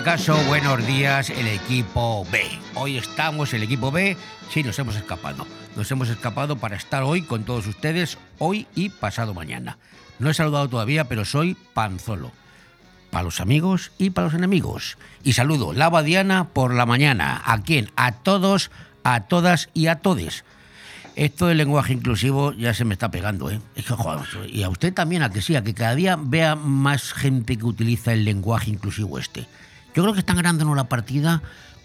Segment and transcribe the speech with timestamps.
[0.00, 2.40] este caso, buenos días, el equipo B.
[2.74, 4.16] Hoy estamos, el equipo B,
[4.50, 5.46] sí, nos hemos escapado.
[5.76, 9.76] Nos hemos escapado para estar hoy con todos ustedes, hoy y pasado mañana.
[10.18, 12.32] No he saludado todavía, pero soy Panzolo.
[13.10, 14.96] Para los amigos y para los enemigos.
[15.22, 17.42] Y saludo, la Diana por la mañana.
[17.44, 17.90] ¿A quién?
[17.96, 18.70] A todos,
[19.04, 20.44] a todas y a todes.
[21.14, 23.60] Esto del lenguaje inclusivo ya se me está pegando, ¿eh?
[23.74, 23.94] Es que,
[24.48, 27.66] y a usted también, a que sí, a que cada día vea más gente que
[27.66, 29.46] utiliza el lenguaje inclusivo este.
[29.94, 31.42] Yo creo que están ganándonos la partida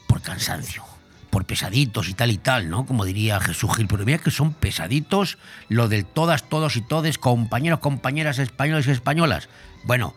[0.08, 0.84] por cansancio,
[1.30, 2.86] por pesaditos y tal y tal, ¿no?
[2.86, 5.38] Como diría Jesús Gil, pero mira que son pesaditos
[5.70, 9.50] lo del todas, todos y todes, compañeros, compañeras españoles y españolas.
[9.84, 10.14] Bueno,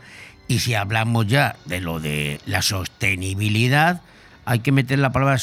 [0.48, 4.02] y si hablamos ya de lo de la sostenibilidad,
[4.51, 5.37] hay que meter la palabra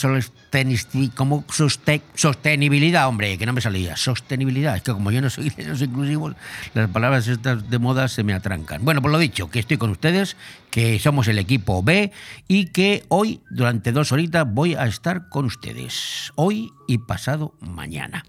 [1.14, 3.96] como soste- sostenibilidad, hombre, que no me salía.
[3.96, 4.76] Sostenibilidad.
[4.78, 6.36] Es que como yo no soy de los inclusivos,
[6.74, 8.84] las palabras estas de moda se me atrancan.
[8.84, 10.38] Bueno, por lo dicho, que estoy con ustedes,
[10.72, 12.12] que somos el equipo B
[12.48, 16.32] y que hoy, durante dos horitas, voy a estar con ustedes.
[16.34, 18.26] Hoy y pasado mañana.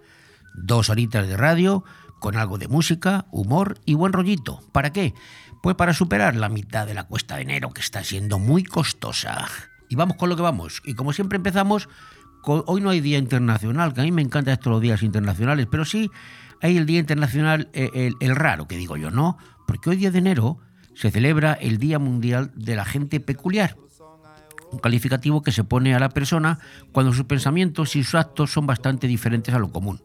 [0.55, 1.85] Dos horitas de radio
[2.21, 4.61] con algo de música, humor y buen rollito.
[4.73, 5.15] ¿Para qué?
[5.63, 9.49] Pues para superar la mitad de la cuesta de enero, que está siendo muy costosa.
[9.89, 10.83] Y vamos con lo que vamos.
[10.85, 11.89] Y como siempre empezamos,
[12.45, 15.85] hoy no hay Día Internacional, que a mí me encantan estos los días internacionales, pero
[15.85, 16.11] sí
[16.63, 19.39] hay el Día Internacional, eh, el, raro, que digo yo, ¿no?
[19.67, 20.59] Porque hoy 10 de enero
[20.95, 23.77] se celebra el Día Mundial de la Gente Peculiar
[24.71, 26.59] un calificativo que se pone a la persona
[26.93, 30.03] cuando sus pensamientos y sus actos son bastante diferentes a lo común.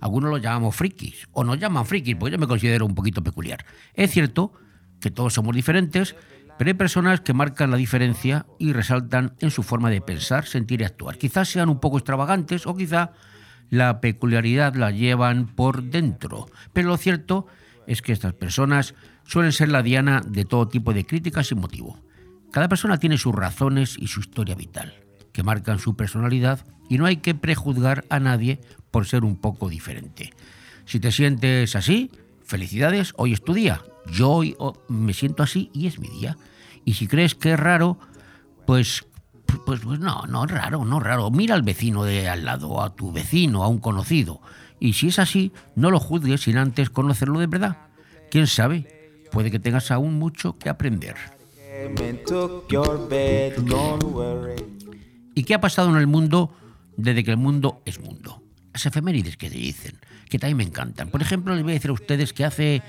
[0.00, 3.64] Algunos lo llamamos frikis, o nos llaman frikis, pues yo me considero un poquito peculiar.
[3.94, 4.52] Es cierto
[5.00, 6.16] que todos somos diferentes,
[6.62, 10.80] pero hay personas que marcan la diferencia y resaltan en su forma de pensar, sentir
[10.80, 11.18] y actuar.
[11.18, 13.10] Quizás sean un poco extravagantes o quizá
[13.68, 16.46] la peculiaridad la llevan por dentro.
[16.72, 17.48] Pero lo cierto
[17.88, 21.98] es que estas personas suelen ser la diana de todo tipo de críticas sin motivo.
[22.52, 24.94] Cada persona tiene sus razones y su historia vital,
[25.32, 28.60] que marcan su personalidad y no hay que prejuzgar a nadie
[28.92, 30.32] por ser un poco diferente.
[30.84, 32.12] Si te sientes así,
[32.44, 33.82] felicidades, hoy es tu día.
[34.12, 36.36] Yo hoy oh, me siento así y es mi día.
[36.84, 37.98] Y si crees que es raro,
[38.66, 39.06] pues,
[39.66, 41.30] pues, pues no, no es raro, no es raro.
[41.30, 44.40] Mira al vecino de al lado, a tu vecino, a un conocido.
[44.80, 47.76] Y si es así, no lo juzgues sin antes conocerlo de verdad.
[48.30, 49.20] ¿Quién sabe?
[49.30, 51.16] Puede que tengas aún mucho que aprender.
[55.34, 56.54] ¿Y qué ha pasado en el mundo
[56.96, 58.42] desde que el mundo es mundo?
[58.72, 59.98] Las efemérides que se dicen,
[60.28, 61.10] que también me encantan.
[61.10, 62.82] Por ejemplo, les voy a decir a ustedes que hace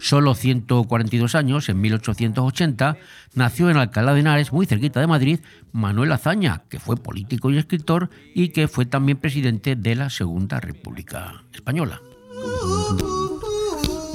[0.00, 2.96] solo 142 años, en 1880,
[3.34, 5.40] nació en Alcalá de Henares, muy cerquita de Madrid,
[5.72, 10.60] Manuel Azaña, que fue político y escritor y que fue también presidente de la Segunda
[10.60, 12.00] República Española.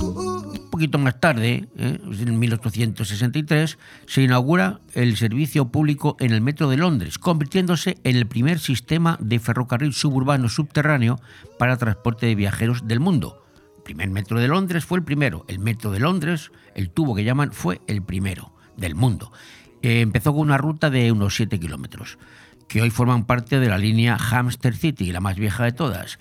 [0.02, 2.00] Un poquito más tarde, ¿eh?
[2.04, 8.28] en 1863, se inaugura el servicio público en el Metro de Londres, convirtiéndose en el
[8.28, 11.22] primer sistema de ferrocarril suburbano subterráneo
[11.58, 13.45] para transporte de viajeros del mundo.
[13.86, 15.46] Primer metro de Londres fue el primero.
[15.48, 19.32] El metro de Londres, el tubo que llaman, fue el primero del mundo.
[19.84, 22.18] Eh, empezó con una ruta de unos 7 kilómetros,
[22.68, 26.18] que hoy forman parte de la línea Hampstead City, la más vieja de todas.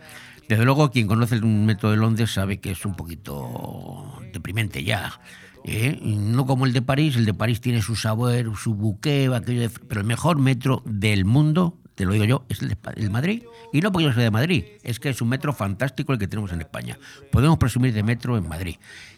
[0.47, 5.19] Desde luego, quien conoce el metro de Londres sabe que es un poquito deprimente ya.
[5.65, 5.99] ¿eh?
[6.03, 9.31] No como el de París, el de París tiene su sabor, su buque,
[9.89, 13.11] pero el mejor metro del mundo, te lo digo yo, es el de Espa- el
[13.11, 13.43] Madrid.
[13.73, 16.27] Y no porque yo sea de Madrid, es que es un metro fantástico el que
[16.29, 16.99] tenemos en España.
[17.31, 18.77] Podemos presumir de metro en Madrid.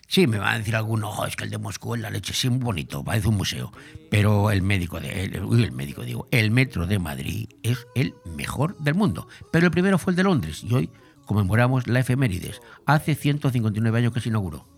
[0.09, 2.33] Sí, me va a decir alguno, "Jo, es que el de Moscú es la leche,
[2.33, 3.73] sí, muy bonito, parece un museo.
[4.11, 8.15] Pero el médico de el, uy, el médico digo, el metro de Madrid es el
[8.37, 9.27] mejor del mundo.
[9.51, 10.91] Pero el primero fue el de Londres y hoy
[11.25, 12.61] conmemoramos la efemérides.
[12.87, 14.69] Hace 159 años que se inauguró.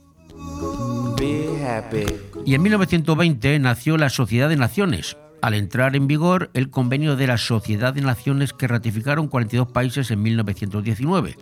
[1.18, 2.06] Be happy.
[2.46, 7.26] Y en 1920 nació la Sociedad de Naciones, al entrar en vigor el convenio de
[7.26, 11.36] la Sociedad de Naciones que ratificaron 42 países en 1919,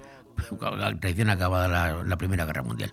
[0.60, 2.93] la recién acabada la, la Primera Guerra Mundial.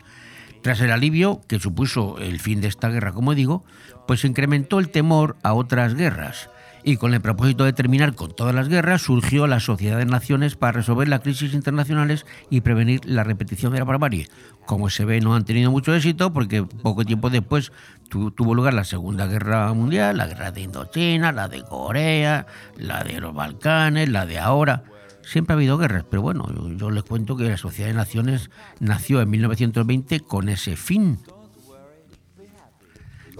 [0.61, 3.65] Tras el alivio que supuso el fin de esta guerra, como digo,
[4.07, 6.49] pues incrementó el temor a otras guerras
[6.85, 10.55] Y con el propósito de terminar con todas las guerras, surgió la Sociedad de Naciones
[10.55, 14.27] para resolver las crisis internacionales y prevenir la repetición de la barbarie.
[14.65, 17.71] Como se ve, no han tenido mucho éxito porque poco tiempo después
[18.09, 22.47] tuvo lugar la Segunda Guerra Mundial, la guerra de Indochina, la de Corea,
[22.77, 24.83] la de los Balcanes, la de ahora.
[25.23, 26.45] Siempre ha habido guerras, pero bueno,
[26.75, 28.49] yo, les cuento que la Sociedad de Naciones
[28.81, 31.19] nació en 1920 con ese fin.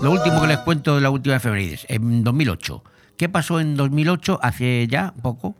[0.02, 2.84] Lo último que les cuento de la última efemérides, en 2008.
[3.18, 5.58] ¿Qué pasó en 2008, hace ya poco?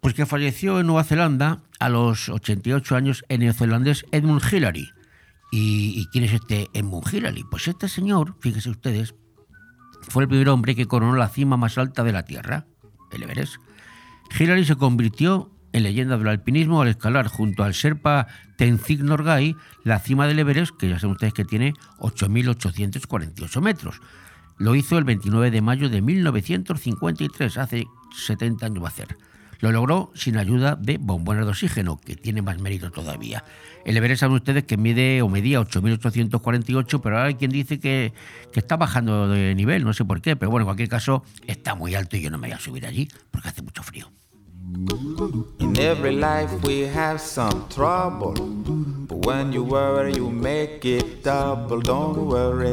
[0.00, 4.90] Pues que falleció en Nueva Zelanda a los 88 años el neozelandés Edmund Hillary.
[5.50, 7.44] ¿Y, quién es este Edmund Hillary?
[7.50, 9.14] Pues este señor, fíjense ustedes,
[10.08, 12.66] fue el primer hombre que coronó la cima más alta de la Tierra,
[13.12, 13.56] el Everest.
[14.38, 18.26] Hillary se convirtió en leyenda del alpinismo al escalar junto al Sherpa
[18.56, 24.00] Tenzing Norgay la cima del Everest, que ya saben ustedes que tiene 8.848 metros.
[24.58, 29.16] Lo hizo el 29 de mayo de 1953, hace 70 años va a ser.
[29.60, 33.44] Lo logró sin ayuda de bombones de oxígeno, que tiene más mérito todavía.
[33.84, 38.12] El Everest saben ustedes que mide o medía 8.848, pero ahora hay quien dice que,
[38.52, 41.76] que, está bajando de nivel, no sé por qué, pero bueno, en cualquier caso está
[41.76, 44.10] muy alto y yo no me voy a subir allí porque hace mucho frío.
[45.58, 48.32] In every life we have some trouble,
[49.06, 51.80] but when you worry you make it double.
[51.80, 52.72] Don't worry,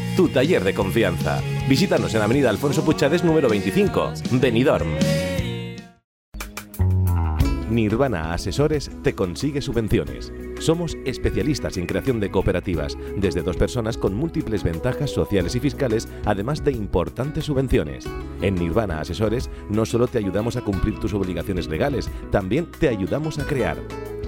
[0.15, 1.41] tu taller de confianza.
[1.67, 4.89] Visítanos en Avenida Alfonso Puchades número 25, Benidorm.
[7.69, 10.33] Nirvana Asesores te consigue subvenciones.
[10.59, 16.09] Somos especialistas en creación de cooperativas, desde dos personas con múltiples ventajas sociales y fiscales,
[16.25, 18.05] además de importantes subvenciones.
[18.41, 23.39] En Nirvana Asesores no solo te ayudamos a cumplir tus obligaciones legales, también te ayudamos
[23.39, 23.77] a crear.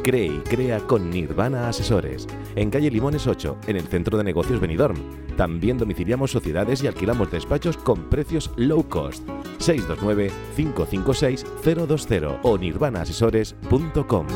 [0.04, 2.28] Cree y crea con Nirvana Asesores.
[2.56, 4.98] En calle Limones 8, en el centro de negocios Benidorm.
[5.38, 9.26] También domiciliamos sociedades y alquilamos despachos con precios low cost.
[9.60, 14.28] 629-556-020 o nirvanaasesores.com.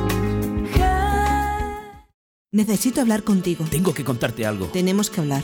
[2.54, 3.66] Necesito hablar contigo.
[3.70, 4.68] Tengo que contarte algo.
[4.68, 5.44] Tenemos que hablar.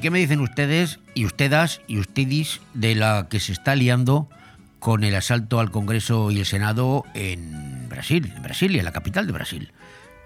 [0.00, 4.28] ¿Qué me dicen ustedes y ustedes y ustedes de la que se está liando
[4.78, 9.32] con el asalto al Congreso y el Senado en Brasil, en Brasilia, la capital de
[9.32, 9.72] Brasil?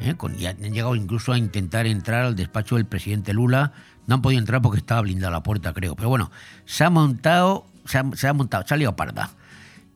[0.01, 0.15] ¿Eh?
[0.39, 3.73] Ya han llegado incluso a intentar entrar al despacho del presidente Lula.
[4.07, 5.95] No han podido entrar porque estaba blindada la puerta, creo.
[5.95, 6.31] Pero bueno,
[6.65, 9.31] se ha montado, se ha, montado, se ha liado parda.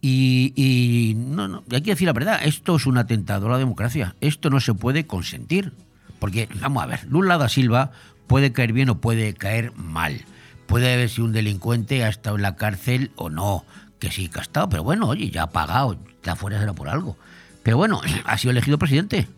[0.00, 3.59] Y, y no, no, hay que decir la verdad, esto es un atentado a la
[3.59, 4.14] democracia.
[4.21, 5.73] Esto no se puede consentir.
[6.18, 7.90] Porque, vamos a ver, Lula da Silva
[8.26, 10.25] puede caer bien o puede caer mal.
[10.66, 13.64] Puede haber sido un delincuente, ha estado en la cárcel o no,
[13.99, 16.88] que sí que ha estado, pero bueno, oye, ya ha pagado, está fuera será por
[16.88, 17.16] algo.
[17.62, 19.28] Pero bueno, ha sido elegido presidente.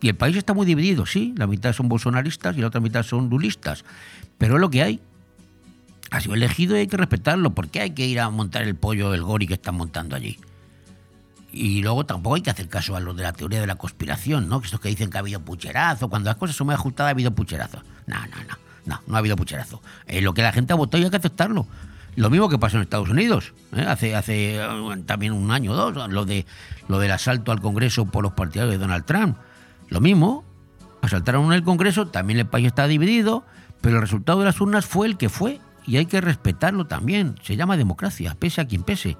[0.00, 3.04] Y el país está muy dividido, sí, la mitad son bolsonaristas y la otra mitad
[3.04, 3.84] son lulistas.
[4.36, 5.00] Pero es lo que hay.
[6.10, 7.54] Ha sido elegido y hay que respetarlo.
[7.54, 10.38] ¿Por qué hay que ir a montar el pollo del gori que están montando allí?
[11.52, 14.48] Y luego tampoco hay que hacer caso a lo de la teoría de la conspiración,
[14.48, 14.60] ¿no?
[14.60, 17.10] Que estos que dicen que ha habido pucherazo, cuando las cosas son muy ajustadas ha
[17.10, 17.82] habido pucherazo.
[18.06, 19.82] No, no, no, no, no ha habido pucherazo.
[20.06, 21.66] Es lo que la gente ha votado y hay que aceptarlo.
[22.16, 23.84] Lo mismo que pasó en Estados Unidos, ¿eh?
[23.86, 24.66] hace, hace eh,
[25.06, 26.44] también un año o dos, lo, de,
[26.88, 29.36] lo del asalto al Congreso por los partidarios de Donald Trump.
[29.88, 30.44] Lo mismo,
[31.00, 33.44] asaltaron el Congreso, también el país está dividido,
[33.80, 37.36] pero el resultado de las urnas fue el que fue y hay que respetarlo también.
[37.42, 39.16] Se llama democracia, pese a quien pese.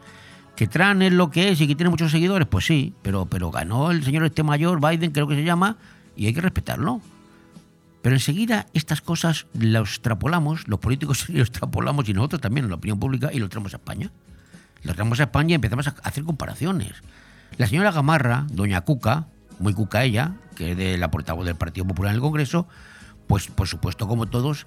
[0.57, 3.51] Que Trump es lo que es y que tiene muchos seguidores, pues sí, pero, pero
[3.51, 5.77] ganó el señor este mayor, Biden creo que se llama,
[6.15, 7.01] y hay que respetarlo.
[8.03, 12.77] Pero enseguida estas cosas las extrapolamos, los políticos lo extrapolamos y nosotros también en la
[12.77, 14.11] opinión pública y lo traemos a España.
[14.83, 16.95] Lo traemos a España y empezamos a hacer comparaciones.
[17.57, 19.27] La señora Gamarra, doña Cuca,
[19.61, 22.67] muy cuca ella, que es de la portavoz del Partido Popular en el Congreso,
[23.29, 24.67] pues por supuesto como todos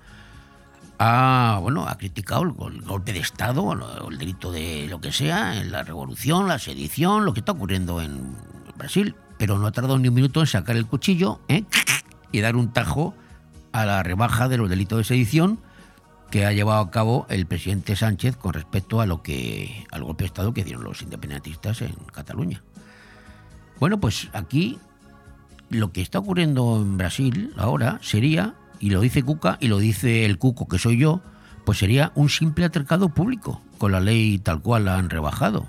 [0.99, 3.73] ha, bueno, ha criticado el, golpe de Estado,
[4.09, 8.35] el delito de lo que sea, la revolución, la sedición, lo que está ocurriendo en
[8.77, 11.63] Brasil, pero no ha tardado ni un minuto en sacar el cuchillo ¿eh?
[12.31, 13.13] y dar un tajo
[13.71, 15.59] a la rebaja de los delitos de sedición
[16.31, 20.23] que ha llevado a cabo el presidente Sánchez con respecto a lo que al golpe
[20.23, 22.63] de Estado que dieron los independentistas en Cataluña.
[23.79, 24.79] Bueno, pues aquí
[25.69, 28.55] lo que está ocurriendo en Brasil ahora sería,
[28.85, 31.23] y lo dice Cuca y lo dice el Cuco que soy yo,
[31.65, 35.65] pues sería un simple atercado público, con la ley tal cual la han rebajado.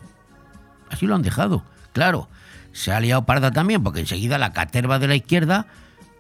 [0.91, 1.65] Así lo han dejado.
[1.95, 2.29] Claro,
[2.73, 5.67] se ha liado parda también, porque enseguida la caterva de la izquierda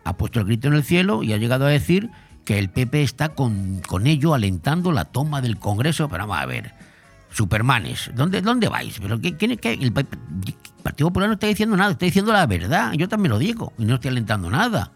[0.04, 2.08] ha puesto el grito en el cielo y ha llegado a decir
[2.46, 6.08] que el PP está con, con ello alentando la toma del Congreso.
[6.08, 6.72] Pero vamos a ver,
[7.30, 8.98] Supermanes, ¿dónde, dónde vais?
[8.98, 9.74] ¿Pero qué, quién, qué?
[9.74, 12.94] El Partido Popular no está diciendo nada, está diciendo la verdad.
[12.94, 14.92] Yo también lo digo y no estoy alentando nada.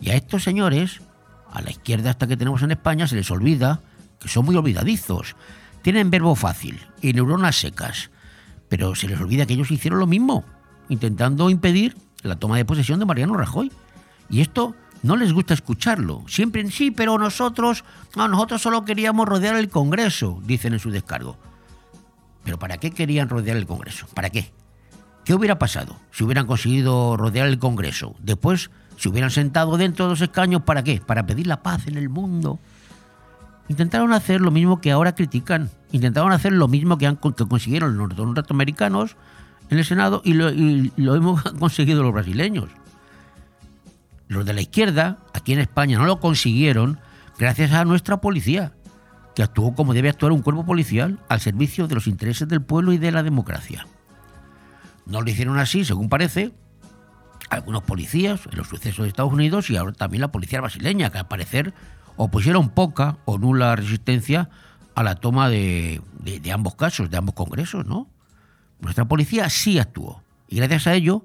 [0.00, 1.00] Y a estos señores,
[1.50, 3.80] a la izquierda hasta que tenemos en España, se les olvida
[4.18, 5.36] que son muy olvidadizos.
[5.82, 8.10] Tienen verbo fácil y neuronas secas.
[8.68, 10.44] Pero se les olvida que ellos hicieron lo mismo,
[10.88, 13.72] intentando impedir la toma de posesión de Mariano Rajoy.
[14.28, 16.24] Y esto no les gusta escucharlo.
[16.28, 17.84] Siempre en sí, pero nosotros,
[18.16, 21.38] no, nosotros solo queríamos rodear el Congreso, dicen en su descargo.
[22.44, 24.06] Pero ¿para qué querían rodear el Congreso?
[24.14, 24.52] ¿Para qué?
[25.24, 28.16] ¿Qué hubiera pasado si hubieran conseguido rodear el Congreso?
[28.20, 31.00] Después, si hubieran sentado dentro de los escaños, ¿para qué?
[31.00, 32.58] Para pedir la paz en el mundo.
[33.68, 35.70] Intentaron hacer lo mismo que ahora critican.
[35.92, 39.16] Intentaron hacer lo mismo que, consiguieron los norteamericanos
[39.70, 42.68] en el Senado y lo hemos conseguido los brasileños.
[44.26, 46.98] Los de la izquierda, aquí en España, no lo consiguieron
[47.38, 48.72] gracias a nuestra policía,
[49.36, 52.92] que actuó como debe actuar un cuerpo policial al servicio de los intereses del pueblo
[52.92, 53.86] y de la democracia.
[55.06, 56.52] No lo hicieron así, según parece,
[57.50, 61.18] algunos policías en los sucesos de Estados Unidos y ahora también la policía brasileña, que
[61.18, 61.74] al parecer
[62.16, 64.50] opusieron poca o nula resistencia
[64.94, 66.02] a la toma de,
[66.52, 68.08] ambos casos, de ambos congresos, ¿no?
[68.80, 71.24] Nuestra policía sí actuó y gracias a ello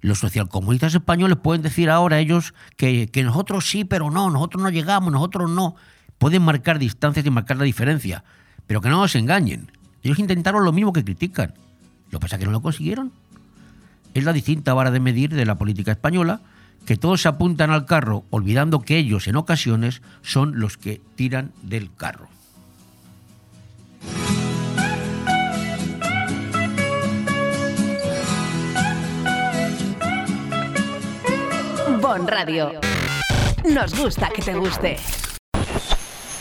[0.00, 5.12] los socialcomunistas españoles pueden decir ahora ellos que, nosotros sí, pero no, nosotros no llegamos,
[5.12, 5.74] nosotros no.
[6.18, 8.24] Pueden marcar distancias y marcar la diferencia,
[8.66, 9.72] pero que no nos engañen.
[10.02, 11.54] Ellos intentaron lo mismo que critican.
[12.10, 13.12] Lo que pasa es que no lo consiguieron.
[14.14, 16.40] Es la distinta vara de medir de la política española,
[16.86, 21.52] que todos se apuntan al carro, olvidando que ellos en ocasiones son los que tiran
[21.62, 22.28] del carro.
[32.00, 32.72] Bon Radio.
[33.64, 34.96] Nos gusta que te guste.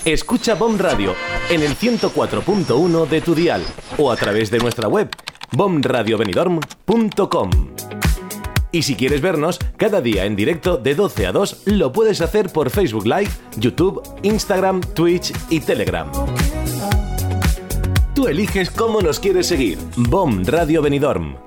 [0.05, 1.13] Escucha Bon Radio
[1.50, 3.62] en el 104.1 de tu dial
[3.97, 5.09] o a través de nuestra web
[5.51, 7.49] bomradiobenidorm.com.
[8.71, 12.49] Y si quieres vernos cada día en directo de 12 a 2, lo puedes hacer
[12.51, 16.11] por Facebook Live, YouTube, Instagram, Twitch y Telegram.
[18.13, 19.77] Tú eliges cómo nos quieres seguir.
[19.95, 21.46] Bom Radio Benidorm.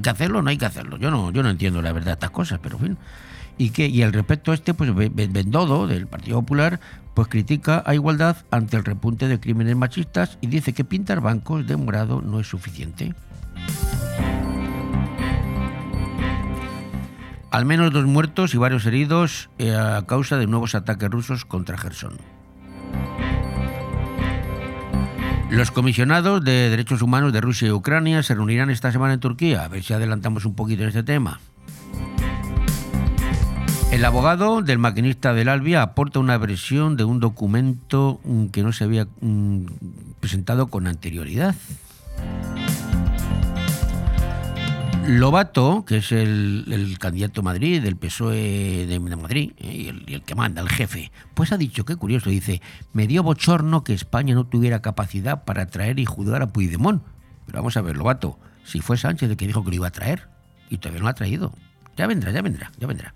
[0.00, 0.96] Hay que hacerlo o no hay que hacerlo.
[0.96, 2.98] Yo no, yo no entiendo la verdad estas cosas, pero en fin.
[3.58, 6.80] Y que y al respecto a este, pues Be- Be- Bendodo del Partido Popular,
[7.12, 11.66] pues critica a igualdad ante el repunte de crímenes machistas y dice que pintar bancos
[11.66, 13.14] de morado no es suficiente.
[17.50, 21.76] Al menos dos muertos y varios heridos eh, a causa de nuevos ataques rusos contra
[21.76, 22.12] Gerson.
[25.50, 29.64] Los comisionados de derechos humanos de Rusia y Ucrania se reunirán esta semana en Turquía.
[29.64, 31.40] A ver si adelantamos un poquito en este tema.
[33.90, 38.72] El abogado del maquinista del Albia aporta una versión de un documento mm, que no
[38.72, 39.66] se había mm,
[40.20, 41.56] presentado con anterioridad.
[45.06, 50.04] Lobato, que es el, candidato a Madrid del PSOE de, de Madrid eh, y el,
[50.06, 52.60] y el que manda, el jefe, pues ha dicho, qué curioso, dice,
[52.92, 57.02] me dio bochorno que España no tuviera capacidad para traer y juzgar a Puigdemont.
[57.46, 59.92] Pero vamos a ver, Lobato, si fue Sánchez el que dijo que lo iba a
[59.92, 60.28] traer
[60.68, 61.52] y todavía no lo ha traído.
[61.96, 63.14] Ya vendrá, ya vendrá, ya vendrá.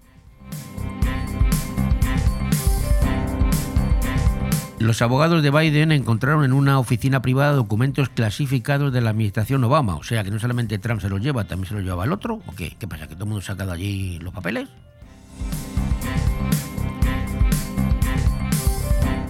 [4.78, 9.96] Los abogados de Biden encontraron en una oficina privada documentos clasificados de la administración Obama.
[9.96, 12.40] O sea que no solamente Trump se los lleva, también se los lleva el otro.
[12.46, 12.76] ¿O qué?
[12.78, 13.06] ¿Qué pasa?
[13.06, 14.68] ¿Que todo el mundo ha sacado allí los papeles?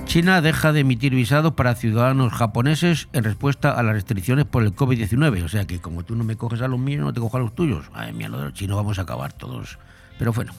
[0.06, 4.74] China deja de emitir visados para ciudadanos japoneses en respuesta a las restricciones por el
[4.74, 5.44] COVID-19.
[5.44, 7.40] O sea que como tú no me coges a los míos, no te cojo a
[7.40, 7.86] los tuyos.
[7.92, 9.78] Ay, mía, lo de los chinos vamos a acabar todos.
[10.18, 10.52] Pero bueno,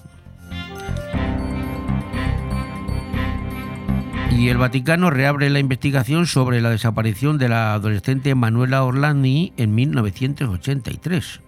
[4.37, 9.73] Y el Vaticano reabre la investigación sobre la desaparición de la adolescente Manuela Orlandi en
[9.73, 11.39] 1983.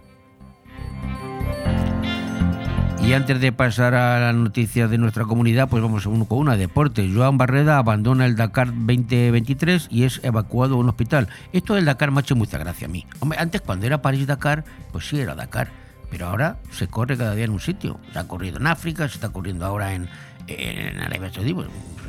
[3.03, 6.55] Y antes de pasar a las noticias de nuestra comunidad, pues vamos uno con una.
[6.55, 7.13] Deportes.
[7.13, 11.27] Joan Barreda abandona el Dakar 2023 y es evacuado a un hospital.
[11.51, 13.05] Esto del Dakar me ha hecho mucha gracia a mí.
[13.37, 15.69] Antes cuando era París-Dakar, pues sí era Dakar.
[16.09, 17.99] Pero ahora se corre cada día en un sitio.
[18.13, 20.07] Se ha corrido en África, se está corriendo ahora en,
[20.47, 21.53] en Arabia Saudí.
[21.53, 21.67] Pues,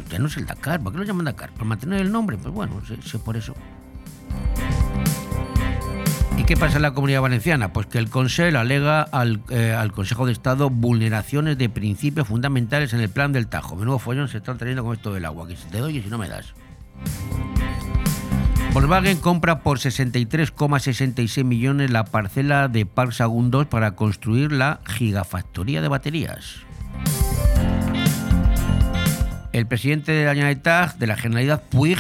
[0.09, 0.81] ya no es el Dakar.
[0.81, 1.51] ¿Por qué lo llaman Dakar?
[1.53, 2.37] ¿Por mantener el nombre?
[2.37, 3.55] Pues bueno, sé, por eso.
[6.37, 7.73] ¿Y qué pasa en la comunidad valenciana?
[7.73, 12.92] Pues que el Consell alega al, eh, al Consejo de Estado vulneraciones de principios fundamentales
[12.92, 13.77] en el plan del Tajo.
[13.77, 16.09] Menudo follón se están trayendo con esto del agua, que si te doy y si
[16.09, 16.55] no me das.
[18.73, 25.83] Volkswagen compra por 63,66 millones la parcela de Park Sagun 2 para construir la gigafactoría
[25.83, 26.67] de baterías.
[29.53, 31.99] El presidente de la Generalitat, de la Generalidad Puig,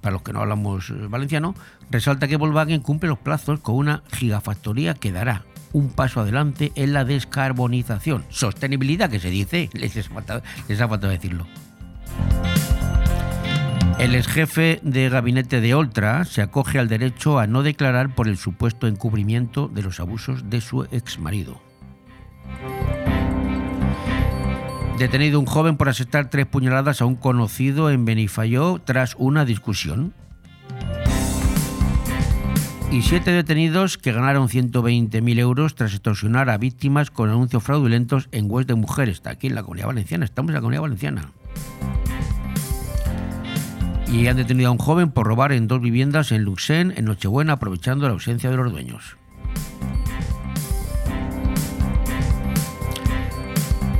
[0.00, 1.54] para los que no hablamos eh, valenciano,
[1.90, 6.92] resalta que Volkswagen cumple los plazos con una gigafactoría que dará un paso adelante en
[6.92, 8.24] la descarbonización.
[8.30, 11.46] Sostenibilidad que se dice, les ha faltado, decirlo.
[13.98, 18.28] El ex jefe de gabinete de Oltra se acoge al derecho a no declarar por
[18.28, 21.67] el supuesto encubrimiento de los abusos de su exmarido.
[24.98, 30.12] Detenido un joven por asestar tres puñaladas a un conocido en Benifayó tras una discusión.
[32.90, 38.50] Y siete detenidos que ganaron 120.000 euros tras extorsionar a víctimas con anuncios fraudulentos en
[38.50, 39.16] webs de mujeres.
[39.16, 40.24] Está aquí en la Comunidad Valenciana.
[40.24, 41.30] Estamos en la Comunidad Valenciana.
[44.10, 47.52] Y han detenido a un joven por robar en dos viviendas en Luxén en Nochebuena
[47.52, 49.16] aprovechando la ausencia de los dueños.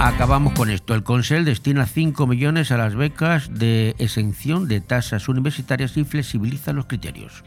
[0.01, 0.95] Acabamos con esto.
[0.95, 6.73] El Consell destina 5 millones a las becas de exención de tasas universitarias y flexibiliza
[6.73, 7.43] los criterios.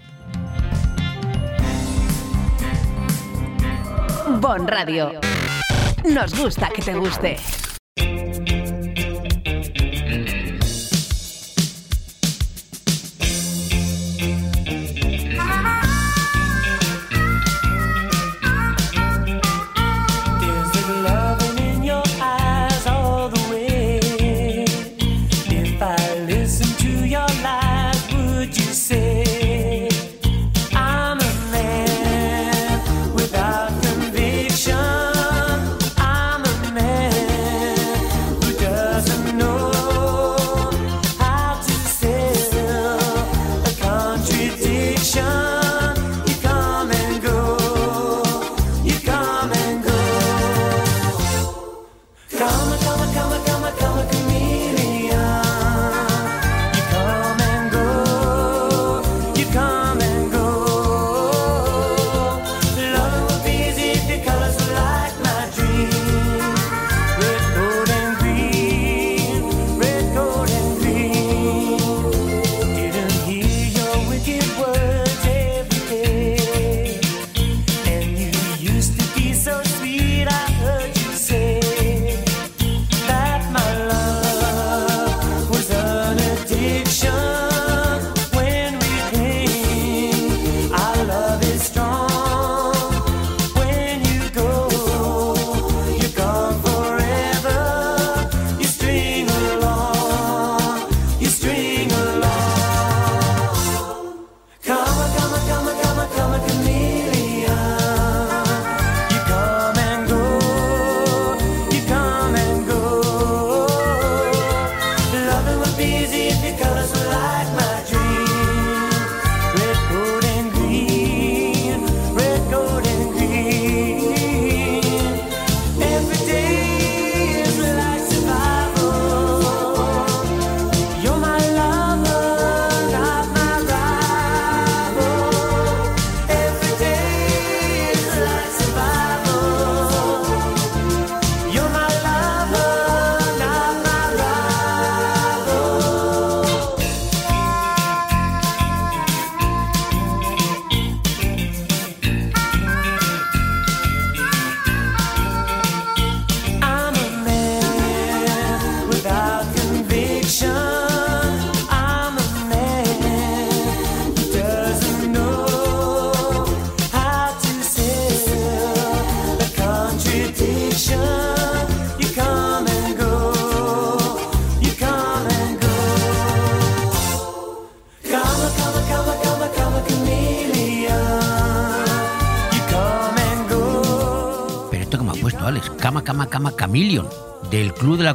[4.42, 5.12] Bon Radio.
[6.14, 7.38] Nos gusta que te guste.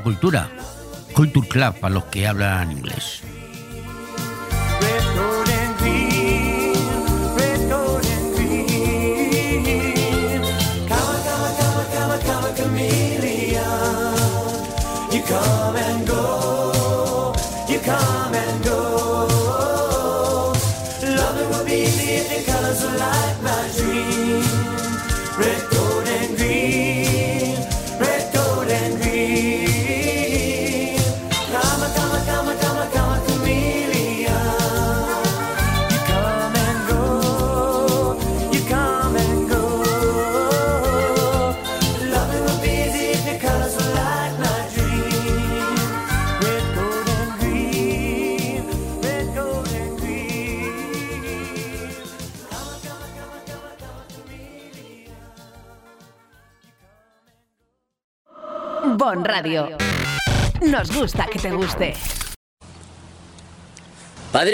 [0.07, 0.49] Cultura,
[1.15, 3.16] Culture Club, para los que hablan inglés.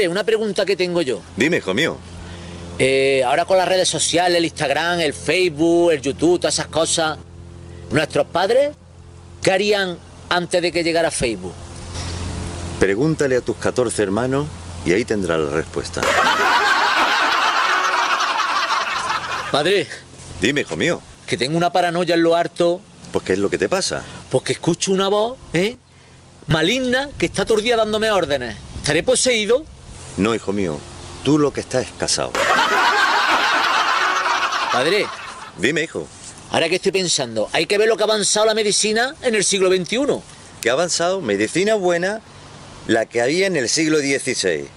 [0.03, 1.21] Padre, una pregunta que tengo yo.
[1.37, 1.97] Dime, hijo mío.
[2.77, 7.19] Eh, ahora con las redes sociales, el Instagram, el Facebook, el YouTube, todas esas cosas,
[7.93, 8.71] nuestros padres,
[9.43, 9.97] ¿qué harían
[10.29, 11.53] antes de que llegara Facebook?
[12.81, 14.49] Pregúntale a tus 14 hermanos
[14.85, 16.01] y ahí tendrás la respuesta.
[19.53, 19.87] Padre,
[20.41, 21.01] Dime, hijo mío.
[21.29, 22.81] que tengo una paranoia en lo harto,
[23.13, 24.03] Pues, ¿qué es lo que te pasa?
[24.33, 25.77] porque escucho una voz, ¿eh?
[26.49, 28.57] Maligna que está todo el día dándome órdenes.
[28.79, 29.65] ¿Estaré poseído?
[30.17, 30.79] No, hijo mío.
[31.25, 32.33] Tú lo que estás es casado.
[34.73, 35.07] Padre,
[35.59, 36.07] Dime, hijo.
[36.51, 39.45] ahora que estoy pensando, hay que ver lo que ha avanzado la medicina en el
[39.45, 39.99] siglo XXI.
[40.61, 42.21] Que ha avanzado medicina buena,
[42.87, 44.69] la que había en el siglo XVI.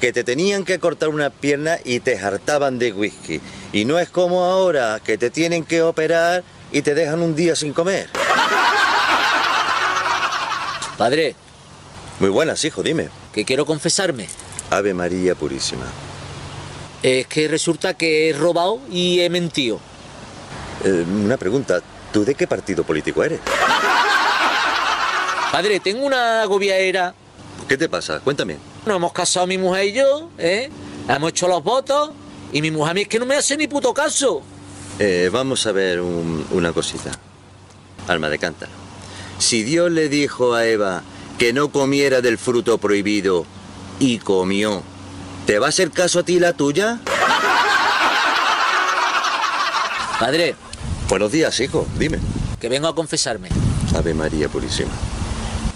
[0.00, 3.40] Que te tenían que cortar una pierna y te hartaban de whisky.
[3.72, 7.54] Y no es como ahora, que te tienen que operar y te dejan un día
[7.54, 8.08] sin comer.
[10.98, 11.34] Padre,
[12.20, 13.08] Muy buenas, hijo, dime.
[13.32, 14.28] que quiero confesarme.
[14.72, 15.84] Ave María Purísima.
[17.02, 19.80] Es que resulta que he robado y he mentido.
[20.84, 21.80] Eh, una pregunta.
[22.12, 23.40] ¿Tú de qué partido político eres?
[25.52, 27.14] Padre, tengo una agobiaera.
[27.68, 28.20] ¿Qué te pasa?
[28.20, 28.56] Cuéntame.
[28.86, 30.70] Nos hemos casado mi mujer y yo, ¿eh?
[31.08, 32.10] Hemos hecho los votos
[32.52, 34.42] y mi mujer a mí es que no me hace ni puto caso.
[34.98, 37.10] Eh, vamos a ver un- una cosita.
[38.08, 38.72] Alma de cántaro.
[39.38, 41.02] Si Dios le dijo a Eva
[41.38, 43.46] que no comiera del fruto prohibido
[43.98, 44.82] y comió,
[45.46, 47.00] ¿te va a hacer caso a ti la tuya?
[50.18, 50.54] Padre,
[51.08, 51.86] Buenos días, hijo.
[51.98, 52.18] Dime.
[52.60, 53.48] que vengo a confesarme.
[53.94, 54.90] Ave María Purísima.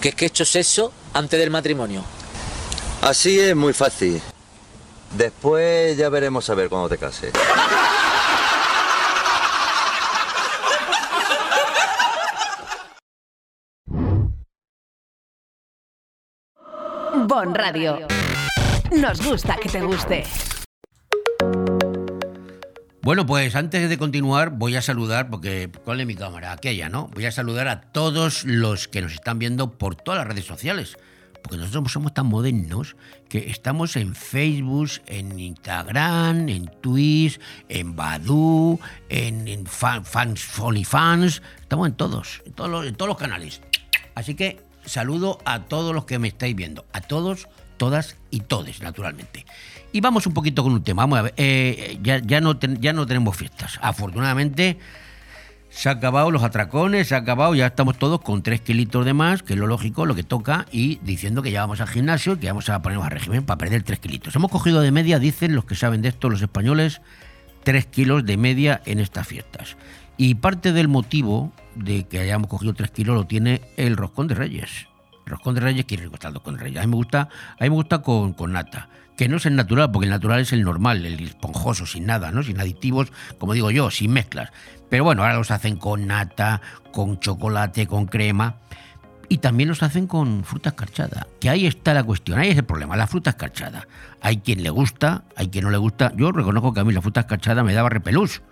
[0.01, 2.03] Que es que he hecho sexo antes del matrimonio.
[3.03, 4.23] Así es muy fácil.
[5.17, 7.33] Después ya veremos a ver cuando te cases.
[17.45, 17.99] Radio.
[18.91, 20.25] Nos gusta que te guste.
[23.03, 26.53] Bueno, pues antes de continuar voy a saludar, porque ¿cuál es mi cámara?
[26.53, 27.09] Aquella, ¿no?
[27.15, 30.97] Voy a saludar a todos los que nos están viendo por todas las redes sociales.
[31.43, 32.97] Porque nosotros somos tan modernos
[33.29, 41.43] que estamos en Facebook, en Instagram, en Twitch, en Badu, en, en fan, fans, OnlyFans.
[41.61, 43.61] Estamos en todos, en todos los canales.
[44.15, 46.85] Así que saludo a todos los que me estáis viendo.
[46.93, 49.45] A todos, todas y todes, naturalmente.
[49.93, 51.03] Y vamos un poquito con un tema.
[51.03, 53.79] Vamos a ver, eh, ya, no tenemos fiestas.
[53.83, 54.79] Afortunadamente
[55.77, 59.13] se han acabado los atracones, se ha acabado, ya estamos todos con 3 kilitos de
[59.13, 62.33] más, que es lo lógico, lo que toca, y diciendo que ya vamos al gimnasio
[62.33, 64.35] y que vamos a ponernos a régimen para perder 3 kilitos.
[64.35, 67.03] Hemos cogido de media, dicen los que saben de esto, los españoles,
[67.65, 69.77] 3 kilos de media en estas fiestas.
[70.17, 74.35] Y parte del motivo de que hayamos cogido 3 kilos lo tiene el roscón de
[74.35, 74.89] Reyes.
[75.27, 76.79] Roscón de Reyes, qué rico está el roscón de Reyes.
[76.79, 78.89] A mí me gusta, a mí me gusta con, con nata.
[79.17, 82.31] Que no es el natural, porque el natural es el normal, el esponjoso, sin nada,
[82.33, 82.43] ¿no?
[82.43, 84.51] Sin aditivos, como digo yo, sin mezclas.
[84.89, 86.61] Pero bueno, ahora los hacen con nata,
[86.93, 88.57] con chocolate, con crema.
[89.29, 91.27] Y también los hacen con fruta escarchada.
[91.41, 93.89] Que ahí está la cuestión, ahí es el problema, la fruta escarchada.
[94.21, 96.13] Hay quien le gusta, hay quien no le gusta.
[96.17, 98.43] Yo reconozco que a mí la fruta escarchada me daba repelús.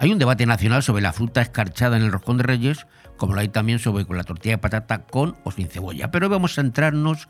[0.00, 3.40] Hay un debate nacional sobre la fruta escarchada en el roscón de reyes, como lo
[3.40, 6.12] hay también sobre la tortilla de patata con o sin cebolla.
[6.12, 7.28] Pero hoy vamos a centrarnos,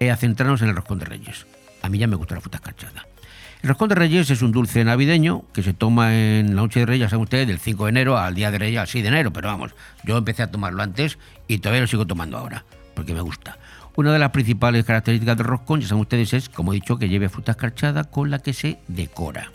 [0.00, 1.46] eh, a centrarnos en el roscón de reyes.
[1.80, 3.06] A mí ya me gusta la fruta escarchada.
[3.62, 6.86] El roscón de reyes es un dulce navideño que se toma en la noche de
[6.86, 9.32] reyes, saben ustedes, del 5 de enero al día de reyes, al 6 de enero.
[9.32, 13.22] Pero vamos, yo empecé a tomarlo antes y todavía lo sigo tomando ahora, porque me
[13.22, 13.56] gusta.
[13.96, 17.08] Una de las principales características del roscón, ya saben ustedes, es, como he dicho, que
[17.08, 19.50] lleve fruta escarchada con la que se decora.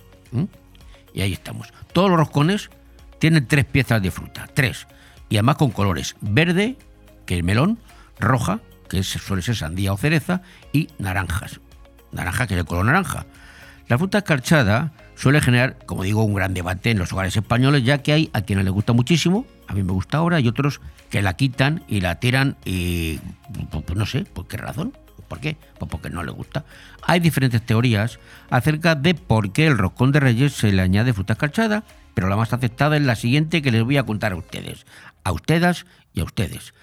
[1.16, 1.74] Y ahí estamos.
[1.94, 2.70] Todos los roscones
[3.20, 4.86] tienen tres piezas de fruta, tres.
[5.30, 6.78] Y además con colores verde,
[7.26, 7.80] que es melón,
[8.20, 10.42] roja, que es- suele ser sandía o cereza,
[10.74, 11.60] y naranjas.
[12.12, 13.26] Naranja, que es el color naranja.
[13.88, 18.00] La fruta escarchada suele generar, como digo, un gran debate en los hogares españoles, ya
[18.00, 21.22] que hay a quienes les gusta muchísimo, a mí me gusta ahora, y otros que
[21.22, 23.20] la quitan y la tiran y
[23.72, 24.94] pues, pues no sé, ¿por qué razón?
[25.28, 25.58] ¿Por qué?
[25.80, 26.66] Pues porque no les gusta.
[27.02, 31.34] Hay diferentes teorías acerca de por qué el roscón de reyes se le añade fruta
[31.34, 31.84] escarchada,
[32.14, 34.86] pero la más aceptada es la siguiente que les voy a contar a ustedes,
[35.24, 36.74] a ustedes y a ustedes.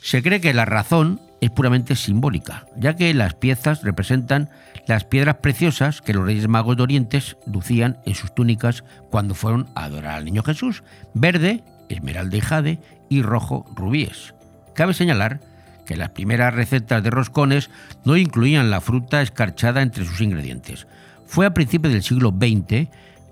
[0.00, 4.50] Se cree que la razón es puramente simbólica, ya que las piezas representan
[4.86, 9.68] las piedras preciosas que los Reyes Magos de Orientes lucían en sus túnicas cuando fueron
[9.74, 10.82] a adorar al Niño Jesús.
[11.14, 12.78] Verde, esmeralda y jade,
[13.08, 14.34] y rojo, rubíes.
[14.74, 15.40] Cabe señalar
[15.86, 17.70] que las primeras recetas de roscones
[18.04, 20.86] no incluían la fruta escarchada entre sus ingredientes.
[21.26, 22.88] Fue a principios del siglo XX,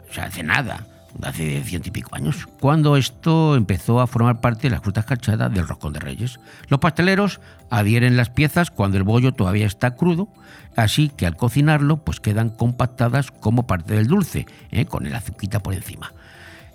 [0.09, 0.87] o sea, hace nada,
[1.23, 5.53] hace ciento y pico años, cuando esto empezó a formar parte de las frutas cachadas
[5.53, 6.41] del roscón de reyes.
[6.69, 10.29] Los pasteleros adhieren las piezas cuando el bollo todavía está crudo,
[10.77, 14.87] así que al cocinarlo pues quedan compactadas como parte del dulce, ¿eh?
[14.87, 16.13] con el azuquita por encima.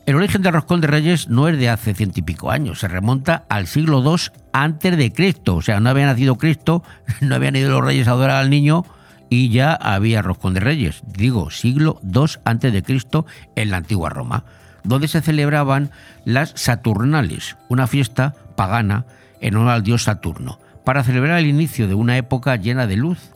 [0.06, 2.88] El origen del roscón de reyes no es de hace ciento y pico años, se
[2.88, 6.84] remonta al siglo II antes de Cristo, o sea, no había nacido Cristo,
[7.22, 8.86] no habían ido los reyes a adorar al niño
[9.32, 14.12] y ya había roscón de reyes, digo, siglo II antes de Cristo en la antigua
[14.12, 14.44] Roma,
[14.84, 15.90] donde se celebraban
[16.24, 19.08] las Saturnales, una fiesta pagana
[19.42, 23.32] en honor al dios Saturno, para celebrar el inicio de una época llena de luz.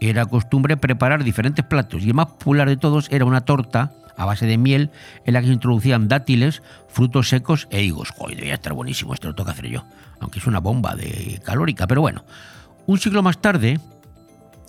[0.00, 4.24] Era costumbre preparar diferentes platos y el más popular de todos era una torta a
[4.24, 4.90] base de miel
[5.24, 8.10] en la que se introducían dátiles, frutos secos e higos.
[8.10, 9.84] Joder, debería estar buenísimo, esto lo que hacer yo,
[10.20, 12.24] aunque es una bomba de calórica, pero bueno.
[12.86, 13.80] Un siglo más tarde,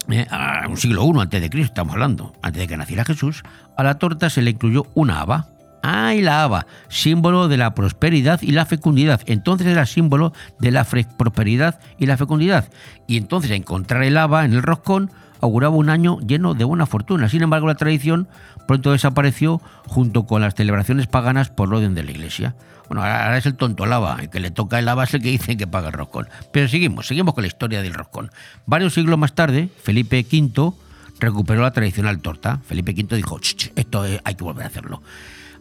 [0.10, 0.28] eh,
[0.70, 3.44] un siglo I antes de Cristo, estamos hablando, antes de que naciera Jesús,
[3.76, 5.48] a la torta se le incluyó una haba.
[5.88, 9.22] Ah, la haba, símbolo de la prosperidad y la fecundidad.
[9.28, 12.70] Entonces era símbolo de la prosperidad y la fecundidad.
[13.08, 17.30] Y entonces encontrar el haba en el roscón auguraba un año lleno de buena fortuna.
[17.30, 18.28] Sin embargo, la tradición
[18.68, 22.56] pronto desapareció junto con las celebraciones paganas por orden de la iglesia.
[22.88, 25.32] Bueno, ahora es el tonto lava, el que le toca el lava es el que
[25.32, 26.28] dice que paga el roscón.
[26.52, 28.32] Pero seguimos, seguimos con la historia del roscón.
[28.66, 30.74] Varios siglos más tarde, Felipe V
[31.20, 32.60] recuperó la tradicional torta.
[32.66, 35.02] Felipe V dijo, "Ch, ch, esto hay que volver a hacerlo.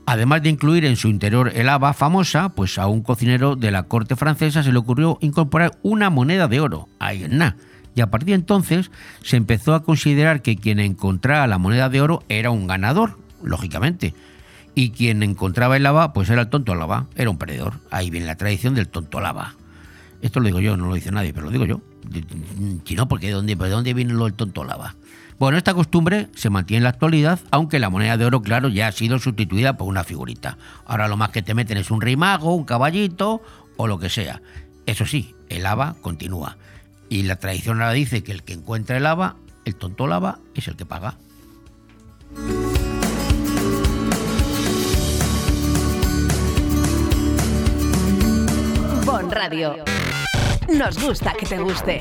[0.07, 3.85] Además de incluir en su interior el haba famosa, pues a un cocinero de la
[3.85, 6.89] corte francesa se le ocurrió incorporar una moneda de oro.
[6.99, 7.57] Ahí en nada.
[7.95, 8.91] Y a partir de entonces
[9.23, 14.15] se empezó a considerar que quien encontrara la moneda de oro era un ganador, lógicamente.
[14.75, 17.75] Y quien encontraba el lava, pues era el tonto lava, era un perdedor.
[17.91, 19.55] Ahí viene la tradición del tonto lava.
[20.21, 21.81] Esto lo digo yo, no lo dice nadie, pero lo digo yo.
[22.85, 24.97] Si no, porque ¿de dónde, ¿de dónde viene lo del tonto lava?
[25.39, 28.87] Bueno, esta costumbre se mantiene en la actualidad, aunque la moneda de oro, claro, ya
[28.87, 30.59] ha sido sustituida por una figurita.
[30.87, 33.43] Ahora lo más que te meten es un rey mago, un caballito
[33.77, 34.41] o lo que sea.
[34.87, 36.57] Eso sí, el haba continúa.
[37.15, 40.67] Y la tradición ahora dice que el que encuentra el haba, el tonto lava, es
[40.67, 41.15] el que paga.
[49.05, 49.77] Bon Radio.
[50.77, 52.01] Nos gusta que te guste.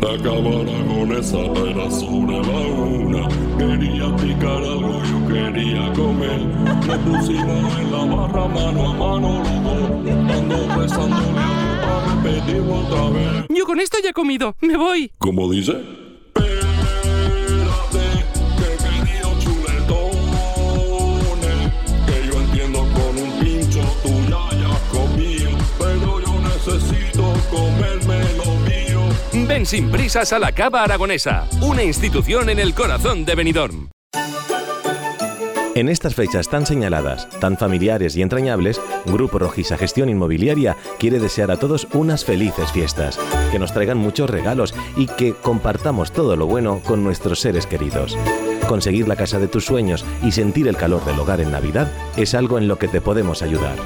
[0.00, 3.28] La cámara con esa era sobre la una.
[3.58, 6.38] Quería picar algo, yo quería comer.
[6.86, 10.36] Nos pusimos en la barra mano a mano los dos.
[10.36, 13.46] Ando besándole a tu otra vez.
[13.48, 14.54] Yo con esto ya he comido.
[14.60, 15.10] Me voy.
[15.18, 16.07] ¿Cómo dice?
[29.48, 33.88] Ven sin prisas a la Cava Aragonesa, una institución en el corazón de Benidorm.
[35.74, 41.50] En estas fechas tan señaladas, tan familiares y entrañables, Grupo Rojisa Gestión Inmobiliaria quiere desear
[41.50, 43.18] a todos unas felices fiestas,
[43.50, 48.18] que nos traigan muchos regalos y que compartamos todo lo bueno con nuestros seres queridos.
[48.66, 52.34] Conseguir la casa de tus sueños y sentir el calor del hogar en Navidad es
[52.34, 53.76] algo en lo que te podemos ayudar.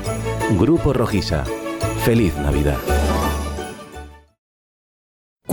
[0.59, 1.44] Grupo Rojisa.
[2.05, 2.79] Feliz Navidad.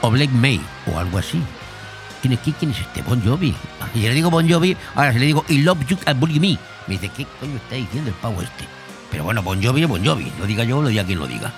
[0.00, 0.60] O Blake May
[0.92, 1.40] o algo así.
[2.20, 3.02] ¿Quién es, quién, es este?
[3.02, 3.54] Bon Jovi.
[3.94, 6.40] Y yo le digo Bon Jovi, ahora se le digo I love you and bully
[6.40, 6.58] me.
[6.86, 8.64] Me dice, ¿qué coño está diciendo el pavo este?
[9.10, 10.32] Pero bueno, Bon Jovi es Bon Jovi.
[10.38, 11.52] Lo diga yo, lo diga quien lo diga.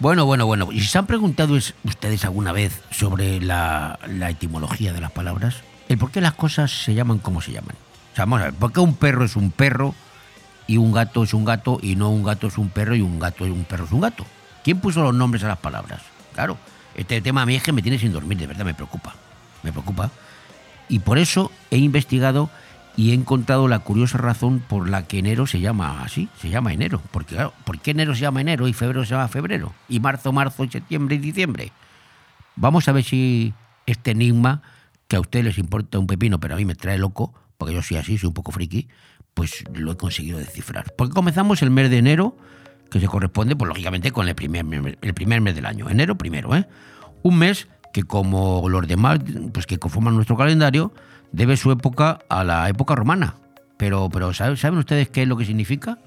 [0.00, 0.70] Bueno, bueno, bueno.
[0.72, 5.56] ¿Y se han preguntado es- ustedes alguna vez sobre la, etimología de las palabras?
[5.88, 7.74] ¿El por qué las cosas se llaman como se llaman?
[8.12, 9.94] O sea, vamos a ver, ¿por qué un perro es un perro
[10.66, 13.18] y un gato es un gato y no un gato es un perro y un
[13.18, 14.24] gato y un perro es un gato?
[14.62, 16.02] ¿Quién puso los nombres a las palabras?
[16.34, 16.58] Claro,
[16.94, 19.14] este tema a mí es que me tiene sin dormir, de verdad me preocupa.
[19.62, 20.10] Me preocupa.
[20.88, 22.50] Y por eso he investigado
[22.98, 26.72] y he encontrado la curiosa razón por la que enero se llama así, se llama
[26.72, 27.00] enero.
[27.12, 29.72] Porque ¿por qué enero se llama enero y febrero se llama febrero?
[29.88, 31.70] Y marzo, marzo, y septiembre y diciembre.
[32.56, 33.54] Vamos a ver si
[33.86, 34.62] este enigma,
[35.06, 37.82] que a ustedes les importa un pepino, pero a mí me trae loco, porque yo
[37.82, 38.88] soy así, soy un poco friki,
[39.32, 40.92] pues lo he conseguido descifrar.
[40.96, 42.36] Porque comenzamos el mes de enero,
[42.90, 45.88] que se corresponde, pues lógicamente, con el primer, el primer mes del año.
[45.88, 46.66] Enero primero, ¿eh?
[47.22, 49.20] Un mes que como los demás,
[49.52, 50.92] pues que conforman nuestro calendario,
[51.32, 53.34] debe su época a la época romana.
[53.76, 55.98] Pero, ¿saben, ¿saben ustedes qué es lo que significa?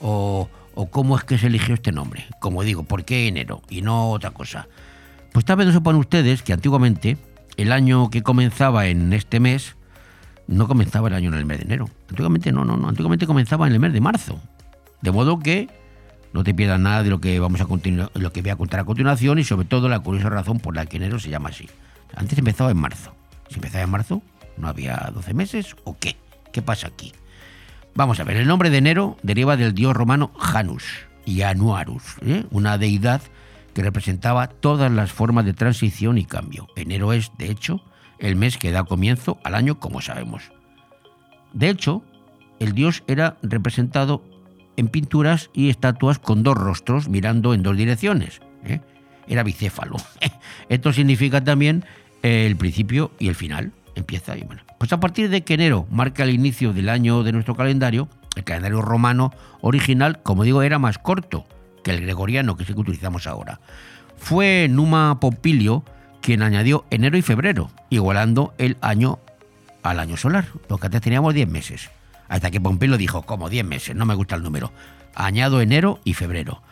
[0.00, 2.26] O, o cómo es que se eligió este nombre.
[2.40, 4.68] Como digo, ¿por qué enero y no otra cosa?
[5.32, 7.16] Pues tal vez no sepan ustedes que antiguamente
[7.56, 9.76] el año que comenzaba en este mes
[10.46, 11.88] no comenzaba el año en el mes de enero.
[12.08, 12.88] Antiguamente no, no, no.
[12.88, 14.40] Antiguamente comenzaba en el mes de marzo.
[15.02, 15.68] De modo que
[16.32, 18.80] no te pierdas nada de lo que vamos a continuar, lo que voy a contar
[18.80, 21.68] a continuación y sobre todo la curiosa razón por la que enero se llama así.
[22.14, 23.14] Antes empezaba en marzo.
[23.48, 24.22] Si empezaba en marzo,
[24.58, 26.16] ¿no había 12 meses o qué?
[26.52, 27.12] ¿Qué pasa aquí?
[27.94, 30.84] Vamos a ver, el nombre de enero deriva del dios romano Janus
[31.24, 32.44] y Anuarus, ¿eh?
[32.50, 33.22] una deidad
[33.74, 36.68] que representaba todas las formas de transición y cambio.
[36.76, 37.82] Enero es, de hecho,
[38.18, 40.50] el mes que da comienzo al año, como sabemos.
[41.52, 42.02] De hecho,
[42.58, 44.22] el dios era representado
[44.76, 48.40] en pinturas y estatuas con dos rostros mirando en dos direcciones.
[48.64, 48.80] ¿eh?
[49.26, 49.96] Era bicéfalo.
[50.68, 51.84] Esto significa también
[52.22, 53.72] eh, el principio y el final.
[53.98, 54.62] Empieza y bueno.
[54.78, 58.44] Pues a partir de que enero marca el inicio del año de nuestro calendario, el
[58.44, 61.44] calendario romano original, como digo, era más corto
[61.82, 63.58] que el gregoriano que es el que utilizamos ahora.
[64.16, 65.84] Fue Numa Pompilio
[66.20, 69.18] quien añadió enero y febrero, igualando el año
[69.82, 71.90] al año solar, lo que antes teníamos 10 meses.
[72.28, 74.70] Hasta que Pompilio dijo, como 10 meses, no me gusta el número.
[75.16, 76.62] Añado enero y febrero.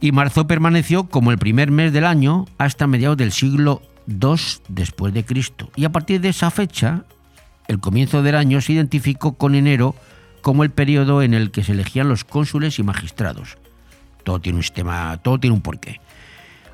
[0.00, 4.36] Y marzo permaneció como el primer mes del año hasta mediados del siglo II
[4.68, 5.70] después de Cristo.
[5.76, 7.04] Y a partir de esa fecha,
[7.68, 9.94] el comienzo del año se identificó con enero
[10.42, 13.58] como el periodo en el que se elegían los cónsules y magistrados.
[14.24, 16.00] Todo tiene un sistema, todo tiene un porqué.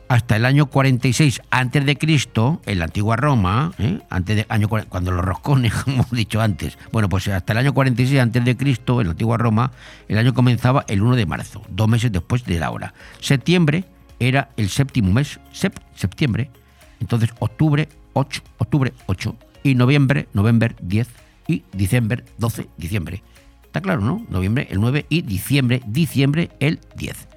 [0.08, 3.98] Hasta el año 46 antes de Cristo, en la antigua Roma, ¿eh?
[4.08, 7.58] antes de año cua- cuando los roscones, como he dicho antes, bueno, pues hasta el
[7.58, 9.72] año 46 antes de Cristo, en la antigua Roma,
[10.06, 12.94] el año comenzaba el 1 de marzo, dos meses después de la hora.
[13.20, 13.84] Septiembre
[14.20, 16.50] era el séptimo mes, sep- septiembre,
[17.00, 21.08] entonces octubre 8, octubre 8 y noviembre, noviembre 10
[21.48, 23.22] y diciembre 12, diciembre.
[23.64, 24.24] Está claro, ¿no?
[24.28, 27.28] Noviembre el 9 y diciembre, diciembre el 10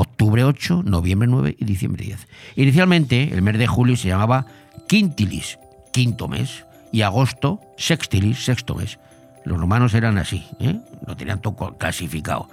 [0.00, 2.28] octubre 8, noviembre 9 y diciembre 10.
[2.56, 4.46] Inicialmente, el mes de julio se llamaba
[4.86, 5.58] Quintilis,
[5.92, 8.98] quinto mes, y agosto, Sextilis, sexto mes.
[9.44, 10.78] Los romanos eran así, ¿eh?
[11.06, 12.48] lo tenían todo clasificado.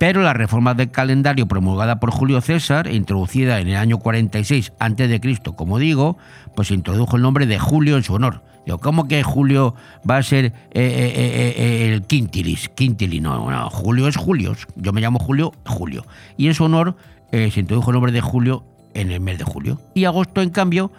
[0.00, 4.72] Pero la reforma del calendario promulgada por Julio César, e introducida en el año 46
[4.78, 5.20] a.C.,
[5.54, 6.16] como digo,
[6.56, 8.42] pues introdujo el nombre de Julio en su honor.
[8.64, 9.74] Digo, ¿cómo que Julio
[10.08, 12.70] va a ser eh, eh, eh, el Quintilis?
[12.70, 14.56] Quintilis, no, no, Julio es Julio.
[14.74, 16.06] Yo me llamo Julio, Julio.
[16.38, 16.96] Y en su honor
[17.30, 19.82] se introdujo el nombre de Julio en el mes de julio.
[19.92, 20.90] Y agosto, en cambio,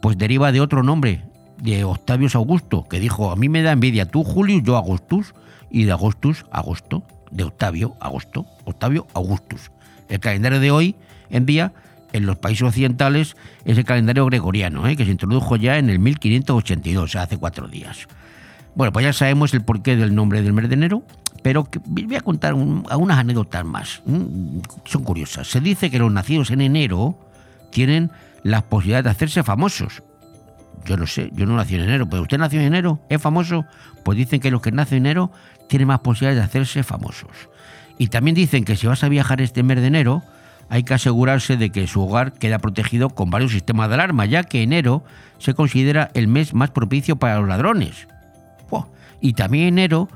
[0.00, 1.24] pues deriva de otro nombre,
[1.58, 5.34] de Octavius Augusto, que dijo, a mí me da envidia tú, Julio, yo Augustus,
[5.70, 7.02] y de Augustus, agosto,
[7.36, 9.70] de Octavio, agosto, Octavio Augustus.
[10.08, 10.96] El calendario de hoy
[11.30, 11.72] envía
[12.12, 14.96] en los países occidentales es el calendario gregoriano, ¿eh?
[14.96, 18.06] que se introdujo ya en el 1582, o sea, hace cuatro días.
[18.74, 21.02] Bueno, pues ya sabemos el porqué del nombre del mes de enero,
[21.42, 24.02] pero voy a contar un- algunas anécdotas más.
[24.84, 25.48] Son curiosas.
[25.48, 27.18] Se dice que los nacidos en enero
[27.70, 28.10] tienen
[28.42, 30.02] la posibilidad de hacerse famosos.
[30.86, 33.66] Yo no sé, yo no nací en enero, pero usted nació en enero, es famoso.
[34.04, 35.32] Pues dicen que los que nacen en enero
[35.68, 37.48] tienen más posibilidades de hacerse famosos.
[37.98, 40.22] Y también dicen que si vas a viajar este mes de enero,
[40.68, 44.44] hay que asegurarse de que su hogar queda protegido con varios sistemas de alarma, ya
[44.44, 45.04] que enero
[45.38, 48.06] se considera el mes más propicio para los ladrones.
[49.20, 50.08] Y también enero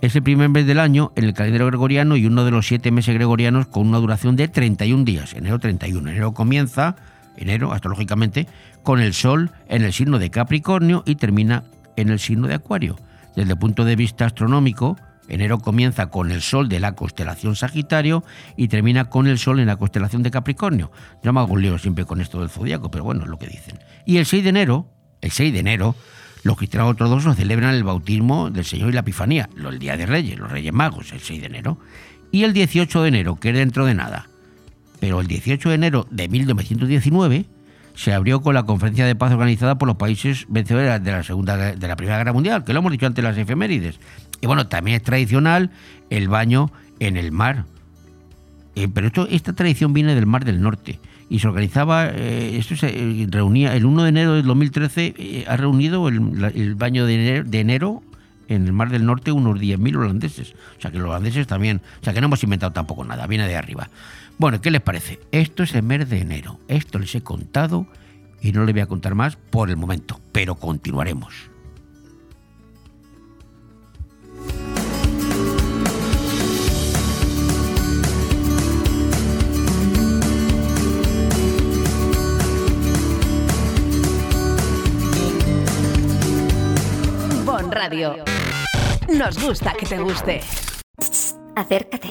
[0.00, 2.90] es el primer mes del año en el calendario gregoriano y uno de los siete
[2.90, 5.34] meses gregorianos con una duración de 31 días.
[5.34, 6.10] Enero 31.
[6.10, 6.96] Enero comienza,
[7.36, 8.46] enero astrológicamente,
[8.82, 11.64] con el sol en el signo de Capricornio y termina
[11.96, 12.96] en el signo de Acuario.
[13.36, 14.96] Desde el punto de vista astronómico,
[15.28, 18.24] enero comienza con el sol de la constelación Sagitario
[18.56, 20.90] y termina con el sol en la constelación de Capricornio.
[21.22, 23.46] Yo me hago un lío siempre con esto del zodiaco, pero bueno, es lo que
[23.46, 23.78] dicen.
[24.06, 24.88] Y el 6 de enero,
[25.20, 25.96] el 6 de enero,
[26.44, 30.38] los cristianos ortodoxos celebran el bautismo del Señor y la Epifanía, el Día de Reyes,
[30.38, 31.78] los Reyes Magos, el 6 de enero.
[32.30, 34.28] Y el 18 de enero, que es dentro de nada.
[35.04, 37.44] Pero el 18 de enero de 1919
[37.94, 41.58] se abrió con la conferencia de paz organizada por los países vencedores de la segunda
[41.58, 44.00] de la primera guerra mundial, que lo hemos dicho antes las efemérides.
[44.40, 45.70] Y bueno, también es tradicional
[46.08, 47.66] el baño en el mar.
[48.76, 50.98] Eh, pero esto, esta tradición viene del Mar del Norte
[51.28, 55.44] y se organizaba, eh, esto se eh, reunía, el 1 de enero del 2013 eh,
[55.46, 58.02] ha reunido el, el baño de enero, de enero
[58.48, 60.54] en el Mar del Norte unos 10.000 holandeses.
[60.78, 63.46] O sea que los holandeses también, o sea que no hemos inventado tampoco nada, viene
[63.46, 63.90] de arriba.
[64.36, 65.20] Bueno, ¿qué les parece?
[65.30, 67.86] Esto es el mes de enero, esto les he contado
[68.40, 71.50] y no les voy a contar más por el momento, pero continuaremos.
[87.44, 88.16] Bon Radio.
[89.16, 90.40] Nos gusta que te guste.
[91.54, 92.10] Acércate,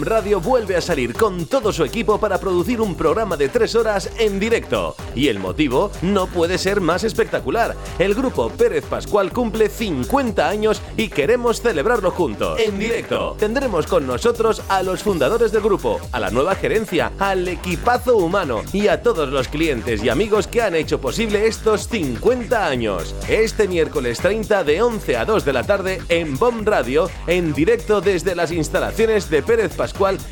[0.00, 4.10] Radio vuelve a salir con todo su equipo para producir un programa de tres horas
[4.18, 4.96] en directo.
[5.14, 7.76] Y el motivo no puede ser más espectacular.
[7.98, 12.58] El grupo Pérez Pascual cumple 50 años y queremos celebrarlo juntos.
[12.58, 13.36] En directo.
[13.38, 18.62] Tendremos con nosotros a los fundadores del grupo, a la nueva gerencia, al equipazo humano
[18.72, 23.14] y a todos los clientes y amigos que han hecho posible estos 50 años.
[23.28, 28.00] Este miércoles 30 de 11 a 2 de la tarde en BOM Radio, en directo
[28.00, 29.81] desde las instalaciones de Pérez Pascual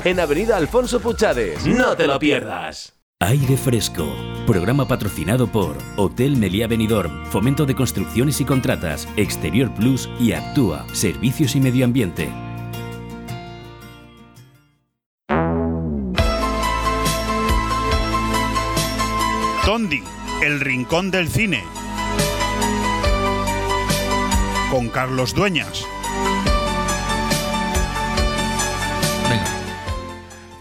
[0.05, 1.65] en Avenida Alfonso Puchades.
[1.65, 2.93] No te lo pierdas.
[3.19, 4.07] Aire Fresco.
[4.47, 10.85] Programa patrocinado por Hotel Meliá Benidorm, Fomento de Construcciones y Contratas, Exterior Plus y Actúa,
[10.93, 12.29] Servicios y Medio Ambiente.
[19.65, 20.01] Tondi,
[20.41, 21.63] el rincón del cine.
[24.71, 25.85] Con Carlos Dueñas.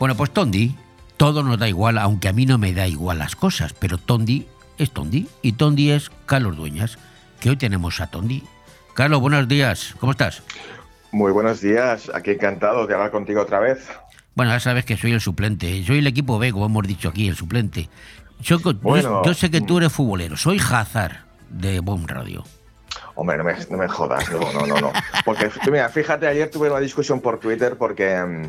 [0.01, 0.75] Bueno, pues Tondi,
[1.19, 4.47] todo nos da igual, aunque a mí no me da igual las cosas, pero Tondi
[4.79, 6.99] es Tondi y Tondi es Carlos Dueñas,
[7.39, 8.43] que hoy tenemos a Tondi.
[8.95, 10.43] Carlos, buenos días, ¿cómo estás?
[11.13, 13.87] Muy buenos días, aquí encantado de hablar contigo otra vez.
[14.35, 17.29] Bueno, ya sabes que soy el suplente, soy el equipo B, como hemos dicho aquí,
[17.29, 17.89] el suplente.
[18.41, 19.23] Yo, yo- Bueno.
[19.25, 22.43] yo sé que tú eres futbolero, soy Hazard de Bomb Radio.
[23.15, 24.93] Hombre, no me, no me jodas, no, no, no, no.
[25.25, 28.43] Porque, mira, fíjate, ayer tuve una discusión por Twitter porque mm,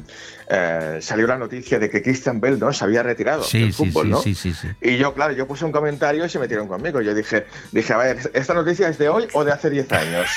[0.50, 3.86] eh, salió la noticia de que Christian Bell no se había retirado Sí, del sí,
[3.86, 4.22] fútbol, sí, ¿no?
[4.22, 4.68] sí, sí, sí.
[4.82, 7.02] Y yo, claro, yo puse un comentario y se metieron conmigo.
[7.02, 10.30] Yo dije, dije, a ver, ¿esta noticia es de hoy o de hace 10 años?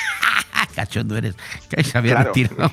[0.74, 1.34] Cachondo eres.
[1.68, 2.28] Que se había Claro.
[2.34, 2.70] retirado.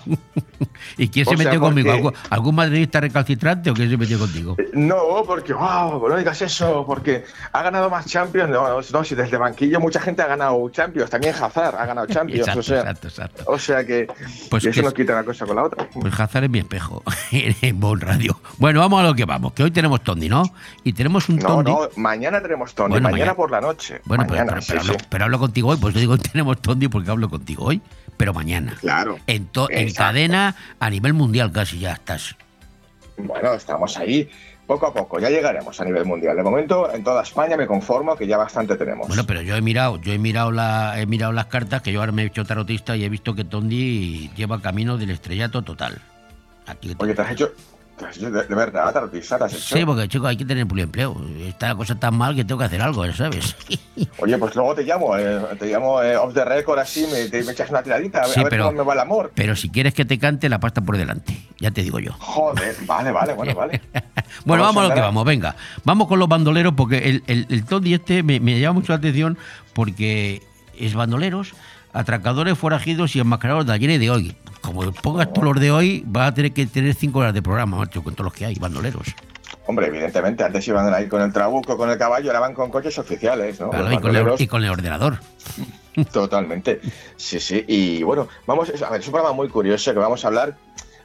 [0.98, 1.90] ¿Y quién se O sea, metió conmigo?
[1.90, 4.56] porque- ¿Algún, algún madridista recalcitrante o quién se metió contigo?
[4.74, 8.50] No, porque, wow, no digas eso, porque ha ganado más Champions.
[8.50, 12.40] No, no, si desde banquillo mucha gente ha ganado Champions, también Hazard ha ganado Champions.
[12.42, 13.44] Exacto, o, sea, exacto, exacto.
[13.48, 14.08] o sea que
[14.50, 15.88] Pues eso que no es- quita una cosa con la otra.
[15.90, 18.40] Pues Hazard es mi espejo en Bon Radio.
[18.58, 20.44] Bueno, vamos a lo que vamos, que hoy tenemos Tondi, ¿no?
[20.84, 21.72] Y tenemos un No, Tondi.
[21.72, 23.36] no, mañana tenemos Bueno, mañana, mañana.
[23.36, 24.02] por la noche.
[24.06, 24.90] Bueno, pero, mañana, pero- sí, pero sí.
[24.92, 27.71] hablo, pero hablo contigo hoy, pues yo digo tenemos Tondi porque hablo contigo hoy,
[28.18, 28.76] pero mañana.
[28.80, 29.20] Claro.
[29.28, 32.36] En, en cadena a nivel mundial casi ya estás.
[33.18, 34.30] Bueno, estamos ahí
[34.68, 36.36] poco a poco, ya llegaremos a nivel mundial.
[36.36, 39.08] De momento, en toda España me conformo que ya bastante tenemos.
[39.08, 42.00] Bueno, pero yo he mirado, yo he mirado la, he mirado las cartas, que yo
[42.00, 46.00] ahora me he hecho tarotista y he visto que Tondi lleva camino del estrellato total.
[46.68, 47.52] Aquí Oye, te has hecho
[48.20, 49.76] de, de verdad, tarotista, te has hecho.
[49.78, 51.16] Sí, porque chico, hay que tener empleo.
[51.46, 53.56] Está la cosa tan mal que tengo que hacer algo, ¿sabes?
[54.18, 57.44] Oye, pues luego te llamo, eh, te llamo eh, off the record así, me, te,
[57.44, 59.32] me echas una tiradita, a, ver- Sí, a ver pero- cómo me va el amor.
[59.36, 61.36] Pero si quieres que te cante, la pasta por delante.
[61.60, 62.14] Ya te digo yo.
[62.20, 63.82] Joder, vale, vale, bueno, vale.
[64.46, 65.56] Bueno, Vamos vamos a lo que vamos, venga.
[65.84, 68.98] Vamos con los bandoleros porque el, el, el Tondi este me, me llama mucho la
[68.98, 69.38] atención
[69.74, 70.42] porque
[70.80, 71.54] es bandoleros,
[71.94, 74.36] atracadores, forajidos y enmascarados de ayer y de hoy.
[74.62, 77.78] Como pongas todos los de hoy, vas a tener que tener cinco horas de programa,
[77.78, 79.08] macho, con todos los que hay, bandoleros.
[79.68, 82.98] Hombre, evidentemente, antes iban ahí con el trabuco, con el caballo, ahora van con coches
[82.98, 83.70] oficiales, ¿no?
[83.70, 85.20] Claro, y, con el, bandoleros- y con el ordenador.
[86.12, 86.82] Totalmente.
[87.18, 87.64] Sí, sí.
[87.68, 90.56] Y bueno, vamos, a ver, es un programa muy curioso que vamos a hablar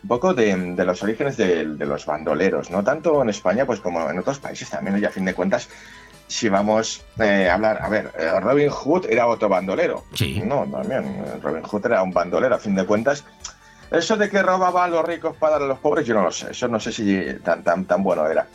[0.03, 3.81] un poco de, de los orígenes de, de los bandoleros, no tanto en España pues
[3.81, 5.69] como en otros países también, y a fin de cuentas,
[6.29, 10.05] si vamos eh, a hablar, a ver, eh, Robin Hood era otro bandolero.
[10.15, 10.43] Sí.
[10.45, 13.25] No, también, eh, Robin Hood era un bandolero, a fin de cuentas.
[13.91, 16.33] Eso de que robaba a los ricos para dar a los pobres, yo no lo
[16.33, 16.51] sé.
[16.51, 18.47] Eso no sé si tan, tan, tan bueno era.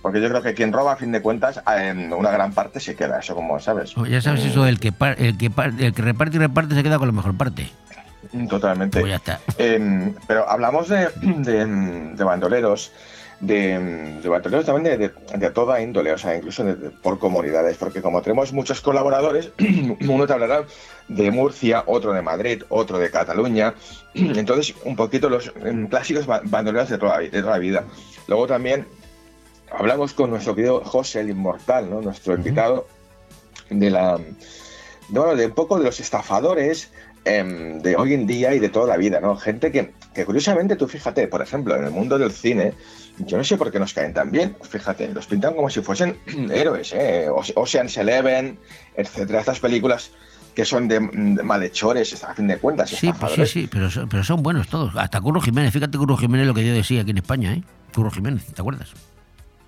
[0.00, 2.94] Porque yo creo que quien roba, a fin de cuentas, en una gran parte se
[2.94, 3.18] queda.
[3.18, 3.94] Eso como sabes.
[4.08, 6.84] Ya sabes eso del que, par- el que, par- el que reparte y reparte se
[6.84, 7.68] queda con la mejor parte.
[8.48, 9.00] Totalmente.
[9.00, 9.40] Pues ya está.
[9.58, 11.66] Eh, pero hablamos de, de,
[12.14, 12.92] de bandoleros,
[13.40, 17.18] de, de bandoleros también de, de- de toda índole, o sea, incluso de- de- por
[17.18, 19.50] comunidades, porque como tenemos muchos colaboradores,
[20.08, 20.64] uno te hablará
[21.08, 23.74] de Murcia, otro de Madrid, otro de Cataluña,
[24.14, 27.84] entonces un poquito los em, clásicos ba- bandoleros de toda, de toda la vida.
[28.26, 28.86] Luego también
[29.70, 32.00] hablamos con nuestro querido José el Inmortal, ¿no?
[32.00, 32.86] nuestro invitado
[33.68, 36.90] de la de, bueno, de un poco de los estafadores
[37.24, 39.36] em, de hoy en día y de toda la vida, ¿no?
[39.36, 42.72] Gente que, que curiosamente, tú fíjate, por ejemplo, en el mundo del cine,
[43.18, 46.18] yo no sé por qué nos caen tan bien, fíjate, los pintan como si fuesen
[46.50, 47.28] héroes, ¿eh?
[47.30, 48.58] Ocean's Eleven,
[48.96, 50.10] etcétera, estas películas
[50.54, 54.08] que son de, de malhechores, a fin de cuentas, Sí, pues sí, sí, pero son,
[54.08, 54.96] pero son buenos todos.
[54.96, 57.62] Hasta Curro Jiménez, fíjate Curro Jiménez lo que yo decía aquí en España, ¿eh?
[57.94, 58.94] Curro Jiménez, ¿te acuerdas?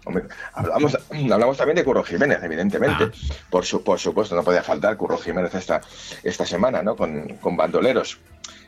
[0.09, 0.25] Hombre,
[0.55, 3.11] hablamos, hablamos también de Curro Jiménez, evidentemente.
[3.51, 5.83] Por, su, por supuesto, no podía faltar Curro Jiménez esta,
[6.23, 6.97] esta semana, ¿no?
[6.97, 8.19] Con, con bandoleros.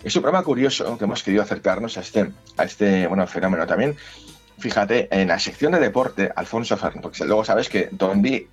[0.04, 3.96] Es un programa curioso que hemos querido acercarnos a este, a este bueno, fenómeno también.
[4.60, 8.46] Fíjate, en la sección de deporte, Alfonso Fernández, porque luego sabes que Dondi,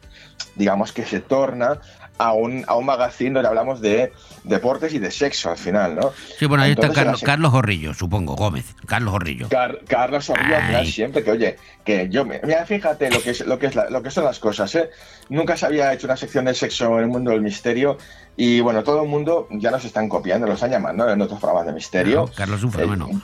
[0.55, 1.79] digamos que se torna
[2.19, 4.11] a un, a un magazine donde hablamos de
[4.43, 6.11] deportes y de sexo al final, ¿no?
[6.39, 8.73] Sí, bueno, ahí está Entonces, Carlos, Carlos Gorrillo, supongo, Gómez.
[8.87, 9.49] Carlos Gorrillo.
[9.49, 13.29] Car- Carlos Orrillo al final siempre que oye que yo me- mira fíjate lo que
[13.31, 14.89] es lo que es la- lo que son las cosas ¿eh?
[15.29, 17.97] nunca se había hecho una sección de sexo en el mundo del misterio
[18.35, 21.67] y bueno todo el mundo ya nos están copiando lo están llamando en otros programas
[21.67, 23.21] de misterio Claro, Carlos es un fenómeno.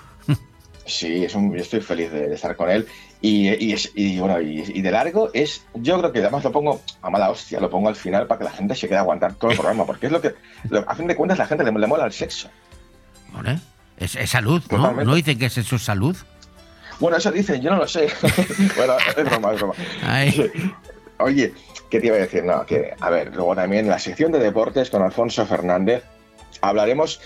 [0.86, 2.88] Sí es un, yo estoy feliz de, de estar con él
[3.22, 6.52] y, y, es- y, bueno y, y de largo es yo creo que además lo
[6.52, 9.02] pongo a mala hostia lo pongo al final para que la gente se quede a
[9.02, 10.34] aguantar todo el programa porque es lo que
[10.70, 12.50] lo- a fin de cuentas la gente le, le mola el sexo
[13.32, 13.60] ¿Vale?
[13.98, 14.78] Es, es salud, ¿no?
[14.78, 15.06] Totalmente.
[15.06, 16.16] ¿No dicen que es eso es salud?
[17.00, 18.08] Bueno, eso dicen, yo no lo sé.
[18.78, 19.74] bueno, es broma, es broma.
[20.04, 20.52] Ay.
[21.20, 21.54] Oye,
[21.90, 22.44] ¿qué te iba a decir?
[22.44, 26.04] No, que, a ver, luego también en la sección de deportes con Alfonso Fernández
[26.62, 27.20] hablaremos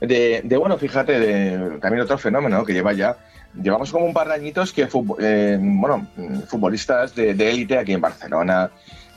[0.00, 3.16] de, de, bueno, fíjate, de también otro fenómeno que lleva ya,
[3.60, 6.06] llevamos como un par de añitos que, futbo- eh, bueno,
[6.48, 8.70] futbolistas de élite aquí en Barcelona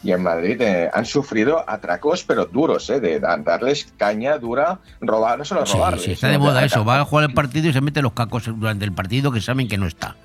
[0.04, 3.00] y en Madrid eh, han sufrido atracos, pero duros, ¿eh?
[3.00, 6.00] De da- darles caña dura, robar, no solo Sí, robar.
[6.00, 6.84] sí, está de moda eso.
[6.84, 9.68] Va a jugar el partido y se mete los cacos durante el partido que saben
[9.68, 10.16] que no está.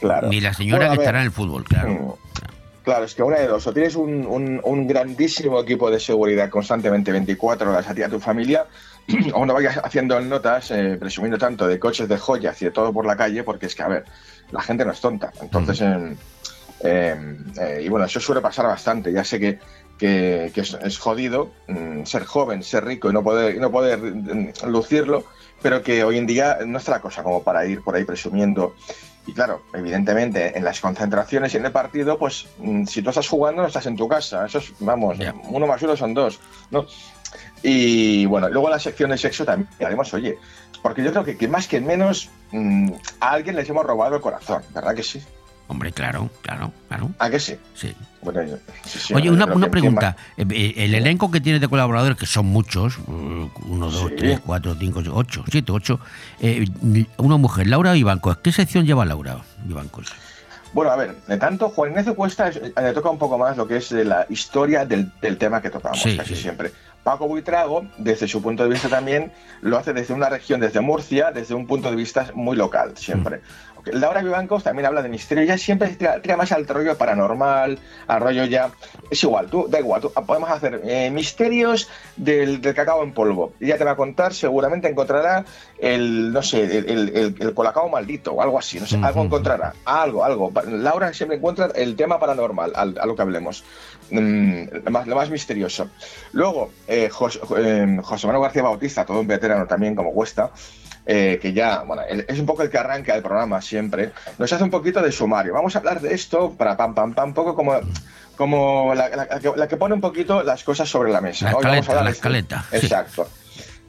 [0.00, 0.28] Claro.
[0.28, 1.88] Ni la señora Bueno, que estará en el fútbol, claro.
[1.90, 2.12] Mm.
[2.84, 6.48] Claro, es que una de dos, o tienes un, un- un grandísimo equipo de seguridad
[6.48, 8.64] constantemente 24 horas a ti a tu familia,
[9.34, 12.92] o no vayas haciendo notas, eh, presumiendo tanto de coches de joyas y de todo
[12.92, 14.04] por la calle, porque es que, a ver,
[14.50, 15.32] la gente no es tonta.
[15.40, 15.80] Entonces,
[16.82, 19.12] eh, y bueno, eso suele pasar bastante.
[19.12, 19.58] Ya sé que,
[19.98, 23.70] que- que es, es jodido mm, ser joven, ser rico y no poder, y no
[23.70, 25.24] poder mm, lucirlo,
[25.62, 28.74] pero que hoy en día no es la cosa como para ir por ahí presumiendo.
[29.26, 33.28] Y claro, evidentemente, en las concentraciones y en el partido, pues mm, si tú estás
[33.28, 34.46] jugando, no estás en tu casa.
[34.46, 35.18] Eso es, vamos,
[35.50, 36.40] uno más uno son dos.
[36.70, 36.86] ¿no?
[37.62, 40.38] Y bueno, luego en la sección de sexo también haremos, oye,
[40.82, 42.90] porque yo creo que, que más que menos mm,
[43.20, 45.20] a alguien les hemos robado el corazón, ¿verdad que sí?
[45.68, 47.10] Hombre, claro, claro, claro.
[47.20, 47.54] ¿A que sí?
[47.74, 47.94] Sí.
[48.22, 50.16] Bueno, yo- sí, sí, Oye, una, una pregunta.
[50.36, 54.14] Eh, eh, El elenco que tienes de colaboradores, que son muchos, eh, uno, dos, Sí.
[54.16, 56.00] tres, cuatro, cinco, ocho, siete, ocho,
[56.40, 56.66] eh,
[57.18, 58.38] una mujer, Laura Vivancos.
[58.38, 60.06] ¿Qué sección lleva Laura Vivancos?
[60.72, 63.56] Bueno, a ver, de tanto Juan Ignacio Cuesta es- eh, le toca un poco más
[63.56, 66.42] lo que es eh, la historia del, del tema que tocamos Sí, casi sí.
[66.42, 66.70] siempre.
[67.02, 71.30] Paco Buitrago, desde su punto de vista también, lo hace desde una región, desde Murcia,
[71.32, 73.38] desde un punto de vista muy local, siempre.
[73.38, 73.40] Mm.
[73.86, 78.20] Laura Vivancos también habla de misterio, ya siempre tira, tira más al rollo paranormal, al
[78.20, 78.70] rollo ya...
[79.10, 83.52] Es igual, tú, da igual, tú, podemos hacer eh, misterios del, del cacao en polvo.
[83.60, 85.44] Y ya te va a contar, seguramente encontrará
[85.78, 89.22] el, no sé, el, el, el- el colacao maldito o algo así, no sé, algo
[89.24, 90.52] encontrará, algo, algo.
[90.68, 93.64] Laura siempre encuentra el tema paranormal, al- a lo que hablemos.
[94.10, 95.88] Mm, lo, más, lo más misterioso.
[96.32, 100.50] Luego, eh, Jos- eh, José Manuel García Bautista, todo un veterano también como Cuesta,
[101.12, 104.62] eh, que ya, bueno, es un poco el que arranca el programa siempre, nos hace
[104.62, 105.52] un poquito de sumario.
[105.52, 107.80] Vamos a hablar de esto para pam, pam, pam, un poco como,
[108.36, 111.46] como la, la- la que, la que pone un poquito las cosas sobre la mesa.
[111.46, 111.50] La
[111.80, 112.10] escaleta, la.
[112.72, 113.28] Exacto.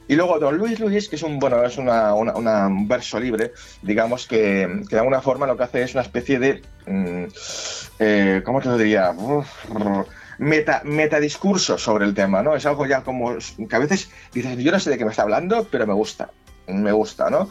[0.07, 3.19] Y luego Don Luis Luis, que es un bueno, es una, una- una- un verso
[3.19, 3.53] libre,
[3.83, 7.25] digamos que, que de alguna forma lo que hace es una especie de mm,
[7.99, 9.11] eh, ¿cómo te lo diría?
[9.11, 9.47] Uf,
[10.39, 12.55] Meta, metadiscurso sobre el tema, ¿no?
[12.55, 13.35] Es algo ya como
[13.69, 16.31] que a veces dices, yo no sé de qué me está hablando, pero me gusta.
[16.71, 17.49] Me gusta, ¿no?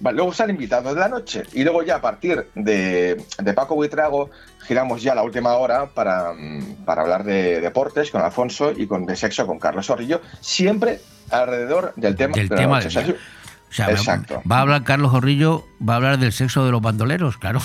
[0.00, 1.42] Vale, luego están invitados de la noche.
[1.52, 4.30] Y luego ya a partir de, de Paco Buitrago
[4.66, 9.06] giramos ya la última hora para, mm, para hablar de deportes con Alfonso y con
[9.06, 11.00] de sexo con Carlos Zorrillo, siempre
[11.30, 13.02] alrededor del tema Del de la tema noche.
[13.02, 13.14] del
[13.70, 14.42] O sea, Exacto.
[14.50, 17.58] va a hablar Carlos Jorrillo, va a hablar del sexo de los bandoleros, claro.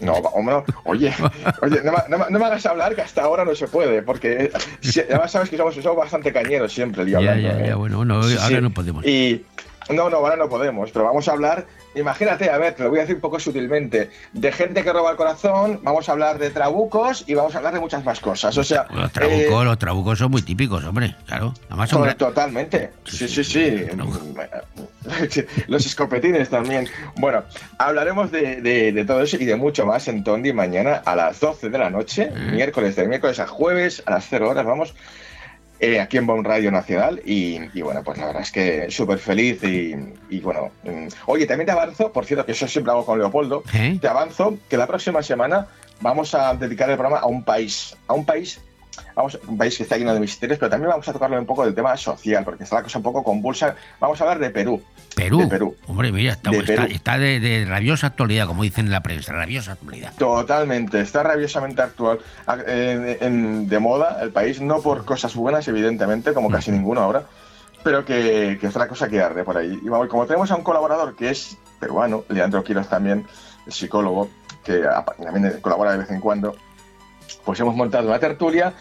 [0.00, 1.14] No, va- hombre, oye,
[1.62, 4.02] oye no, me- no me- no me hagas hablar que hasta ahora no se puede,
[4.02, 7.64] porque si- además sabes que somos, somos bastante cañeros siempre, el día Ya, hablando, ya,
[7.64, 7.68] ¿eh?
[7.68, 8.58] ya, bueno, bueno, ahora sí.
[8.60, 9.06] no podemos.
[9.06, 9.44] Y
[9.90, 12.98] no, no, ahora no podemos, pero vamos a hablar, imagínate, a ver, te lo voy
[12.98, 16.50] a decir un poco sutilmente, de gente que roba el corazón, vamos a hablar de
[16.50, 18.56] trabucos y vamos a hablar de muchas más cosas.
[18.58, 21.54] O sea, Los trabucos, eh, los trabucos son muy típicos, hombre, claro.
[21.68, 22.90] Además son Totalmente.
[23.04, 23.86] Sí, sí, sí.
[25.68, 26.88] Los escopetines también.
[27.16, 27.42] Bueno,
[27.78, 31.40] hablaremos de, de- de todo eso y de mucho más en Tondi mañana a las
[31.40, 34.94] 12 de la noche, miércoles, de miércoles a jueves a las 0 horas, vamos,
[35.80, 37.20] eh, aquí en Bon Radio Nacional.
[37.24, 39.94] Y, y bueno, pues la verdad es que súper feliz y,
[40.30, 40.70] y bueno.
[40.84, 43.98] mm, Oye, también te avanzo, por cierto, que eso siempre hago con Leopoldo, ¿Eh?
[44.00, 45.66] te avanzo que la próxima semana
[46.00, 48.60] vamos a dedicar el programa a un país, a un país
[49.14, 51.74] Vamos, país que está lleno de misterios, pero también vamos a tocarlo un poco del
[51.74, 53.74] tema social, porque está la cosa un poco convulsa.
[54.00, 54.82] Vamos a hablar de Perú.
[55.14, 55.40] Perú.
[55.40, 55.76] De Perú.
[55.86, 59.32] Hombre, mira, está, De está- está de, de rabiosa actualidad, como dicen en la prensa,
[59.32, 60.12] rabiosa actualidad.
[60.16, 62.20] Totalmente, está rabiosamente actual,
[62.66, 67.24] en- en- de moda el país, no por cosas buenas, evidentemente, como casi ninguno ahora,
[67.82, 69.78] pero que, que es la cosa que arde por ahí.
[69.82, 73.26] Y vamos, como tenemos a un colaborador que es peruano, Leandro Quiroz también,
[73.66, 74.28] el psicólogo,
[74.64, 74.82] que
[75.22, 76.54] también colabora de vez en cuando,
[77.44, 78.72] pues hemos montado una tertulia,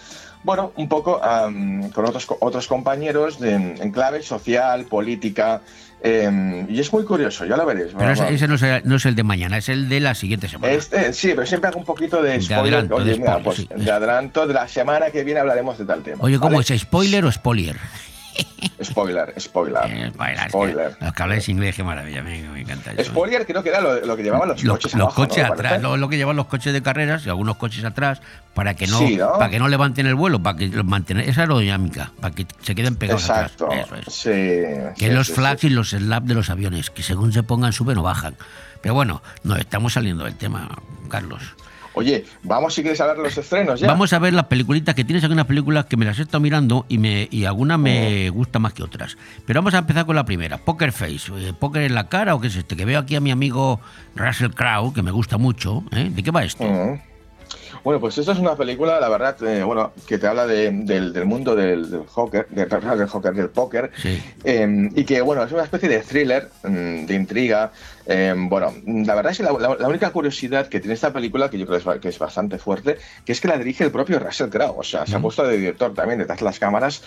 [0.43, 5.61] bueno, un poco am, con otros, otros compañeros de- en clave social, política,
[6.01, 7.91] em, y es muy curioso, ya lo veréis.
[7.97, 10.71] Pero ese, no, es, no es el de mañana, es el de la siguiente semana.
[10.73, 12.59] Este, sí, pero siempre hago un poquito de De spoiler.
[12.75, 13.67] adelanto, Oye, de mira, spoiler, pues, sí.
[13.85, 16.23] de adelanto de la semana que viene hablaremos de tal tema.
[16.23, 16.65] Oye, ¿cómo ¿vale?
[16.69, 16.81] es?
[16.81, 17.75] ¿Spoiler o spoiler?
[18.83, 20.09] Spoiler, spoiler.
[20.49, 20.97] spoiler.
[21.01, 23.05] Los que habláis inglés, qué maravilla, me, me encanta eso.
[23.11, 25.27] Spoiler creo que era lo, lo que llevaban los, Los, coches los abajo, ¿no?
[25.27, 28.21] coches Me atrás, lo, lo que llevan los coches de carreras y algunos coches atrás
[28.53, 29.33] para que no, Sí, ¿no?
[29.33, 32.75] para que no levanten el vuelo, para que los mantener esa aerodinámica, para que se
[32.75, 33.65] queden pegados Exacto.
[33.65, 33.87] atrás.
[33.87, 34.13] Eso es.
[34.13, 34.29] Sí,
[34.99, 37.73] Que sí, los sí, flags y los slaps de los aviones, que según se pongan
[37.73, 38.35] suben o bajan.
[38.81, 40.69] Pero bueno, nos estamos saliendo del tema,
[41.09, 41.41] Carlos.
[41.97, 43.87] Oye, vamos si quieres hablar de los estrenos ya.
[43.87, 46.85] Vamos a ver las peliculitas, que tienes algunas películas que me las he estado mirando
[46.87, 47.79] y, me, y algunas Oh.
[47.81, 49.17] me gustan más que otras.
[49.45, 51.31] Pero vamos a empezar con la primera, Poker Face.
[51.37, 52.75] Eh, ¿Póker en la cara o qué es este?
[52.75, 53.79] Que veo aquí a mi amigo
[54.15, 55.83] Russell Crowe, que me gusta mucho.
[55.91, 56.09] ¿eh?
[56.13, 56.63] ¿De qué va esto?
[56.63, 56.99] Mm.
[57.83, 61.13] Bueno, pues esto es una película, la verdad, eh, bueno, que te habla de- del,
[61.13, 64.21] del mundo del, del hockey, del, del del póker, Sí.
[64.43, 67.71] eh, y que, bueno, es una especie de thriller, mm, de intriga.
[68.09, 71.49] eh, bueno, la verdad es que la, la- la única curiosidad que tiene esta película,
[71.49, 73.91] que yo creo que es, que es bastante fuerte, que es que la dirige el
[73.91, 77.01] propio Russell Crowe, o sea, se ha puesto de director también detrás de las cámaras.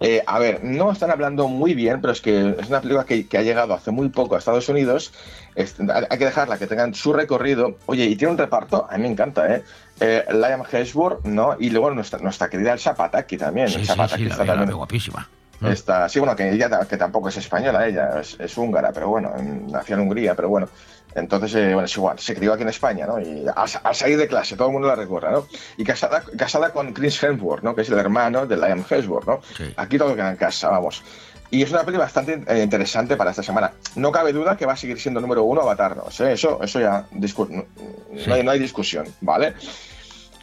[0.00, 3.26] Eh, a ver, no están hablando muy bien, pero es que es una película que,
[3.26, 5.12] que ha llegado hace muy poco a Estados Unidos.
[5.56, 5.74] Es-
[6.10, 7.76] hay que dejarla que tengan su recorrido.
[7.86, 9.62] Oye, y tiene un reparto, a mí me encanta, ¿eh?
[10.00, 11.56] Eh Liam Hemsworth, ¿no?
[11.58, 13.68] Y luego nuestra, nuestra querida Elsa Pataki también.
[13.68, 15.28] Sí, Elsa sí, Pataki sí, la está la también veo guapísima.
[15.60, 15.70] Ah.
[15.70, 19.32] Esta, sí, bueno, que ella que tampoco es española, ella es, es húngara, pero bueno,
[19.38, 20.68] en- nació en Hungría, pero bueno.
[21.14, 23.20] Entonces, eh, bueno, es igual, se crió aquí en España, ¿no?
[23.20, 25.46] Y al salir de clase, todo el mundo la recuerda, ¿no?
[25.76, 27.72] Y casada, casada con Chris Hemsworth, ¿no?
[27.76, 29.40] Que es el hermano de Liam Hemsworth, ¿no?
[29.76, 31.04] Aquí todo queda en casa, vamos.
[31.50, 33.72] Y es una peli bastante eh, interesante para esta semana.
[33.96, 36.10] No cabe duda que va a seguir siendo número uno Avatar, ¿no?
[36.10, 39.54] sé, Eso, eso ya no, hay, no hay discusión, ¿vale?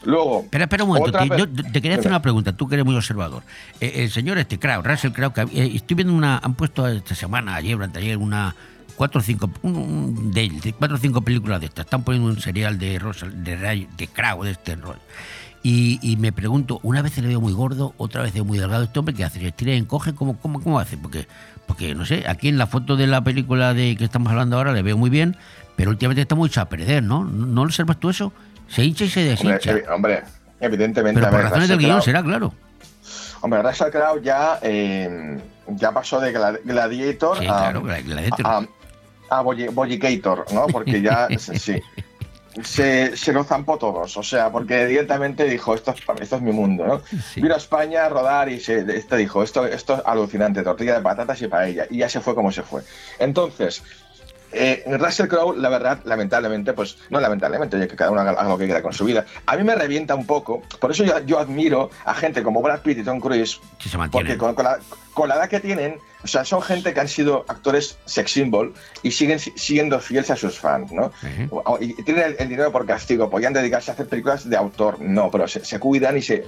[0.04, 0.42] Luego.
[0.44, 3.44] Espera, espera un momento, yo te quería hacer una pregunta, tú que eres muy observador.
[3.80, 7.14] Eh, el señor este Crow, Russell Crowe, que, eh, estoy viendo una, han puesto esta
[7.14, 8.56] semana, ayer o anteayer, una
[8.96, 11.86] cuatro o cinco, un, un- de, cuatro o cinco películas de estas.
[11.86, 14.98] Están poniendo un serial de Russell, de, de Crowe, de este rol.
[15.64, 18.58] Y, y me pregunto, una vez le veo muy gordo, otra vez le veo muy
[18.58, 18.84] delgado.
[18.84, 19.40] ¿Este hombre qué hace?
[19.40, 20.16] ¿Se estira y encoge?
[20.16, 20.98] ¿Cómo, cómo, cómo hace?
[20.98, 21.28] Porque,
[21.68, 24.74] porque, no sé, aquí en la foto de la película de que estamos hablando ahora
[24.74, 25.38] le veo muy bien,
[25.76, 27.24] pero últimamente está muy echado a perder, ¿no?
[27.26, 28.34] ¿No observas tú eso?
[28.68, 29.76] Se hincha y se deshincha.
[29.94, 30.24] hombre,
[30.60, 31.20] evidentemente.
[31.20, 32.54] Pero a por razones del guion será, claro.
[33.42, 38.46] Hombre, Russell Crowe ya, eh, ya pasó de Gla- Gladiator Sí, a, claro, Gladiator.
[38.48, 38.66] a,
[39.30, 40.66] a Boy- Boyigator, ¿no?
[40.68, 41.82] Porque ya, sí,
[42.64, 46.52] se, se lo zampó todos, o sea, porque evidentemente dijo, esto, es- esto es mi
[46.52, 47.02] mundo, ¿no?
[47.36, 51.02] Vino a España a rodar y se, este dijo, esto, esto es alucinante, tortilla de
[51.02, 52.82] patatas y paella, y ya se fue como se fue.
[53.20, 53.84] Entonces,
[54.54, 58.58] eh, Russell Crowe, la verdad, lamentablemente, pues no lamentablemente, oye, que cada uno haga, lo
[58.58, 59.26] que quiera con su vida.
[59.46, 62.82] A mí me revienta un poco, por eso yo, yo admiro a gente como Brad
[62.82, 64.36] Pitt y Tom Cruise, Sí, se mantiene.
[64.36, 64.80] porque con, con la,
[65.14, 68.74] con la edad que tienen, o sea, son gente que han sido actores sex symbol
[69.04, 71.12] y siguen si- siendo fieles a sus fans, ¿no?
[71.80, 75.32] Y tienen el, el dinero por castigo, podían dedicarse a hacer películas de autor, no,
[75.32, 76.46] pero se, se cuidan y se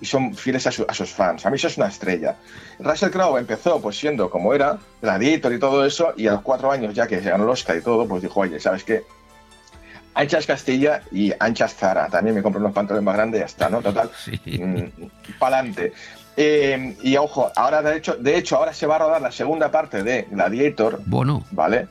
[0.00, 1.46] y son fieles a, su- a sus fans.
[1.46, 2.36] A mí eso es una estrella.
[2.80, 6.70] Russell Crowe empezó pues siendo como era, gladiator y todo eso, y a los cuatro
[6.70, 9.04] años ya que se ganó el Oscar y todo, pues dijo, oye, ¿sabes qué?
[10.16, 12.08] Anchas Castilla y anchas Zara.
[12.08, 13.80] También me compro unos pantalones más grandes y ya está, ¿no?
[13.82, 14.10] Total.
[15.38, 15.92] Pa'lante.
[16.36, 19.70] Eh, y ojo, ahora de hecho, de hecho, ahora se va a rodar la segunda
[19.70, 21.00] parte de Gladiator.
[21.06, 21.44] Bueno.
[21.52, 21.86] ¿Vale?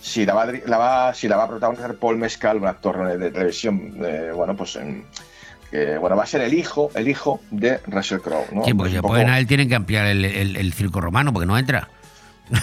[0.00, 3.30] Si la va, la va, si la va a protagonizar Paul Mescal, un actor de,
[3.30, 4.78] televisión, eh, bueno, pues
[5.70, 8.64] que bueno, va a ser el hijo, el hijo de Russell Crowe, ¿no?
[8.64, 11.56] Sí, poco- pueden a él tienen que ampliar el, el- el circo romano porque no
[11.58, 11.88] entra.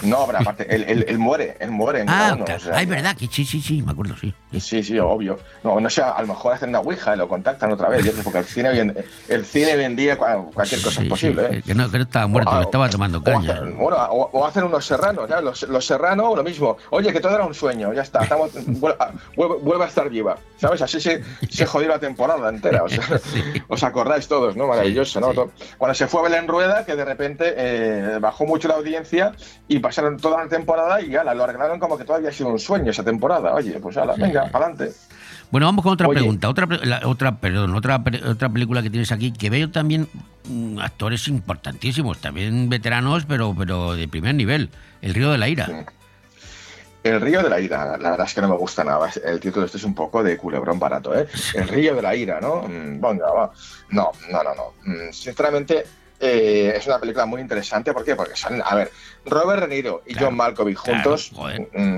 [0.04, 2.62] No, pero aparte, él, él- él muere, él muere en Ah, uno, claro.
[2.62, 4.34] o sea, Ah, es verdad que sí, sí, sí, me acuerdo, sí.
[4.60, 5.40] Sí, sí, obvio.
[5.64, 8.40] No, no sé, a lo mejor hacen una ouija y lo contactan otra vez, porque
[8.40, 8.94] el cine,
[9.30, 11.62] el cine hoy en día cua- cualquier cosa Sí, posible, sí, ¿eh?
[11.66, 13.54] que, no, que no estaba muerto, que estaba tomando O caña.
[13.54, 15.44] hacen, bueno, o, o hacen unos serranos, ¿sabes?
[15.44, 16.78] Los, los serranos, lo mismo.
[16.92, 18.24] Oye, que todo era un sueño, ya está.
[18.24, 20.82] Estamos, vuelve, a- vuelve- a estar viva, ¿sabes?
[20.82, 22.84] Así se, se jodió la temporada entera.
[22.84, 23.04] O sea,
[23.68, 24.68] Os acordáis todos, ¿no?
[24.68, 25.32] Maravilloso, ¿no?
[25.78, 29.32] Cuando se fue Belén Rueda, que de repente eh, bajó mucho la audiencia
[29.76, 32.60] y pasaron toda la temporada y ya lo arreglaron como que todavía ha sido un
[32.60, 33.54] sueño esa temporada.
[33.54, 34.92] Oye, pues ala, venga, adelante.
[35.50, 36.20] Bueno, vamos con otra Oye.
[36.20, 36.50] pregunta.
[36.50, 40.08] Otra, la- otra, perdón, otra, otra película que tienes aquí que veo también
[40.50, 44.70] mm, actores importantísimos, también veteranos, pero, pero de primer nivel.
[45.02, 45.86] El Río de la Ira.
[47.04, 49.10] El río de la ira, la verdad es que no me gusta nada.
[49.26, 51.28] El título este es un poco de culebrón barato, ¿eh?
[51.56, 52.62] El río de la ira, ¿no?
[52.62, 53.52] Mm, Venga, va.
[53.90, 54.74] No, no, no, no.
[54.86, 55.84] Mm, Sinceramente,
[56.22, 57.94] eh, es una película muy interesante.
[57.94, 58.16] ¿Por qué?
[58.16, 58.92] Porque son, a ver,
[59.26, 61.32] Robert De Niro y John Malkovich juntos.
[61.74, 61.98] mm,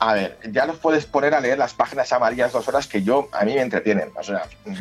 [0.00, 3.28] a ver, ya los puedes poner a leer las páginas amarillas dos horas que yo,
[3.32, 4.10] a mí me entretienen.
[4.16, 4.74] O sea, mm,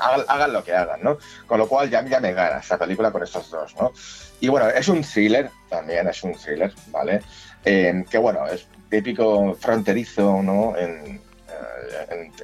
[0.00, 1.18] hagan, hagan lo que hagan, ¿no?
[1.46, 3.92] Con lo cual ya, ya me gana esta película con estos dos, ¿no?
[4.40, 7.22] Y bueno, es un thriller, también es un thriller, ¿vale?
[7.64, 10.76] Eh, que bueno, es típico fronterizo, ¿no?
[10.76, 11.20] En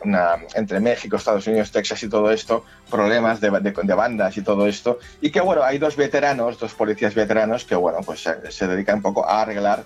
[0.05, 4.43] una- entre México, Estados Unidos, Texas y todo esto, problemas de, de- de bandas y
[4.43, 4.99] todo esto.
[5.21, 8.97] Y que bueno, hay dos veteranos, dos policías veteranos que bueno, pues se, se dedican
[8.97, 9.85] un poco a arreglar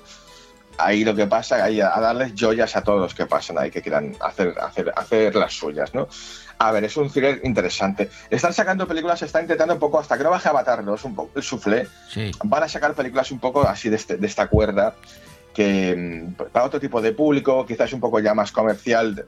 [0.79, 3.71] ahí lo que pasa, ahí a, a darles joyas a todos los que pasan ahí,
[3.71, 6.09] que quieran hacer, hacer, hacer las suyas, ¿no?
[6.59, 8.09] A ver, es un thriller interesante.
[8.31, 11.15] Están sacando películas, se está intentando un poco, hasta que no baje Avatar 2, un
[11.15, 12.31] poco el soufflé, Sí.
[12.45, 14.95] van a sacar películas un poco así de, este- de esta cuerda,
[15.55, 19.25] que mm, para otro tipo de público, quizás un poco ya más comercial,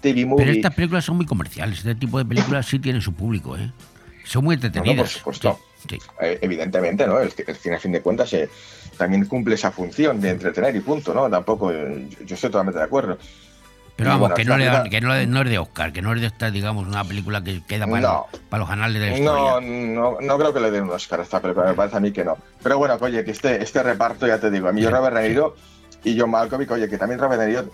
[0.00, 0.44] TV movie.
[0.44, 1.78] Pero estas películas son muy comerciales.
[1.78, 3.70] Este tipo de películas sí tienen su público, ¿eh?
[4.24, 5.18] Son muy No, no, entretenidas.
[5.18, 5.60] por supuesto.
[6.20, 7.18] Eh, evidentemente, ¿no?
[7.18, 8.48] El, cine, a fin de cuentas, eh,
[8.96, 11.28] también cumple esa función de entretener y punto, ¿no?
[11.30, 13.18] Tampoco, eh, yo, yo estoy totalmente de acuerdo.
[14.00, 16.50] Pero vamos, que, no, le que no, es de Oscar, que no es de esta,
[16.50, 18.26] digamos, una película que queda para, No.
[18.48, 19.40] para los anales de la historia.
[19.40, 22.00] No, no, no creo que le den un Oscar a esta película, me parece a
[22.00, 22.36] mí que no.
[22.62, 25.54] Pero bueno, oye, que este, este reparto, ya te digo, a mí Robert De Niro
[26.04, 27.70] y John Malkovich, oye, que también Robert De Niro,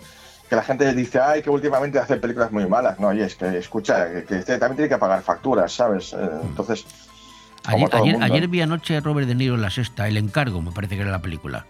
[0.49, 2.99] que la gente dice, ay, que últimamente hace películas muy malas.
[2.99, 6.13] No, oye, es que, escucha, que, que este también tiene que pagar facturas, ¿sabes?
[6.13, 6.85] Eh, entonces,
[7.63, 8.25] como Ayer, ayer, mundo.
[8.25, 11.01] ayer vi anoche a Robert De Niro en la sexta, El Encargo, me parece que
[11.01, 11.65] era la película.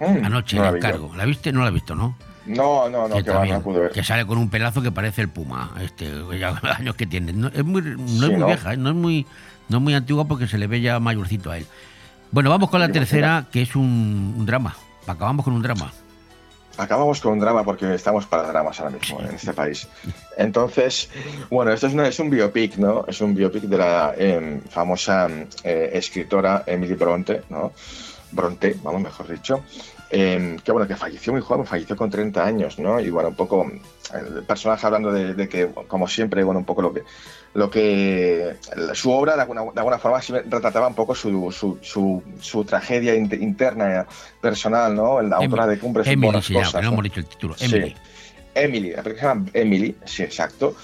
[0.00, 0.76] Mm, Anoche, no El yo.
[0.78, 1.14] Encargo.
[1.16, 1.52] ¿La viste?
[1.52, 2.16] No la he visto, ¿no?
[2.46, 3.62] No, no, no, que, que también-
[3.94, 7.32] que sale con un pelazo que parece el Puma, este, ya los años que tiene.
[7.32, 8.46] No, es muy, no es Sí, muy ¿no?
[8.46, 8.76] vieja, ¿eh?
[8.76, 9.26] no es muy,
[9.68, 11.66] no es muy antigua porque se le ve ya mayorcito a él.
[12.30, 14.74] Bueno, vamos con la tercera, que es un, un drama.
[15.06, 15.92] Acabamos con un drama.
[16.78, 19.86] Acabamos con un drama porque estamos para dramas ahora mismo en este país.
[20.38, 21.10] Entonces,
[21.50, 23.04] bueno, esto es, una- es un biopic, ¿no?
[23.06, 25.28] Es un biopic de la em, famosa
[25.64, 27.72] eh, escritora Emily Bronte, ¿no?
[28.30, 29.62] Bronte, vamos, mejor dicho.
[30.14, 33.00] Em, que bueno, que falleció muy joven, falleció con 30 años, ¿no?
[33.00, 33.66] Y bueno, un poco
[34.14, 37.02] el personaje hablando de, de que, como siempre, bueno, un poco lo que
[37.54, 38.56] lo que
[38.94, 43.14] su obra de alguna, de alguna forma retrataba un poco su, su, su, su tragedia
[43.14, 44.04] int- interna eh,
[44.40, 45.20] personal, ¿no?
[45.22, 46.88] La autora de Cumbres Emily llama, Cosas, que no ¿no?
[46.92, 47.54] hemos dicho el título.
[47.56, 47.64] Sí.
[47.66, 47.96] Emily.
[48.54, 50.76] Emily, la película se llama Emily, sí, exacto.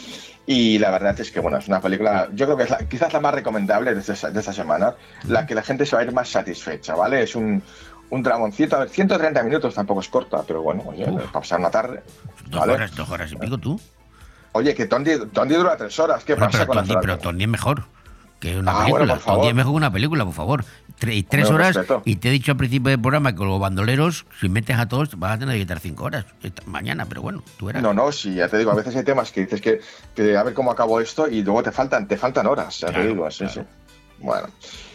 [0.46, 3.12] Y la verdad es que, bueno, es una película, yo creo que es la- quizás
[3.12, 4.94] la más recomendable de esta, de esta semana,
[5.26, 7.22] la que la gente se va a ir más satisfecha, ¿vale?
[7.22, 7.62] Es un,
[8.10, 11.70] un dramoncito, a ver, 130 minutos tampoco es corta, pero bueno, oye, para pasar una
[11.70, 12.02] tarde.
[12.46, 12.72] Dos ¿vale?
[12.74, 13.80] horas, dos horas y pico tú.
[14.52, 17.02] Oye, que Tondi, Tondi dura tres horas, ¿qué Bueno, pasa pero con Tondi, horas?
[17.02, 17.84] pero Tondi es mejor
[18.40, 19.04] que una Ah, película.
[19.14, 19.20] bueno.
[19.24, 20.64] Tondi es mejor que una película, por favor.
[20.98, 22.02] Tres Hombre, horas, respeto.
[22.06, 25.16] y te he dicho al principio del programa que los bandoleros, si metes a todos,
[25.16, 26.24] vas a tener que quitar cinco horas
[26.66, 27.82] mañana, pero bueno, tú verás.
[27.84, 29.80] No, no, sí, ya te digo, a veces hay temas que dices que,
[30.16, 33.06] que a ver cómo acabo esto y luego te faltan, te faltan horas, ya te
[33.06, 33.60] digo, sí, sí.
[34.18, 34.48] Bueno.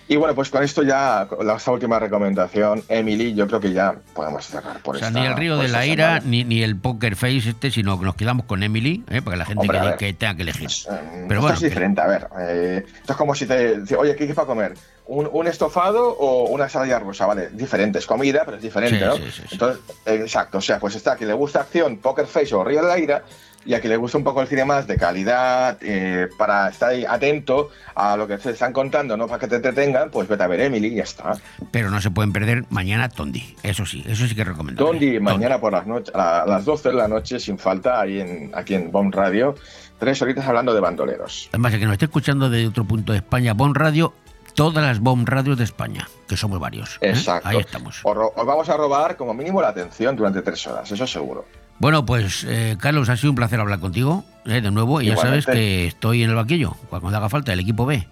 [0.08, 3.72] Y bueno, pues con esto ya, con la- esta última recomendación, Emily, yo creo que
[3.72, 6.62] ya podemos cerrar por O sea, esta- ni el río de la ira, ni, ni
[6.62, 9.22] el poker face este, sino que nos quedamos con Emily, ¿eh?
[9.22, 10.70] para que la gente Hombre, que, que tenga que elegir.
[10.86, 12.28] Pero esto bueno, es diferente, a ver.
[12.40, 14.74] eh, esto es como si te dice, oye, ¿qué quieres para comer?
[15.06, 17.26] ¿Un, un estofado o una ensalada rusa?
[17.26, 19.16] Vale, diferente, es comida, pero es diferente, Sí, ¿no?
[19.16, 19.48] sí, sí, sí.
[19.52, 22.64] Entonces, eh, exacto, o sea, pues está a quien le gusta acción, Poker Face o
[22.64, 23.24] Río de la Ira,
[23.66, 26.90] y a quien le gusta un poco el cine más de calidad, eh, para estar
[26.90, 30.44] ahí atento a lo que se están contando, no para que te entretengan, pues vete
[30.44, 31.34] a ver Emily y ya está.
[31.72, 33.56] pero no se pueden perder mañana Tondi.
[33.64, 34.84] Eso sí, eso sí que recomiendo.
[34.84, 38.52] Tondi, mañana por las noches, a las 12 de la noche, sin falta, ahí en,
[38.54, 39.56] aquí en Bomb Radio,
[40.00, 41.50] tres horitas hablando de bandoleros.
[41.52, 44.14] Además, el que nos esté escuchando de otro punto de España, Bon Radio,
[44.54, 46.98] todas las Bon Radios de España, que somos varios.
[47.02, 47.10] ¿eh?
[47.10, 47.48] Exacto.
[47.48, 48.02] Ahí estamos.
[48.04, 51.46] Os vamos a robar como mínimo la atención durante tres horas, eso seguro.
[51.80, 55.02] Bueno, pues eh, Carlos, ha sido un placer hablar contigo eh, de nuevo.
[55.02, 58.08] Y ya sabes que estoy en el banquillo, cuando haga falta, el equipo B.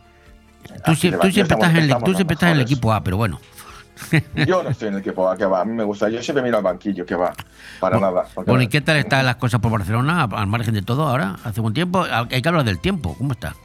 [0.86, 2.72] Tú, siempre, estamos- estás en, el, estamos tú los siempre estás en el mejores.
[2.72, 3.39] equipo A, pero bueno.
[4.47, 6.43] Yo no estoy en el equipo A, que va, a mí me gusta, yo siempre
[6.43, 7.34] miro al banquillo, que va,
[7.80, 8.26] para nada.
[8.47, 11.36] Bueno, ¿y qué tal están las cosas por Barcelona, al margen de todo ahora?
[11.43, 13.55] Hace un tiempo, hay que hablar del tiempo, ¿cómo está?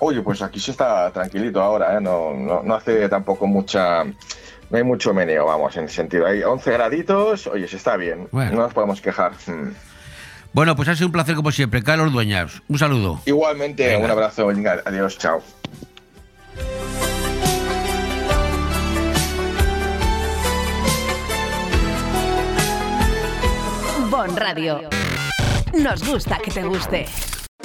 [0.00, 2.00] Oye, pues aquí sí está tranquilito ahora, ¿eh?
[2.02, 4.02] no, no, no hace tampoco mucha...
[4.70, 6.26] No hay mucho meneo, vamos, en el sentido.
[6.26, 8.52] Hay 11 graditos, oye, se está bien, Bueno.
[8.52, 9.32] no nos podemos quejar.
[9.46, 9.70] Mm.
[10.52, 11.82] Bueno, pues ha sido un placer como siempre.
[11.82, 13.20] Carlos Dueñas, un saludo.
[13.26, 14.04] Igualmente, Venga.
[14.06, 15.42] un abrazo, venga, adiós, chao.
[24.10, 24.88] Bon Radio.
[25.74, 27.06] Nos gusta que te guste.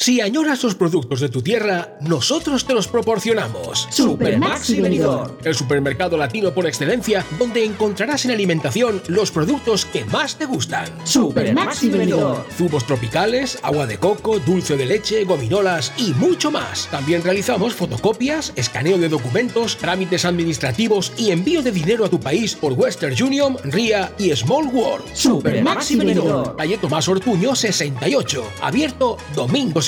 [0.00, 3.88] Si añoras los productos de tu tierra, nosotros te los proporcionamos.
[3.90, 5.32] Supermaxi Benidorm.
[5.42, 10.86] El supermercado latino por excelencia, donde encontrarás en alimentación los productos que más te gustan.
[11.02, 12.44] Supermaxi Benidorm.
[12.56, 16.86] Zumos tropicales, agua de coco, dulce de leche, gominolas y mucho más.
[16.92, 22.54] También realizamos fotocopias, escaneo de documentos, trámites administrativos y envío de dinero a tu país
[22.54, 25.12] por Western Union, RIA y Small World.
[25.12, 26.56] Supermaxi Benidorm.
[26.56, 29.87] Calle Tomás Ortuño 68, abierto domingos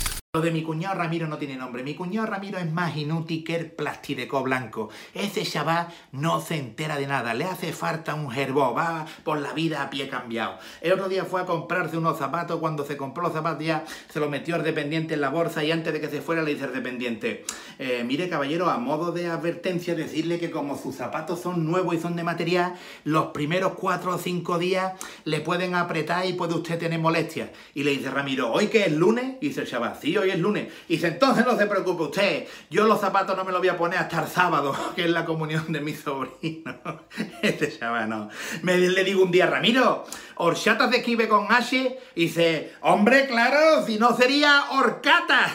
[0.33, 1.83] Lo de mi cuñado Ramiro no tiene nombre.
[1.83, 4.87] Mi cuñado Ramiro es más inútil que el plastideco blanco.
[5.13, 7.33] Ese chaval no se entera de nada.
[7.33, 8.73] Le hace falta un gerbo.
[8.73, 10.57] Va por la vida a pie cambiado.
[10.79, 12.61] El otro día fue a comprarse unos zapatos.
[12.61, 15.71] Cuando se compró los zapatos ya se los metió al dependiente en la bolsa y
[15.71, 17.43] antes de que se fuera le dice al dependiente,
[17.77, 21.99] "Eh, mire caballero, a modo de advertencia decirle que como sus zapatos son nuevos y
[21.99, 24.93] son de material, los primeros cuatro o cinco días
[25.25, 27.49] le pueden apretar y puede usted tener molestias.
[27.73, 29.35] Y le dice Ramiro, ¿hoy que es lunes?
[29.41, 30.67] Y dice el chaval, sí, hoy es lunes.
[30.87, 33.77] Y dice, entonces no se preocupe usted, yo los zapatos no me los voy a
[33.77, 36.75] poner hasta el sábado, que es la comunión de mi sobrino.
[37.41, 38.29] Este chaval no.
[38.61, 41.99] Me, le digo un día, Ramiro, ¿horchatas de esquive con H?
[42.15, 45.51] Y dice, hombre, claro, si no sería horcata.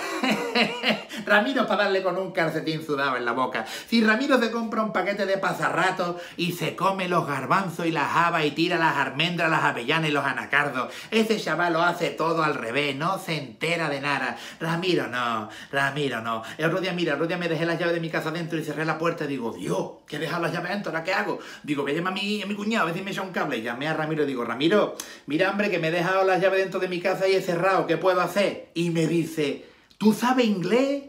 [1.26, 3.66] Ramiro para darle con un calcetín sudado en la boca.
[3.88, 8.14] Si Ramiro se compra un paquete de pasarratos y se come los garbanzos y las
[8.14, 12.42] habas y tira las almendras, las avellanas y los anacardos, ese chaval lo hace todo
[12.42, 14.36] al revés, no se entera de nada.
[14.60, 16.42] Ramiro no, Ramiro no.
[16.58, 18.64] El otro mira, el otro día me dejé las llaves de mi casa dentro y
[18.64, 21.38] cerré la puerta y digo, Dios, que he dejado las llaves dentro, ¿ahora qué hago?
[21.62, 23.62] Digo, voy a a mi, mi cuñado, a ver si me echa un cable.
[23.62, 24.96] Llamé a Ramiro y digo, Ramiro,
[25.26, 27.86] mira, hombre, que me he dejado las llaves dentro de mi casa y he cerrado,
[27.86, 28.70] ¿qué puedo hacer?
[28.74, 29.66] Y me dice,
[29.98, 31.04] ¿tú sabes inglés?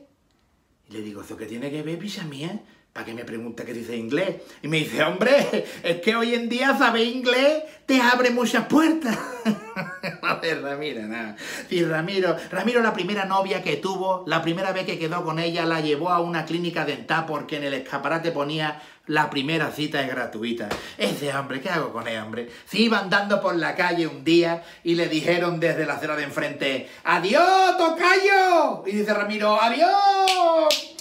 [0.89, 2.61] Y le digo, ¿eso qué tiene que ver, pisa mía?
[2.97, 4.37] ¿Para que me pregunta qué dice inglés?
[4.63, 9.15] Y me dice, hombre, es que hoy en día saber inglés te abre muchas puertas.
[10.23, 11.35] A ver, Ramiro, nada.
[11.69, 15.67] Sí, Ramiro, Ramiro, la primera novia que tuvo, la primera vez que quedó con ella,
[15.67, 20.09] la llevó a una clínica dental porque en el escaparate ponía la primera cita es
[20.09, 20.67] gratuita.
[20.97, 22.49] Ese hombre, ¿qué hago con él, hombre?
[22.65, 26.23] Si iba andando por la calle un día y le dijeron desde la acera de
[26.23, 28.83] enfrente, ¡Adiós, tocayo!
[28.87, 30.97] Y dice Ramiro, ¡Adiós!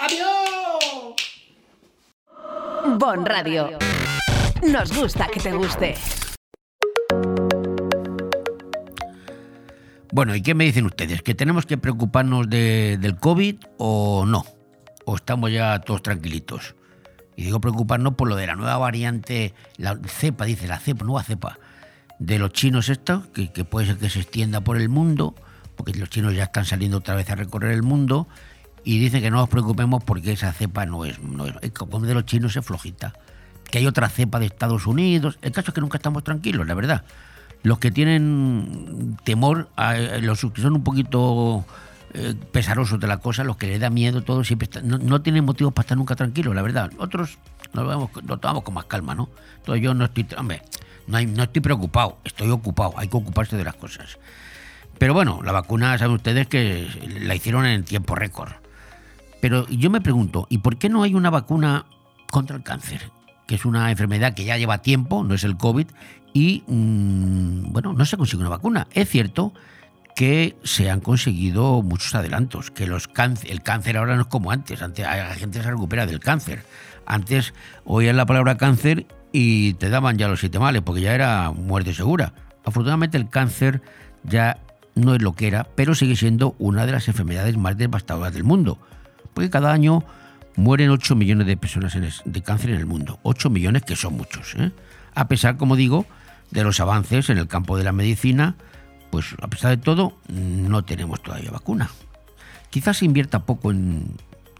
[0.00, 0.59] ¡Adiós!
[2.86, 3.78] Bon Radio.
[4.62, 5.94] Nos gusta que te guste.
[10.12, 11.22] Bueno, ¿y qué me dicen ustedes?
[11.22, 14.44] ¿Que tenemos que preocuparnos de- del COVID o no?
[15.04, 16.74] ¿O estamos ya todos tranquilitos?
[17.36, 21.22] Y digo preocuparnos por lo de la nueva variante, la cepa, dice la cepa, nueva
[21.22, 21.58] cepa,
[22.18, 25.34] de los chinos esto, que, que puede ser que se extienda por el mundo,
[25.76, 28.28] porque los chinos ya están saliendo otra vez a recorrer el mundo,
[28.84, 32.14] y dicen que no nos preocupemos porque esa cepa no es, no es, como de
[32.14, 33.12] los chinos es flojita.
[33.70, 35.38] Que hay otra cepa de Estados Unidos.
[35.42, 37.04] El caso es que nunca estamos tranquilos, la verdad.
[37.62, 41.64] Los que tienen temor, eh, los que son un poquito
[42.14, 45.22] eh, pesarosos de la cosa, los que les da miedo, todo siempre están- no, no
[45.22, 46.90] tienen motivos para estar nunca tranquilos, la verdad.
[46.98, 47.38] Otros
[47.72, 49.28] nos vemos- lo tomamos con más calma, ¿no?
[49.58, 50.62] Entonces yo no estoy, hombre,
[51.06, 54.18] no, hay- no estoy preocupado, estoy ocupado, hay que ocuparse de las cosas.
[54.98, 56.88] Pero bueno, la vacuna, saben ustedes que
[57.20, 58.50] la hicieron en tiempo récord.
[59.40, 61.86] Pero yo me pregunto, ¿y por qué no hay una vacuna
[62.30, 63.10] contra el cáncer?
[63.46, 65.86] Que es una enfermedad que ya lleva tiempo, no es el COVID,
[66.32, 68.86] y mm, bueno, no se consigue una vacuna.
[68.92, 69.52] Es cierto
[70.14, 74.50] que se han conseguido muchos adelantos, que los cáncer, el cáncer ahora no es como
[74.50, 76.64] antes, antes la gente se recupera del cáncer.
[77.06, 77.54] Antes
[77.84, 81.94] oías la palabra cáncer y te daban ya los siete males, porque ya era muerte
[81.94, 82.34] segura.
[82.64, 83.80] Afortunadamente el cáncer
[84.22, 84.58] ya
[84.94, 88.44] no es lo que era, pero sigue siendo una de las enfermedades más devastadoras del
[88.44, 88.78] mundo,
[89.40, 90.04] porque cada año
[90.54, 91.96] mueren 8 millones de personas
[92.26, 93.18] de cáncer en el mundo.
[93.22, 94.54] 8 millones que son muchos.
[94.58, 94.70] ¿eh?
[95.14, 96.04] A pesar, como digo,
[96.50, 98.54] de los avances en el campo de la medicina,
[99.10, 101.88] pues a pesar de todo, no tenemos todavía vacuna.
[102.68, 104.14] Quizás se invierta poco en,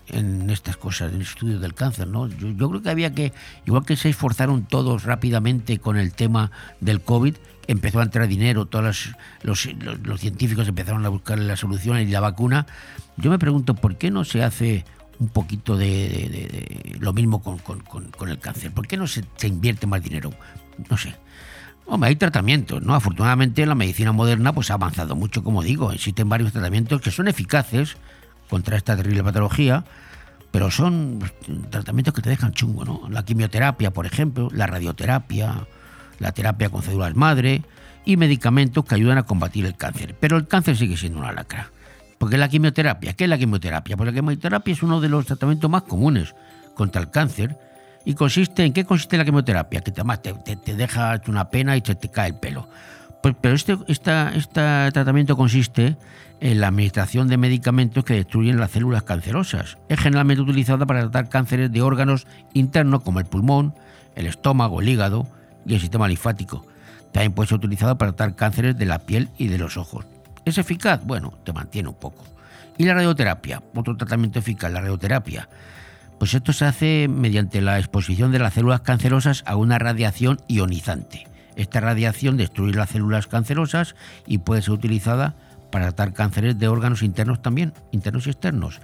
[0.09, 2.27] en estas cosas, en el estudio del cáncer, ¿no?
[2.27, 3.35] Yo creo que había que,
[3.67, 7.37] igual que se esforzaron todos rápidamente con el tema del COVID,
[7.67, 9.11] empezó a entrar dinero, todos
[9.43, 9.69] los,
[10.03, 12.67] los- científicos empezaron a buscar la solución y la vacuna.
[13.17, 14.85] Yo me pregunto, ¿por qué no se hace
[15.19, 18.73] un poquito de, lo mismo con, con- con- con el cáncer?
[18.73, 20.33] ¿Por qué no se, se invierte más dinero?
[20.89, 21.15] No sé.
[21.87, 22.95] Hombre, hay tratamientos, ¿no?
[22.95, 25.93] Afortunadamente la medicina moderna pues ha avanzado mucho, como digo.
[25.93, 27.97] Existen varios tratamientos que son eficaces
[28.49, 29.85] contra esta terrible patología,
[30.53, 31.33] pero son pues,
[31.71, 33.09] tratamientos que te dejan chungo, ¿no?
[33.11, 35.67] La quimioterapia, por ejemplo, la radioterapia,
[36.21, 37.63] la terapia con células madre
[38.05, 40.15] y medicamentos que ayudan a combatir el cáncer.
[40.21, 41.71] Pero el cáncer sigue siendo una lacra.
[42.19, 43.97] Porque la quimioterapia, ¿qué es la quimioterapia?
[43.97, 46.35] Pues la quimioterapia es uno de los tratamientos más comunes
[46.75, 47.57] contra el cáncer
[48.05, 50.03] y consiste en qué consiste la quimioterapia, que te,
[50.45, 52.69] te, te- deja una pena y se te cae el pelo.
[53.23, 54.61] Pues, pero este, esta, este
[54.93, 55.97] tratamiento consiste
[56.41, 59.77] en la administración de medicamentos que destruyen las células cancerosas.
[59.91, 63.75] Es generalmente utilizada para tratar cánceres de órganos internos como el pulmón,
[64.15, 65.27] el estómago, el hígado
[65.67, 66.67] y el sistema linfático.
[67.13, 70.07] También puede ser utilizado para tratar cánceres de la piel y de los ojos.
[70.45, 71.05] ¿Es eficaz?
[71.05, 72.25] Bueno, te mantiene un poco.
[72.79, 73.63] ¿Y la radioterapia?
[73.75, 75.49] Otro tratamiento eficaz, la radioterapia.
[76.19, 81.27] Pues esto se hace mediante la exposición de las células cancerosas a una radiación ionizante.
[81.57, 83.95] Esta radiación destruye las células cancerosas
[84.27, 85.35] y puede ser utilizada
[85.71, 88.81] para tratar cánceres de órganos internos también, internos y externos.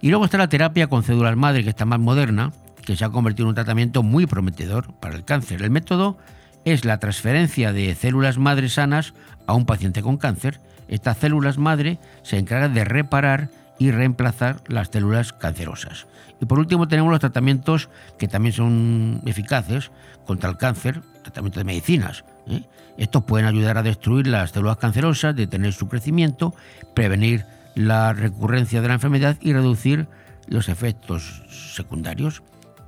[0.00, 2.52] Y luego está la terapia con células madre, que está más moderna,
[2.84, 5.62] que se ha convertido en un tratamiento muy prometedor para el cáncer.
[5.62, 6.18] El método
[6.64, 9.14] es la transferencia de células madre sanas
[9.46, 10.60] a un paciente con cáncer.
[10.88, 13.48] Estas células madre se encargan de reparar
[13.78, 16.06] y reemplazar las células cancerosas.
[16.40, 17.88] Y por último tenemos los tratamientos
[18.18, 19.90] que también son eficaces
[20.26, 22.24] contra el cáncer, tratamiento de medicinas.
[22.48, 22.62] ¿eh?
[22.96, 26.54] Estos pueden ayudar a destruir las células cancerosas, detener su crecimiento,
[26.94, 27.44] prevenir
[27.74, 30.06] la recurrencia de la enfermedad y reducir
[30.46, 31.42] los efectos
[31.74, 32.42] secundarios.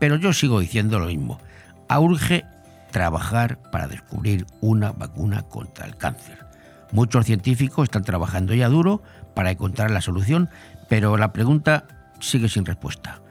[0.05, 1.41] Pero yo sigo diciendo lo mismo.
[1.89, 2.45] Urge
[2.91, 6.45] trabajar para descubrir una vacuna contra el cáncer.
[6.93, 9.03] Muchos científicos están trabajando ya duro
[9.33, 10.51] para encontrar la solución,
[10.91, 11.87] pero la pregunta
[12.21, 13.23] sigue sin respuesta.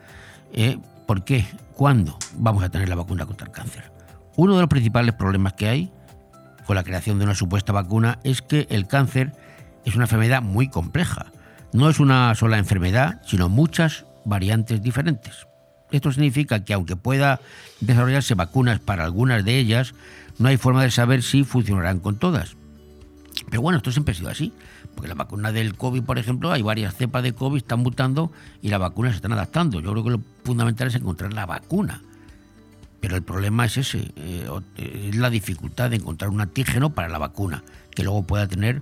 [0.52, 0.80] ¿Eh?
[1.06, 1.46] ¿Por qué?
[1.76, 3.92] ¿Cuándo vamos a tener la vacuna contra el cáncer?
[4.36, 5.92] Uno de los principales problemas que hay
[6.66, 9.32] con la creación de una supuesta vacuna es que el cáncer
[9.86, 11.28] es una enfermedad muy compleja.
[11.72, 15.46] No es una sola enfermedad, sino muchas variantes diferentes.
[15.94, 17.40] Esto significa que aunque pueda
[17.80, 19.94] desarrollarse vacunas para algunas de ellas,
[20.40, 22.58] no hay forma de saber si funcionarán con todas.
[23.52, 24.54] Pero bueno, esto siempre ha sido así,
[24.96, 28.70] porque la vacuna del COVID, por ejemplo, hay varias cepas de COVID, están mutando y
[28.70, 29.82] las vacunas se están adaptando.
[29.82, 32.02] Yo creo que lo fundamental es encontrar la vacuna.
[33.00, 37.20] Pero el problema es ese, eh, es la dificultad de encontrar un antígeno para la
[37.20, 37.64] vacuna,
[37.94, 38.82] que luego pueda tener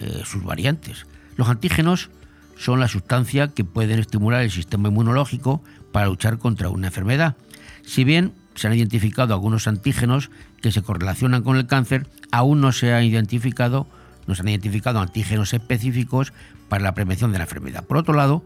[0.00, 1.06] eh, sus variantes.
[1.36, 2.10] Los antígenos
[2.58, 7.36] son la sustancia que pueden estimular el sistema inmunológico para luchar contra una enfermedad.
[7.82, 10.30] Si bien se han identificado algunos antígenos
[10.60, 13.86] que se correlacionan con el cáncer, aún no se ha identificado,
[14.26, 16.32] no se han identificado antígenos específicos
[16.68, 17.84] para la prevención de la enfermedad.
[17.84, 18.44] Por otro lado,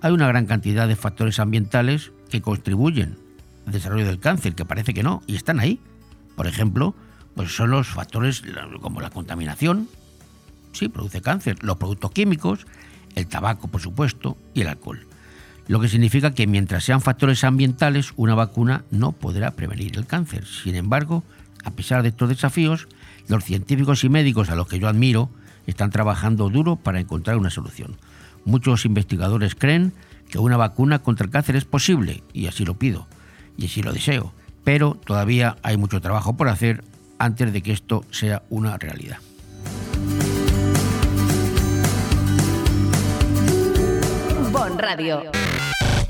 [0.00, 3.18] hay una gran cantidad de factores ambientales que contribuyen
[3.66, 5.80] al desarrollo del cáncer, que parece que no, y están ahí.
[6.36, 6.94] Por ejemplo,
[7.34, 8.42] pues son los factores
[8.80, 9.88] como la contaminación,
[10.72, 12.66] sí, produce cáncer, los productos químicos,
[13.16, 15.07] el tabaco, por supuesto, y el alcohol.
[15.68, 20.46] Lo que significa que mientras sean factores ambientales, una vacuna no podrá prevenir el cáncer.
[20.46, 21.24] Sin embargo,
[21.62, 22.88] a pesar de estos desafíos,
[23.28, 25.28] los científicos y médicos a los que yo admiro
[25.66, 27.98] están trabajando duro para encontrar una solución.
[28.46, 29.92] Muchos investigadores creen
[30.30, 33.06] que una vacuna contra el cáncer es posible, y así lo pido,
[33.58, 34.32] y así lo deseo,
[34.64, 36.82] pero todavía hay mucho trabajo por hacer
[37.18, 39.18] antes de que esto sea una realidad.
[44.50, 45.37] Bon Radio.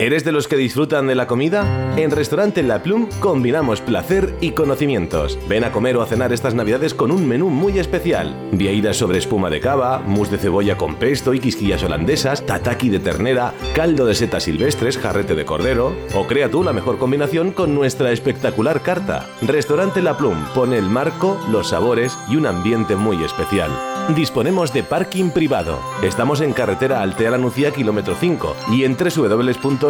[0.00, 1.94] ¿Eres de los que disfrutan de la comida?
[1.98, 5.38] En Restaurante La Plum combinamos placer y conocimientos.
[5.46, 8.34] Ven a comer o a cenar estas navidades con un menú muy especial.
[8.50, 12.98] Vieiras sobre espuma de cava, mousse de cebolla con pesto y quisquillas holandesas, tataki de
[12.98, 15.92] ternera, caldo de setas silvestres, jarrete de cordero...
[16.14, 19.28] O crea tú la mejor combinación con nuestra espectacular carta.
[19.42, 23.70] Restaurante La Plum pone el marco, los sabores y un ambiente muy especial.
[24.14, 25.78] Disponemos de parking privado.
[26.02, 28.96] Estamos en carretera Altea Lanucía, kilómetro 5 y en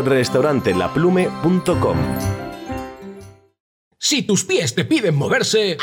[0.03, 1.97] www.restaurantelaplume.com.
[3.99, 5.77] Si tus pies te piden moverse...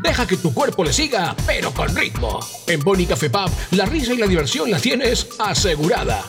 [0.00, 2.38] Deja que tu cuerpo le siga, pero con ritmo.
[2.68, 6.24] En Boni Café Pub, la risa y la diversión la tienes asegurada.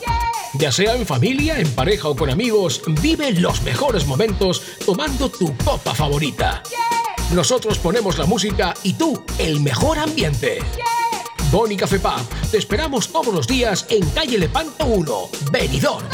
[0.55, 5.55] Ya sea en familia, en pareja o con amigos, vive los mejores momentos tomando tu
[5.57, 6.63] copa favorita.
[7.31, 10.57] Nosotros ponemos la música y tú el mejor ambiente.
[11.51, 16.05] Boni Café Pub, te esperamos todos los días en calle Lepanto 1, Benidorm.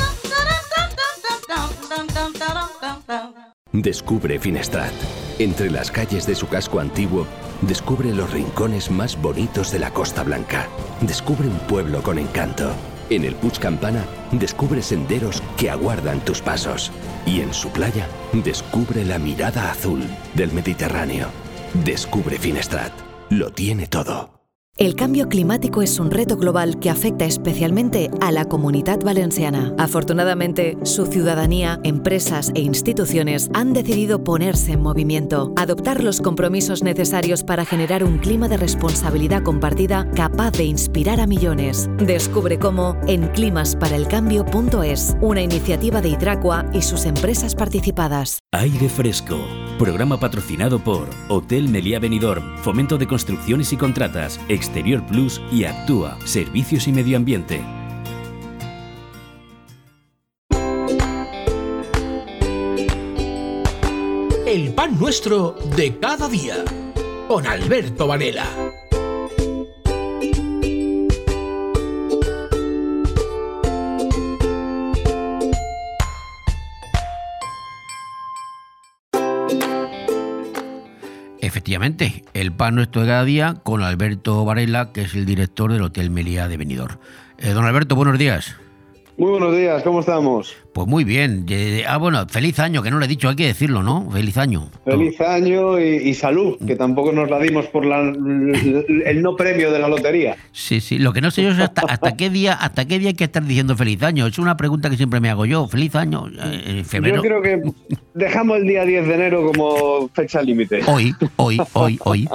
[3.74, 4.94] Descubre Finestrat.
[5.38, 7.28] Entre las calles de su casco antiguo,
[7.62, 10.70] descubre los rincones más bonitos de la Costa Blanca.
[11.02, 12.72] Descubre un pueblo con encanto.
[13.10, 16.94] En el Puig Campana, descubre senderos que aguardan tus pasos.
[17.26, 20.02] Y en su playa, descubre la mirada azul
[20.34, 21.28] del Mediterráneo.
[21.74, 22.94] Descubre Finestrat.
[23.30, 24.35] Lo tiene todo.
[24.77, 29.73] El cambio climático es un reto global que afecta especialmente a la comunidad valenciana.
[29.77, 37.41] Afortunadamente, su ciudadanía, empresas e instituciones han decidido ponerse en movimiento, adoptar los compromisos necesarios
[37.41, 41.89] para generar un clima de responsabilidad compartida capaz de inspirar a millones.
[41.97, 48.39] Descubre cómo en climasparaelcambio.es, una iniciativa de Hidracua y sus empresas participadas.
[48.52, 49.38] Aire Fresco.
[49.80, 56.18] Programa patrocinado por Hotel Meliá Benidorm, Fomento de Construcciones y Contratas, Exterior Plus y Actúa,
[56.26, 57.62] Servicios y Medio Ambiente.
[64.48, 66.66] El pan nuestro de cada día.
[67.28, 68.46] Con Alberto Varela.
[81.66, 85.82] Efectivamente, el pan nuestro de cada día con Alberto Varela, que es el director del
[85.82, 86.98] Hotel Meliá de Benidorm.
[87.40, 88.56] Eh, don Alberto, buenos días.
[89.18, 90.56] Muy buenos días, ¿cómo estamos?
[90.76, 91.45] Pues muy bien.
[91.88, 94.11] Ah, bueno, feliz año, que no le he dicho, hay que decirlo, ¿no?
[94.11, 94.69] Feliz año.
[94.84, 99.72] Feliz año y, y salud, que tampoco nos la dimos por la- el no premio
[99.72, 100.35] de la lotería.
[100.52, 100.97] Sí, sí.
[100.97, 103.23] Lo que no sé yo es hasta, hasta qué día, hasta qué día hay que
[103.23, 104.27] estar diciendo feliz año.
[104.27, 105.65] Es una pregunta que siempre me hago yo.
[105.69, 107.15] Feliz año, eh, en febrero.
[107.15, 107.61] Yo creo que
[108.14, 110.81] dejamos el día 10 de enero como fecha límite.
[110.88, 112.27] Hoy, hoy, hoy, hoy.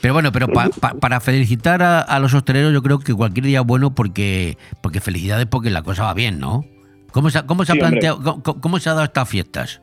[0.00, 3.46] Pero bueno, pero pa- pa- para felicitar a, a los hosteleros, yo creo que cualquier
[3.46, 6.64] día es bueno porque, porque felicidades porque la cosa va bien, ¿no?
[7.12, 8.00] ¿Cómo se, ha- cómo se ha Sí, hombre.
[8.00, 9.82] planteado, cómo, cómo se ha dado estas fiestas?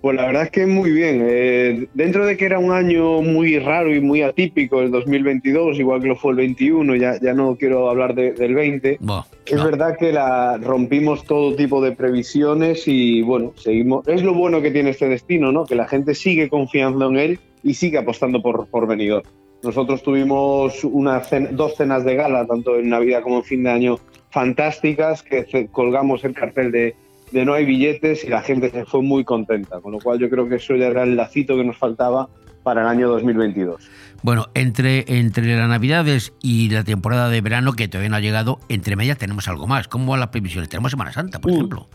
[0.00, 1.26] Pues la verdad es que muy bien.
[1.28, 6.00] Eh, dentro de que era un año muy raro y muy atípico el 2022, igual
[6.00, 8.98] que lo fue el 21, ya, ya no quiero hablar de- del 20.
[9.46, 14.06] Es verdad que la rompimos todo tipo de previsiones y bueno, seguimos.
[14.06, 15.64] Es lo bueno que tiene este destino, ¿no?
[15.64, 19.26] Que la gente sigue confiando en él y sigue apostando por, por Benidorm.
[19.64, 21.20] Nosotros tuvimos una
[21.50, 23.98] dos cenas de gala, tanto en Navidad como en fin de año,
[24.30, 26.94] fantásticas, que colgamos el cartel de,
[27.32, 29.80] de no hay billetes y la gente se fue muy contenta.
[29.80, 32.28] Con lo cual yo creo que eso ya era el lacito que nos faltaba
[32.62, 33.88] para el año 2022.
[34.22, 38.58] Bueno, entre, entre las navidades y la temporada de verano que todavía no ha llegado,
[38.68, 39.88] entre medias tenemos algo más.
[39.88, 40.68] ¿Cómo van las previsiones?
[40.68, 41.88] Tenemos Semana Santa, por ejemplo.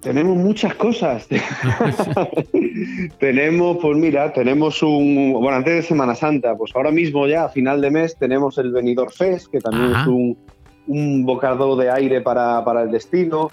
[0.00, 1.26] Tenemos muchas cosas.
[3.18, 5.32] tenemos, pues mira, tenemos un.
[5.32, 8.70] Bueno, antes de Semana Santa, pues ahora mismo ya, a final de mes, tenemos el
[8.70, 10.02] Benidorm Fest, que también Ajá.
[10.02, 10.38] es un,
[10.88, 13.50] un bocado de aire para, para el destino.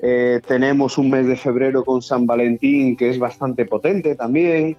[0.00, 4.76] Eh, tenemos un mes de febrero con San Valentín, que es bastante potente también.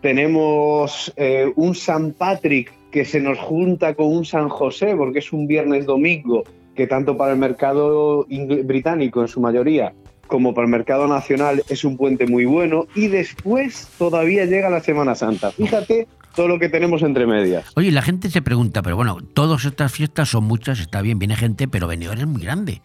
[0.00, 5.32] Tenemos eh, un San Patrick que se nos junta con un San José, porque es
[5.32, 8.26] un viernes domingo, que tanto para el mercado
[8.64, 9.92] británico en su mayoría
[10.26, 12.86] como para el mercado nacional es un puente muy bueno.
[12.94, 15.50] Y después todavía llega la Semana Santa.
[15.52, 16.06] Fíjate
[16.36, 17.64] todo lo que tenemos entre medias.
[17.74, 21.34] Oye, la gente se pregunta, pero bueno, todas estas fiestas son muchas, está bien, viene
[21.34, 22.82] gente, pero Benidorm es muy grande.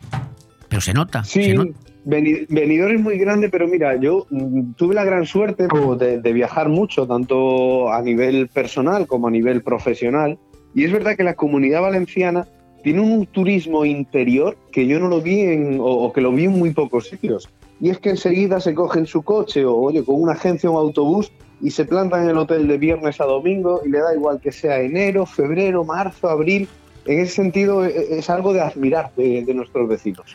[0.69, 1.23] Pero se nota.
[1.23, 1.73] Sí, se
[2.06, 5.68] Benidorm es muy grande, pero mira, yo mm, tuve la gran suerte
[5.99, 10.40] de, de viajar mucho, tanto a nivel personal como a nivel profesional.
[10.73, 12.48] Y es verdad que la comunidad valenciana
[12.84, 16.45] tiene un turismo interior que yo no lo vi en, o, o que lo vi
[16.45, 17.49] en muy pocos sitios.
[17.80, 20.80] Y es que enseguida se cogen su coche o oye, con una agencia o un
[20.80, 24.39] autobús y se plantan en el hotel de viernes a domingo y le da igual
[24.41, 26.67] que sea enero, febrero, marzo, abril.
[27.05, 30.25] En ese sentido e- es algo de admirar de- de nuestros vecinos.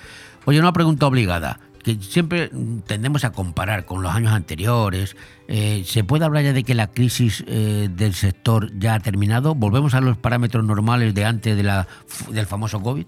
[0.44, 2.50] Oye, una pregunta obligada, que siempre
[2.86, 5.16] tendemos a comparar con los años anteriores.
[5.48, 9.54] Eh, ¿Se puede hablar ya de que la crisis eh, del sector ya ha terminado?
[9.54, 11.86] ¿Volvemos a los parámetros normales de antes de la,
[12.32, 13.06] del famoso COVID?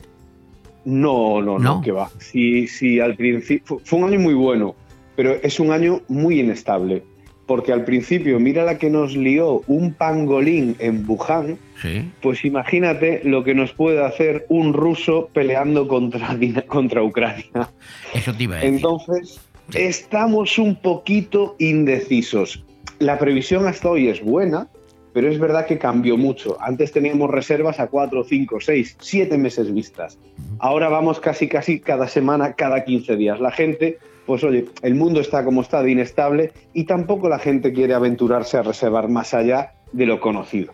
[0.85, 1.81] No, no, no, ¿No?
[1.81, 2.11] que va.
[2.19, 4.75] Sí, sí, al principio fu- fue un año muy bueno,
[5.17, 7.03] pero es un año muy inestable.
[7.49, 12.09] Porque al principio, mira la que nos lió un pangolín en Wuhan, Sí.
[12.21, 16.37] pues imagínate lo que nos puede hacer un ruso peleando contra,
[16.69, 17.71] contra Ucrania.
[18.15, 18.75] Eso te iba a decir.
[18.75, 19.41] Entonces,
[19.75, 22.65] estamos un poquito indecisos.
[22.99, 24.69] La previsión hasta hoy es buena,
[25.15, 26.59] pero es verdad que cambió mucho.
[26.61, 30.19] Antes teníamos reservas a 4, 5, 6, 7 meses vistas.
[30.59, 33.41] Ahora vamos casi, casi cada semana, cada 15 días.
[33.41, 33.99] La gente,
[34.29, 38.59] pues oye, el mundo está como está de inestable y tampoco la gente quiere aventurarse
[38.59, 40.73] a reservar más allá de lo conocido.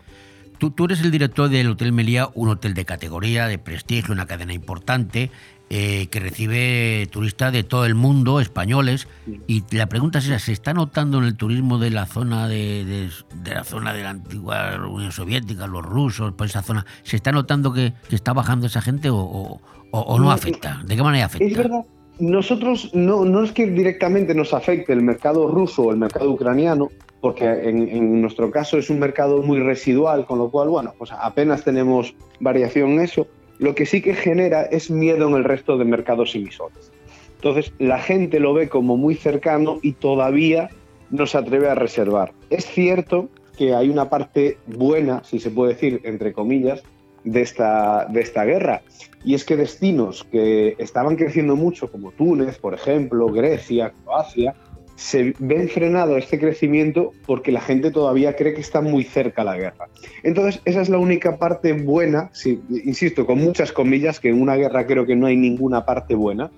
[0.57, 4.25] Tú, tú eres el director del Hotel Meliá, un hotel de categoría, de prestigio, una
[4.25, 5.31] cadena importante,
[5.69, 9.07] eh, que recibe turistas de todo el mundo, españoles.
[9.47, 12.85] Y la pregunta es esa, ¿se está notando en el turismo de la zona de,
[12.85, 13.09] de-
[13.41, 17.31] de la zona de la antigua Unión Soviética, los rusos, por esa zona, ¿se está
[17.31, 20.81] notando que, que está bajando esa gente o, o- No, afecta?
[20.85, 21.45] ¿De qué manera afecta?
[21.47, 21.85] Es verdad,
[22.19, 26.89] nosotros no, no es que directamente nos afecte el mercado ruso o el mercado ucraniano,
[27.21, 31.11] porque en, en nuestro caso es un mercado muy residual, con lo cual, bueno, pues
[31.11, 33.27] apenas tenemos variación en eso.
[33.57, 36.91] Lo que sí que genera es miedo en el resto de mercados emisores.
[37.35, 40.69] Entonces, la gente lo ve como muy cercano y todavía
[41.09, 42.33] no se atreve a reservar.
[42.49, 46.83] Es cierto que hay una parte buena, si se puede decir, entre comillas,
[47.23, 48.81] de esta, de esta guerra.
[49.25, 54.53] Y es que destinos que estaban creciendo mucho, como Túnez, por ejemplo, Grecia, Croacia,
[54.95, 59.57] se ven frenado este crecimiento porque la gente todavía cree que está muy cerca la
[59.57, 59.87] guerra.
[60.23, 64.55] Entonces, esa es la única parte buena, sí, insisto, con muchas comillas, que en una
[64.55, 66.49] guerra creo que no hay ninguna parte buena,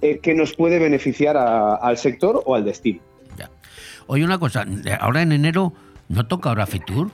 [0.00, 3.00] eh, que nos puede beneficiar a- al sector o al destino.
[4.10, 4.64] Oye, una cosa,
[5.00, 5.74] ahora en enero,
[6.08, 7.10] ¿no toca ahora Fitur?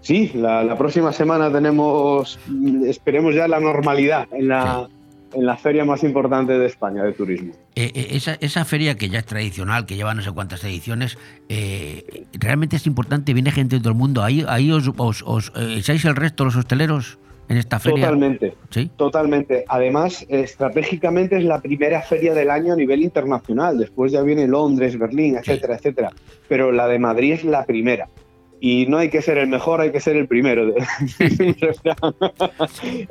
[0.00, 2.38] Sí, la, la próxima semana tenemos,
[2.86, 4.88] esperemos ya la normalidad en la,
[5.32, 7.52] en la feria más importante de España de turismo.
[7.74, 11.18] Eh, eh, esa, esa feria que ya es tradicional, que lleva no sé cuántas ediciones,
[11.48, 14.22] eh, realmente es importante, viene gente de todo el mundo.
[14.22, 17.18] Ahí, ahí os, os, os, eh, echáis el resto los hosteleros
[17.48, 18.04] en esta feria.
[18.06, 18.54] Totalmente.
[18.70, 18.90] Sí.
[18.96, 19.64] Totalmente.
[19.68, 23.78] Además, estratégicamente es la primera feria del año a nivel internacional.
[23.78, 26.10] Después ya viene Londres, Berlín, etcétera, etcétera.
[26.46, 28.06] Pero la de Madrid es la primera.
[28.60, 30.66] Y no hay que ser el mejor, hay que ser el primero.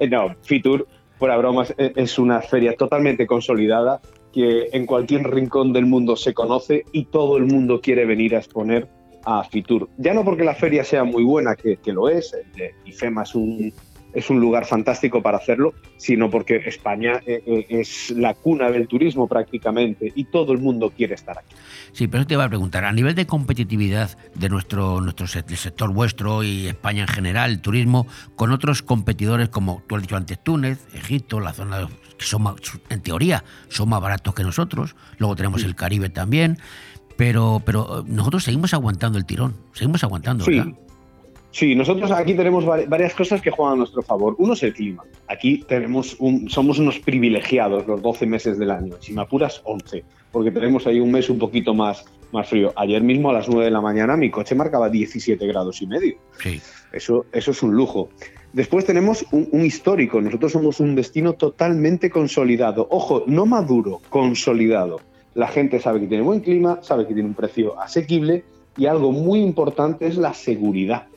[0.09, 0.87] no, Fitur,
[1.17, 4.01] fuera bromas, e- es una feria totalmente consolidada
[4.33, 8.39] que en cualquier rincón del mundo se conoce y todo el mundo quiere venir a
[8.39, 8.87] exponer
[9.25, 9.89] a Fitur.
[9.97, 13.35] Ya no porque la feria sea muy buena, que, que lo es, eh, IFEMA es
[13.35, 13.73] un,
[14.17, 18.87] es un lugar fantástico para hacerlo, sino porque España eh, eh, es la cuna del
[18.87, 21.55] turismo prácticamente y todo el mundo quiere estar aquí.
[21.91, 25.93] Sí, pero te iba a preguntar, a nivel de competitividad de nuestro, nuestro el sector
[25.93, 30.43] vuestro y España en general, el turismo, con otros competidores como tú has dicho antes,
[30.43, 31.87] Túnez, Egipto, la zona de-
[32.17, 32.55] que son más-
[32.89, 36.57] en teoría son más baratos que nosotros, luego tenemos el Caribe también,
[37.17, 40.57] pero, pero eh, nosotros seguimos aguantando el tirón, seguimos aguantando, Sí.
[40.57, 40.73] ¿verdad?
[41.51, 44.35] Sí, nosotros aquí tenemos vari- varias cosas que juegan a nuestro favor.
[44.37, 45.03] Uno es el clima.
[45.27, 48.95] Aquí tenemos un- somos unos privilegiados los 12 meses del año.
[48.99, 52.73] Si me apuras, 11, porque tenemos ahí un mes un poquito más, más frío.
[52.75, 56.15] Ayer mismo a las 9 de la mañana mi coche marcaba 17 grados y medio.
[56.43, 56.61] Sí.
[56.91, 58.09] Eso, eso es un lujo.
[58.53, 60.21] Después tenemos un, un histórico.
[60.21, 62.87] Nosotros somos un destino totalmente consolidado.
[62.91, 64.99] Ojo, no maduro, consolidado.
[65.33, 68.43] La gente sabe que tiene buen clima, sabe que tiene un precio asequible
[68.77, 71.07] y algo muy importante es la seguridad.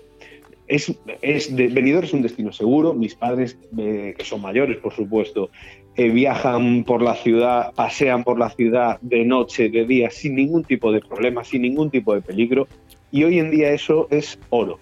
[0.70, 2.94] Es, es de, es un destino seguro.
[2.94, 5.50] Mis padres, eh, que son mayores, por supuesto,
[5.96, 10.62] eh, viajan por la ciudad, pasean por la ciudad de noche, de día, sin ningún
[10.62, 12.68] tipo de problema, sin ningún tipo de peligro.
[13.10, 14.78] Y hoy en día eso es oro.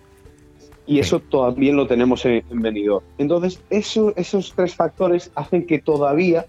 [0.86, 3.04] Y eso también lo tenemos en, en Benidorm.
[3.16, 6.44] Entonces, eso, esos tres factores hacen que todavía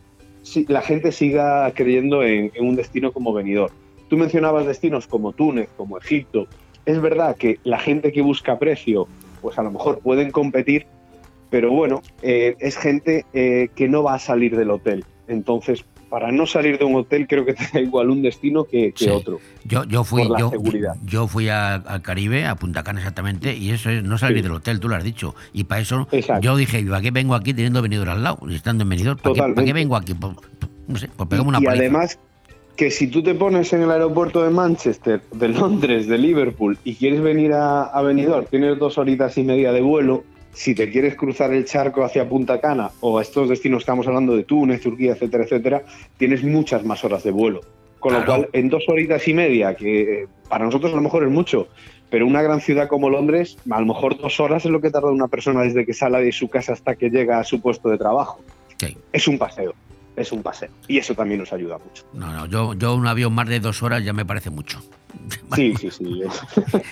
[0.68, 3.74] la gente siga creyendo en, en un destino como Benidorm.
[4.10, 6.48] Tú mencionabas destinos como Túnez, como Egipto.
[6.86, 9.08] Es verdad que la gente que busca precio,
[9.42, 10.86] pues a lo mejor pueden competir,
[11.50, 15.06] pero bueno, eh, es gente eh, que no va a salir del hotel.
[15.28, 18.92] Entonces, para no salir de un hotel, creo que te da igual un destino que,
[18.94, 19.10] que Sí.
[19.10, 19.40] otro.
[19.64, 20.96] Yo, yo fui, Por la yo, seguridad.
[21.06, 24.44] yo fui a- al Caribe, a Punta Cana exactamente, y eso es no salir Sí.
[24.44, 25.36] del hotel, tú lo has dicho.
[25.54, 26.42] Y para eso Exacto.
[26.44, 28.40] yo dije, ¿para qué vengo aquí teniendo venidor al lado?
[28.50, 29.56] Y estando en venidor, ¿para qué, Totalmente.
[29.56, 30.14] para qué vengo aquí?
[30.16, 30.34] Pues,
[30.88, 32.18] no sé, pues pegamos una y además
[32.80, 36.96] que si tú te pones en el aeropuerto de Manchester, de Londres, de Liverpool y
[36.96, 40.24] quieres venir a, a Benidorm, tienes dos horitas y media de vuelo.
[40.54, 44.34] Si te quieres cruzar el charco hacia Punta Cana o a estos destinos estamos hablando
[44.34, 45.84] de Túnez, Turquía, etcétera, etcétera,
[46.18, 47.60] tienes muchas más horas de vuelo.
[48.00, 51.24] Con lo cual, en dos horitas y media, que eh, para nosotros a lo mejor
[51.24, 51.68] es mucho,
[52.10, 55.12] pero una gran ciudad como Londres, a lo mejor dos horas es lo que tarda
[55.12, 57.98] una persona desde que sale de su casa hasta que llega a su puesto de
[57.98, 58.40] trabajo.
[59.12, 59.74] Es un paseo,
[60.20, 60.70] es un paseo.
[60.88, 62.04] Y eso también nos ayuda mucho.
[62.14, 64.80] No, no, yo, yo un avión más de dos horas ya me parece mucho.
[65.56, 66.22] Sí, sí, sí.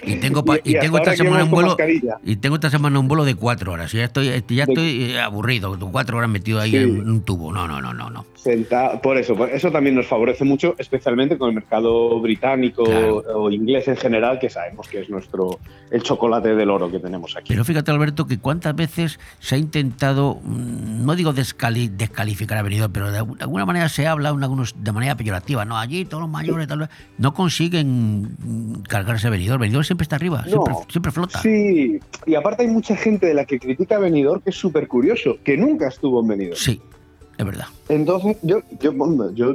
[0.04, 2.18] Y tengo, y Y- y tengo esta semana un vuelo mascarilla.
[2.24, 3.94] y tengo esta semana un vuelo de cuatro horas.
[3.94, 6.78] Y ya estoy, ya estoy eh, aburrido, cuatro horas metido ahí Sí.
[6.78, 7.54] en un tubo.
[7.54, 8.26] No, no, no, no, no.
[8.36, 13.52] Senta- por eso, por eso también nos favorece mucho, especialmente con el mercado británico o
[13.52, 15.60] inglés en general, que sabemos que es nuestro
[15.92, 17.50] el chocolate del oro que tenemos aquí.
[17.50, 22.62] Pero fíjate, Alberto, que cuántas veces se ha intentado, mm, no digo descali- descalificar a
[22.64, 25.78] Benidorm, pero de algu- de alguna manera se habla de manera peyorativa, ¿no?
[25.78, 29.60] Allí todos los mayores tal vez, no consiguen mm, cargarse a Benidorm.
[29.62, 31.42] Benidorm siempre está arriba, siempre, No, siempre flota.
[31.42, 34.88] Sí, y aparte hay mucha gente de la que critica a Benidorm que es súper
[34.88, 36.58] curioso, que nunca estuvo en Benidorm.
[36.58, 36.82] Sí,
[37.38, 37.66] es verdad.
[37.90, 38.92] Entonces, yo, yo,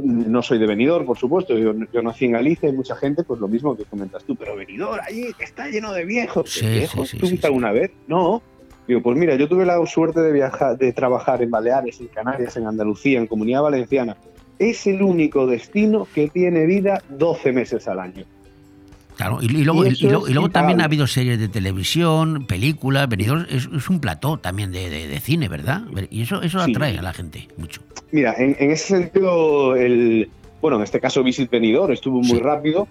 [0.02, 3.40] no soy de Benidorm, por supuesto, yo, yo nací en Galicia y mucha gente, pues
[3.40, 6.50] lo mismo que comentas tú, pero Benidorm allí está lleno de viejos.
[6.50, 7.08] Sí, ¿Qué sí, viejos?
[7.10, 7.90] sí, ¿Tú sí, fuiste alguna vez?
[8.08, 8.42] No.
[8.88, 12.56] Digo, pues mira, yo tuve la suerte de viajar, de trabajar en Baleares, en Canarias,
[12.56, 14.16] en Andalucía, en Comunidad Valenciana.
[14.58, 18.24] Es el único destino que tiene vida 12 meses al año.
[19.16, 23.68] Claro, y, y luego, Y luego, también ha habido series de televisión, películas, Benidorm es,
[23.72, 25.82] es un plató también de, de- de cine, ¿verdad?
[26.10, 26.70] Y eso, eso Sí.
[26.72, 27.82] atrae a la gente mucho.
[28.10, 30.28] Mira, en, en ese sentido, el,
[30.60, 32.88] bueno, en este caso Visit Benidorm estuvo muy rápido,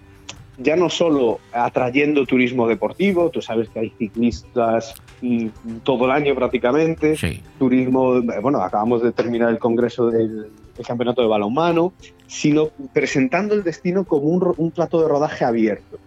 [0.62, 5.48] ya no solo atrayendo turismo deportivo, tú sabes que hay ciclistas mm,
[5.84, 7.16] todo el año prácticamente,
[7.58, 10.52] turismo, bueno, acabamos de terminar el congreso del,
[10.88, 11.94] campeonato de balonmano,
[12.26, 16.00] sino presentando el destino como un, un plato de rodaje abierto.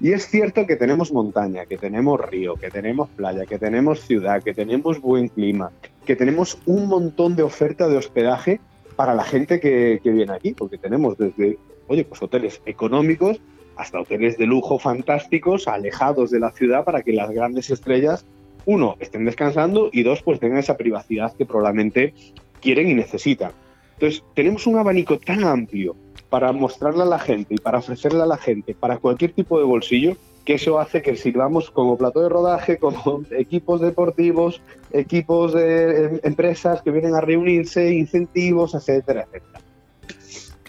[0.00, 4.42] Y es cierto que tenemos montaña, que tenemos río, que tenemos playa, que tenemos ciudad,
[4.42, 5.70] que tenemos buen clima,
[6.04, 8.60] que tenemos un montón de oferta de hospedaje
[8.96, 13.40] para la gente que, que viene aquí, porque tenemos desde, oye, pues hoteles económicos
[13.76, 18.26] hasta hoteles de lujo fantásticos, alejados de la ciudad para que las grandes estrellas,
[18.64, 22.14] uno, estén descansando y dos, pues tengan esa privacidad que probablemente
[22.60, 23.52] quieren y necesitan.
[23.94, 25.96] Entonces, tenemos un abanico tan amplio
[26.28, 29.64] para mostrarle a la gente y para ofrecerle a la gente para cualquier tipo de
[29.64, 34.60] bolsillo, que eso hace que sirvamos como plato de rodaje, como equipos deportivos,
[34.92, 39.65] equipos de em, empresas que vienen a reunirse, incentivos, etcétera, etcétera.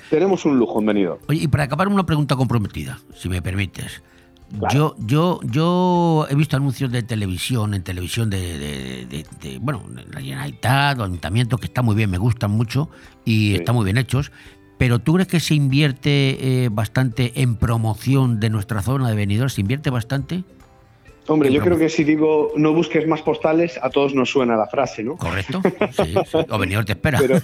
[0.10, 1.20] Tenemos un lujo en Benidorm.
[1.28, 4.02] Oye, y para acabar una pregunta comprometida, si me permites.
[4.72, 9.84] Yo, yo, yo he visto anuncios de televisión, en televisión de, de- de- de, bueno,
[10.14, 12.90] la Generalitat, o Ayuntamiento, que están muy bien, me gustan mucho
[13.26, 14.32] y están muy bien hechos.
[14.78, 19.50] Pero ¿tú crees que se invierte eh, bastante en promoción de nuestra zona de Benidorm?
[19.50, 20.46] ¿Se invierte bastante?
[21.28, 24.68] Hombre, yo creo que si digo no busques más postales, a todos nos suena la
[24.68, 25.18] frase, ¿no?
[25.18, 25.62] Correcto.
[25.92, 26.38] Sí, sí.
[26.50, 27.20] O Benidorm te espera.
[27.20, 27.42] Pero-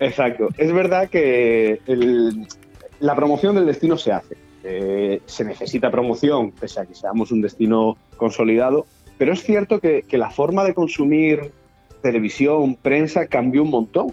[0.00, 0.48] exacto.
[0.58, 2.46] Es verdad que el-
[2.98, 4.36] la promoción del destino se hace.
[4.64, 8.84] Eh, se necesita promoción, pese a que seamos un destino consolidado,
[9.16, 11.52] pero es cierto que, que la forma de consumir
[12.02, 14.12] televisión, prensa, cambió un montón.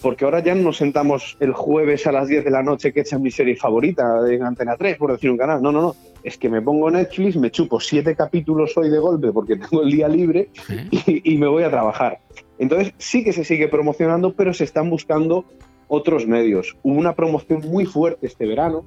[0.00, 3.00] Porque ahora ya no nos sentamos el jueves a las 10 de la noche que
[3.00, 5.60] echan mi serie favorita en Antena 3, por decir un canal.
[5.60, 5.96] No, no, no.
[6.22, 9.90] Es que me pongo Netflix, me chupo siete capítulos hoy de golpe porque tengo el
[9.90, 10.50] día libre
[10.92, 12.20] y, y me voy a trabajar.
[12.58, 15.44] Entonces sí que se sigue promocionando, pero se están buscando
[15.86, 16.76] otros medios.
[16.82, 18.84] Hubo una promoción muy fuerte este verano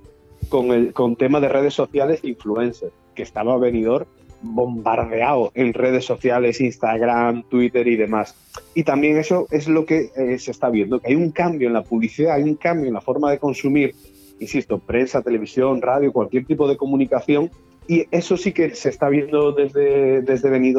[0.50, 4.08] con el con tema de redes sociales e influencers, que estaba venidor
[4.42, 8.36] bombardeado en redes sociales, Instagram, Twitter y demás.
[8.74, 11.74] Y también eso es lo que eh, se está viendo, que hay un cambio en
[11.74, 13.96] la publicidad, hay un cambio en la forma de consumir,
[14.40, 17.52] insisto, prensa, televisión, radio, cualquier tipo de comunicación,
[17.88, 20.74] y eso sí que se está viendo desde, desde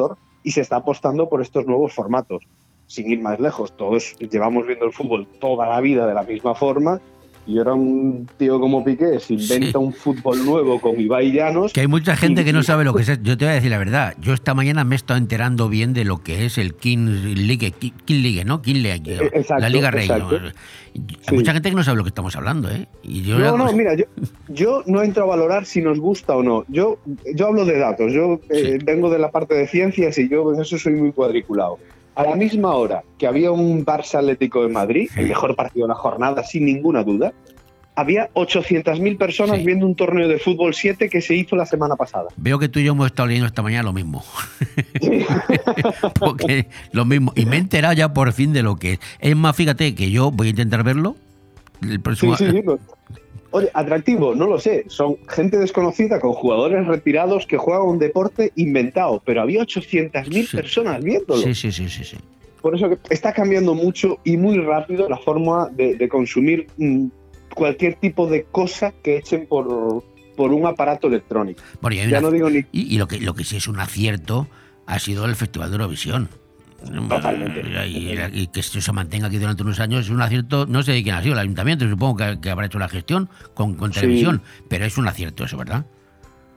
[0.45, 2.45] y se está apostando por estos nuevos formatos.
[2.93, 6.55] Sin ir más lejos, todos llevamos viendo el fútbol toda la vida de la misma
[6.55, 7.01] forma,
[7.47, 11.73] y ahora un tío como Piqué se inventa un fútbol nuevo con Ibai Llanos.
[11.73, 13.09] Que hay mucha gente y- que no sabe lo que es.
[13.23, 14.15] Yo te voy a decir la verdad.
[14.21, 17.73] Yo esta mañana me he estado enterando bien de lo que es el King League,
[17.73, 18.61] King King League ¿no?
[18.61, 20.07] King League, Eh, exacto, la Liga Rey.
[20.09, 20.29] ¿no?
[20.29, 22.87] Hay mucha gente que no sabe lo que estamos hablando, ¿eh?
[23.03, 24.05] Y yo No, no, mira, yo,
[24.49, 26.67] yo no entro a valorar si nos gusta o no.
[26.69, 26.99] Yo,
[27.35, 30.61] yo hablo de datos, yo eh, vengo de la parte de ciencias y yo en
[30.61, 31.79] eso soy muy cuadriculado.
[32.15, 35.89] A la misma hora que había un Barça Atlético de Madrid, el mejor partido de
[35.89, 37.33] la jornada, sin ninguna duda,
[37.95, 42.29] había 800.000 personas viendo un torneo de fútbol 7 que se hizo la semana pasada.
[42.37, 44.25] Veo que tú y yo hemos estado leyendo esta mañana lo mismo.
[46.21, 47.33] Porque lo mismo.
[47.35, 49.01] Y me he enterado ya por fin de lo que es.
[49.19, 51.17] Es más, fíjate que yo voy a intentar verlo.
[51.83, 52.37] El próximo...
[52.37, 52.63] Sí, sí, sí,
[53.53, 54.85] Oye, atractivo, no lo sé.
[54.89, 61.03] Son gente desconocida con jugadores retirados que juegan un deporte inventado, pero había 800.000 personas
[61.03, 61.43] viéndolo.
[61.43, 62.17] Sí, sí, sí, sí, sí.
[62.61, 67.07] Por eso que está cambiando mucho y muy rápido la forma de, de consumir mm,
[67.55, 70.03] cualquier tipo de cosa que echen por,
[70.37, 71.63] por un aparato electrónico.
[71.81, 73.69] Bueno, y, ya una- no digo ni y, y lo, que, lo que sí es
[73.69, 74.47] un acierto
[74.87, 76.29] ha sido el Festival de Eurovisión.
[77.87, 80.93] Y, y que esto se mantenga aquí durante unos años es un acierto, no sé
[80.93, 83.93] de quién ha sido, el ayuntamiento, supongo que, que habrá hecho la gestión con, con
[83.93, 84.01] Sí.
[84.01, 85.85] televisión, pero es un acierto eso, ¿verdad?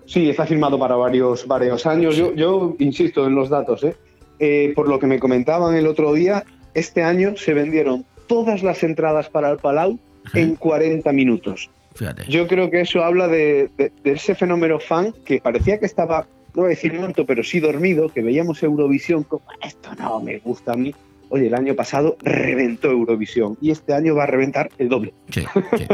[0.06, 2.16] Sí, está firmado para varios, varios años.
[2.16, 3.84] Yo, yo insisto en los datos.
[3.84, 3.96] ¿eh?
[4.40, 6.44] Eh, por lo que me comentaban el otro día,
[6.76, 9.98] este año se vendieron todas las entradas para el Palau
[10.34, 11.70] en 40 minutos.
[11.96, 12.26] Fíjate.
[12.30, 16.28] Yo creo que eso habla de, de- de ese fenómeno fan que parecía que estaba,
[16.56, 20.40] no voy a decir muerto, pero sí dormido, que veíamos Eurovisión como esto no me
[20.40, 20.94] gusta a mí.
[21.30, 25.12] Oye, el año pasado reventó Eurovisión y este año va a reventar el doble.
[25.32, 25.42] Sí,
[25.76, 25.86] sí.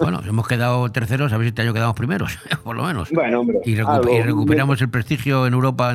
[0.00, 3.10] Bueno, hemos quedado terceros, a ver si este año quedamos primeros, por lo menos.
[3.10, 5.94] Bueno, hombre, Y, recu- algo- y recuperamos el prestigio en Europa.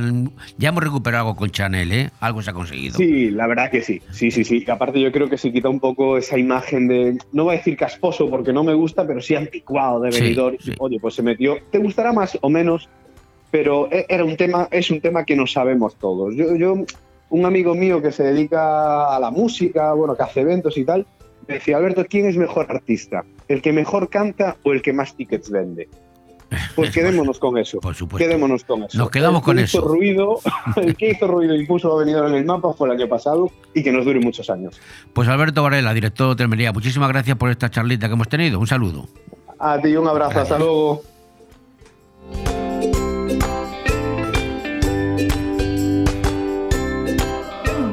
[0.59, 2.11] Ya hemos recuperado algo con Chanel, ¿eh?
[2.19, 2.95] Algo se ha conseguido.
[2.95, 3.99] Sí, la verdad que sí.
[4.11, 4.63] Sí, sí, sí.
[4.65, 7.57] Y aparte yo creo que se quita un poco esa imagen de, no voy a
[7.57, 10.35] decir casposo porque no me gusta, pero sí anticuado de Sí.
[10.37, 11.57] Y, Oye, pues se metió.
[11.71, 12.87] Te gustará más o menos,
[13.53, 16.35] pero e- era un tema, es un tema que no sabemos todos.
[16.35, 16.73] Yo, yo,
[17.30, 21.05] un amigo mío que se dedica a la música, bueno, que hace eventos y tal,
[21.47, 23.23] me decía, Alberto, ¿quién es mejor artista?
[23.47, 25.88] ¿El que mejor canta o el que más tickets vende?
[26.75, 27.80] pues quedémonos con eso.
[27.80, 28.27] Por supuesto.
[28.27, 28.97] Quedémonos con eso.
[28.97, 29.88] Nos quedamos El con hizo eso.
[29.88, 30.39] Ruido,
[30.75, 33.51] el que hizo ruido y puso a venidor en el mapa fue el año pasado
[33.75, 34.81] y que nos dure muchos años.
[35.13, 38.59] Pues Alberto Varela, director de Hotelería, muchísimas gracias por esta charlita que hemos tenido.
[38.59, 39.09] Un saludo.
[39.59, 41.12] A ti un abrazo, hasta luego.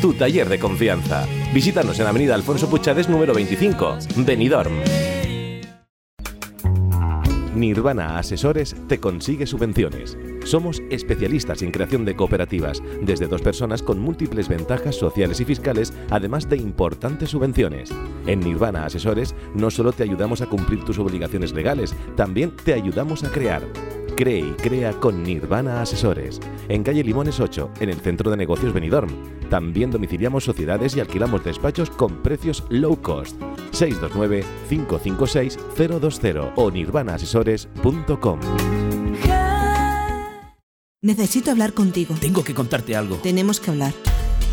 [0.00, 1.26] tu taller de confianza.
[1.52, 4.74] Visítanos en Avenida Alfonso Puchades número 25, Benidorm.
[7.54, 10.16] Nirvana Asesores te consigue subvenciones.
[10.44, 15.92] Somos especialistas en creación de cooperativas, desde dos personas con múltiples ventajas sociales y fiscales,
[16.10, 17.90] además de importantes subvenciones.
[18.26, 23.24] En Nirvana Asesores no solo te ayudamos a cumplir tus obligaciones legales, también te ayudamos
[23.24, 23.62] a crear.
[24.18, 26.40] Cree y crea con Nirvana Asesores.
[26.68, 29.08] En calle Limones 8, en el centro de negocios Benidorm.
[29.48, 33.40] También domiciliamos sociedades y alquilamos despachos con precios low cost.
[33.70, 38.40] 629-556-020 o nirvanaasesores.com.
[41.00, 42.16] Necesito hablar contigo.
[42.20, 43.18] Tengo que contarte algo.
[43.18, 43.94] Tenemos que hablar.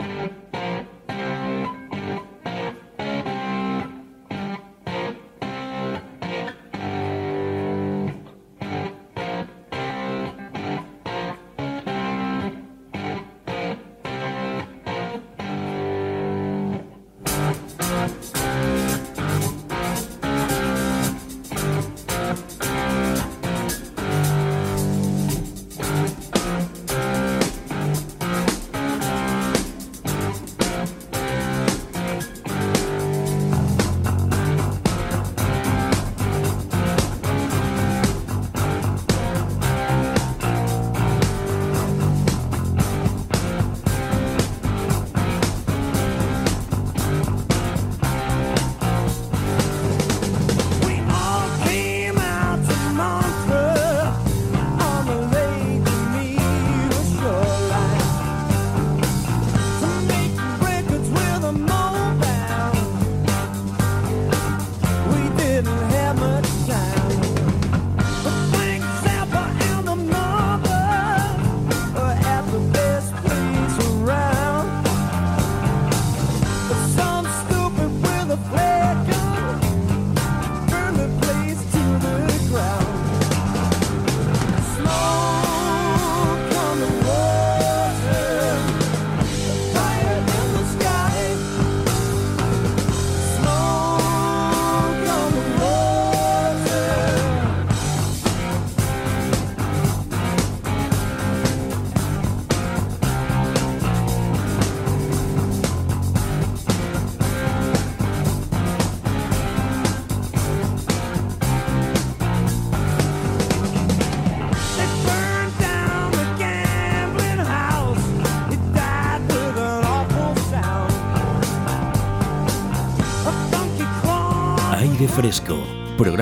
[0.00, 0.43] Aire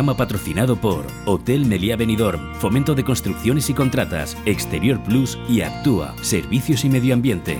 [0.02, 6.84] Patrocinado por Hotel Meliá Benidorm, Fomento de Construcciones y Contratas, Exterior Plus y Actúa, Servicios
[6.84, 7.58] y Medio Ambiente.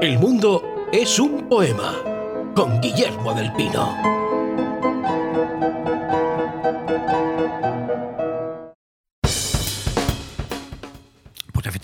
[0.00, 0.62] El mundo
[0.92, 1.96] es un poema
[2.54, 4.15] con Guillermo del Pino.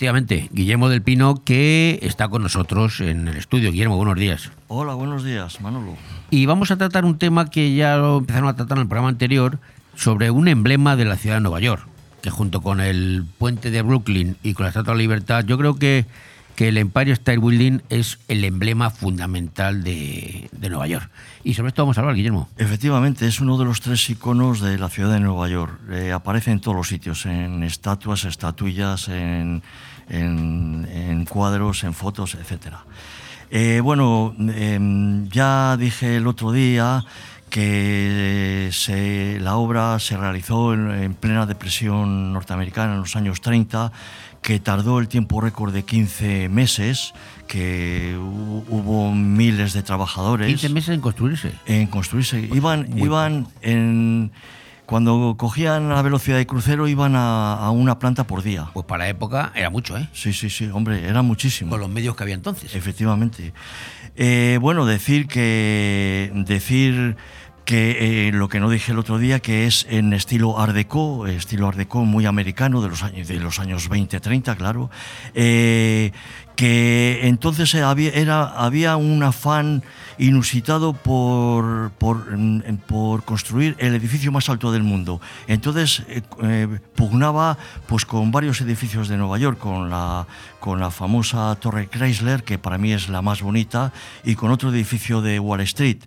[0.03, 3.71] Efectivamente, Guillermo del Pino, que está con nosotros en el estudio.
[3.71, 4.51] Guillermo, buenos días.
[4.67, 5.95] Hola, buenos días, Manolo.
[6.29, 9.07] Y vamos a tratar un tema que ya lo empezaron a tratar en el programa
[9.07, 9.59] anterior,
[9.95, 11.87] sobre un emblema de la ciudad de Nueva York,
[12.21, 15.57] que junto con el puente de Brooklyn y con la Estatua de la Libertad, yo
[15.57, 16.05] creo que,
[16.57, 21.09] que el Empire State Building es el emblema fundamental de, de Nueva York.
[21.45, 22.49] Y sobre esto vamos a hablar, Guillermo.
[22.57, 25.79] Efectivamente, es uno de los tres iconos de la ciudad de Nueva York.
[25.91, 29.63] Eh, aparece en todos los sitios, en estatuas, estatuillas, en,
[30.09, 32.73] en- en cuadros, en fotos, etc.
[33.83, 37.03] bueno, em, ya dije el otro día
[37.49, 43.91] que se- la obra se realizó en, en plena depresión norteamericana en los años 30,
[44.41, 47.13] que tardó el tiempo récord de 15 meses,
[47.47, 50.47] que hu- hubo miles de trabajadores.
[50.47, 51.51] 15 meses en construirse.
[51.67, 52.39] En construirse.
[52.51, 54.31] Iban, iban en.
[54.93, 58.69] Cuando cogían la velocidad de crucero, iban a, a una planta por día.
[58.73, 60.07] Pues para la época era mucho, ¿eh?
[60.13, 61.71] Sí, sí, sí, hombre, era muchísimo.
[61.71, 62.75] Con los medios que había entonces.
[62.75, 63.53] Efectivamente.
[64.15, 66.31] Eh, bueno, decir que.
[66.35, 67.17] Decir
[67.65, 71.25] que eh, lo que no dije el otro día, que es en estilo Art Deco,
[71.25, 74.91] estilo Art Deco muy americano de los años, de los años 20-30, claro,
[75.33, 76.11] eh,
[76.55, 79.81] que entonces había, era, había un afán
[80.17, 82.27] inusitado por, por,
[82.87, 85.21] por construir el edificio más alto del mundo.
[85.47, 87.57] Entonces eh, eh, pugnaba
[87.87, 90.27] pues, con varios edificios de Nueva York, con la,
[90.59, 93.91] con la famosa Torre Chrysler, que para mí es la más bonita,
[94.23, 95.99] y con otro edificio de Wall Street.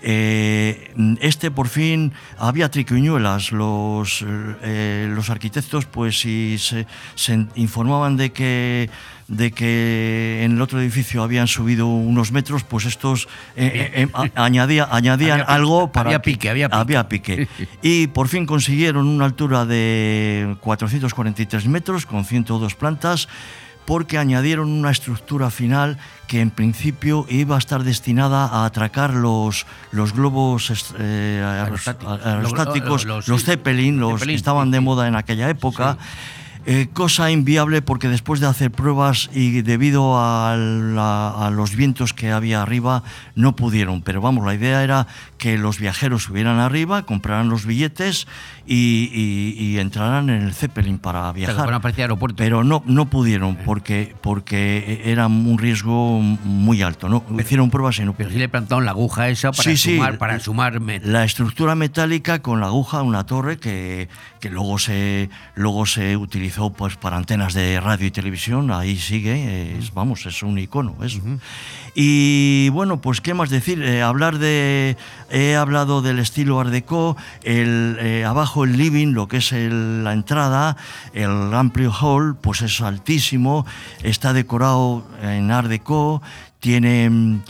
[0.00, 3.50] Eh, este por fin había triquiñuelas.
[3.50, 8.90] Los, los arquitectos, pues se informaban de que
[9.28, 14.30] de que en el otro edificio habían subido unos metros, pues estos eh, eh, eh,
[14.34, 17.46] añadía- añadían Había pique, algo para había que- pique, había pique.
[17.46, 17.68] pique.
[17.82, 23.28] Y por fin consiguieron una altura de 443 metros con 102 plantas
[23.84, 25.96] porque añadieron una estructura final
[26.26, 33.04] que en principio iba a estar destinada a atracar los, los globos eh, Aerostáticos.
[33.04, 33.44] Los- los- los.
[33.44, 35.96] Zeppelin, los que estaban de moda en aquella época.
[36.70, 42.12] Eh, cosa inviable porque después de hacer pruebas y debido a, la- a los vientos
[42.12, 43.02] que había arriba
[43.34, 44.02] no pudieron.
[44.02, 45.06] Pero vamos, la idea era
[45.38, 48.26] que los viajeros subieran arriba, compraran los billetes
[48.66, 51.54] y, y- y entraran en el Zeppelin para viajar.
[51.56, 52.36] fueran a Palacio de Aeropuerto.
[52.36, 57.08] Pero no, no pudieron porque, porque era un riesgo muy alto.
[57.08, 57.24] ¿no?
[57.40, 59.94] Hicieron pruebas y no Pero sí le plantaron la aguja esa para Sí, sí.
[59.96, 60.78] sumar, para sumar.
[61.02, 66.70] La estructura metálica con la aguja, una torre que, que luego, se, luego se utilizó
[66.70, 71.20] pues, para antenas de radio y televisión, ahí sigue, es, vamos, es un icono eso.
[71.94, 74.96] Y bueno, pues qué más decir, Eh, hablar de,
[75.30, 80.04] he hablado del estilo Art Deco, el, eh, abajo el living, lo que es el-
[80.04, 80.76] la entrada,
[81.14, 83.66] el amplio hall, pues es altísimo,
[84.02, 86.22] está decorado en Art Deco,
[86.60, 87.40] tiene...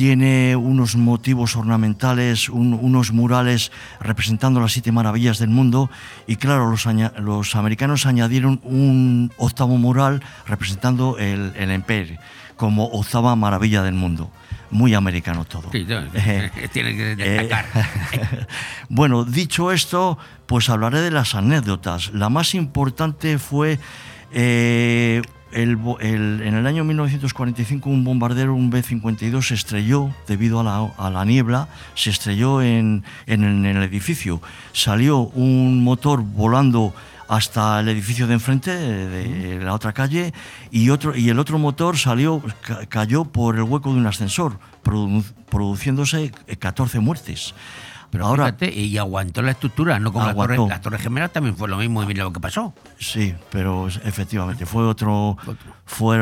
[0.00, 3.70] tiene unos motivos ornamentales, un- unos murales
[4.00, 5.90] representando las siete maravillas del mundo
[6.26, 12.18] y claro, los, americanos añadieron un octavo mural representando el, el Empire
[12.56, 14.30] como octava maravilla del mundo.
[14.70, 15.68] Muy americano todo.
[15.70, 17.66] Sí, no, Eh, tiene que eh, destacar.
[18.88, 20.16] bueno, dicho esto,
[20.46, 22.10] pues hablaré de las anécdotas.
[22.14, 23.78] La más importante fue
[24.32, 25.20] eh,
[25.52, 30.64] el bo- el- en el año 1945 un bombardero, un B-52, se estrelló debido a
[30.64, 34.40] la, a la niebla, se estrelló en, en el, en el edificio.
[34.72, 36.94] Salió un motor volando
[37.28, 39.08] hasta el edificio de enfrente, de,
[39.58, 40.32] de la otra calle,
[40.72, 44.58] y, otro, y el otro motor salió, ca- cayó por el hueco de un ascensor,
[44.84, 47.54] produ- produciéndose 14 muertes.
[48.10, 50.56] Pero Ahora, fíjate, y aguantó la estructura, no como la Aguantó.
[50.56, 52.74] torre, las torres gemelas también fue lo mismo y mira lo que pasó.
[52.98, 55.36] Sí, pero efectivamente fue otro,
[55.86, 56.18] fue,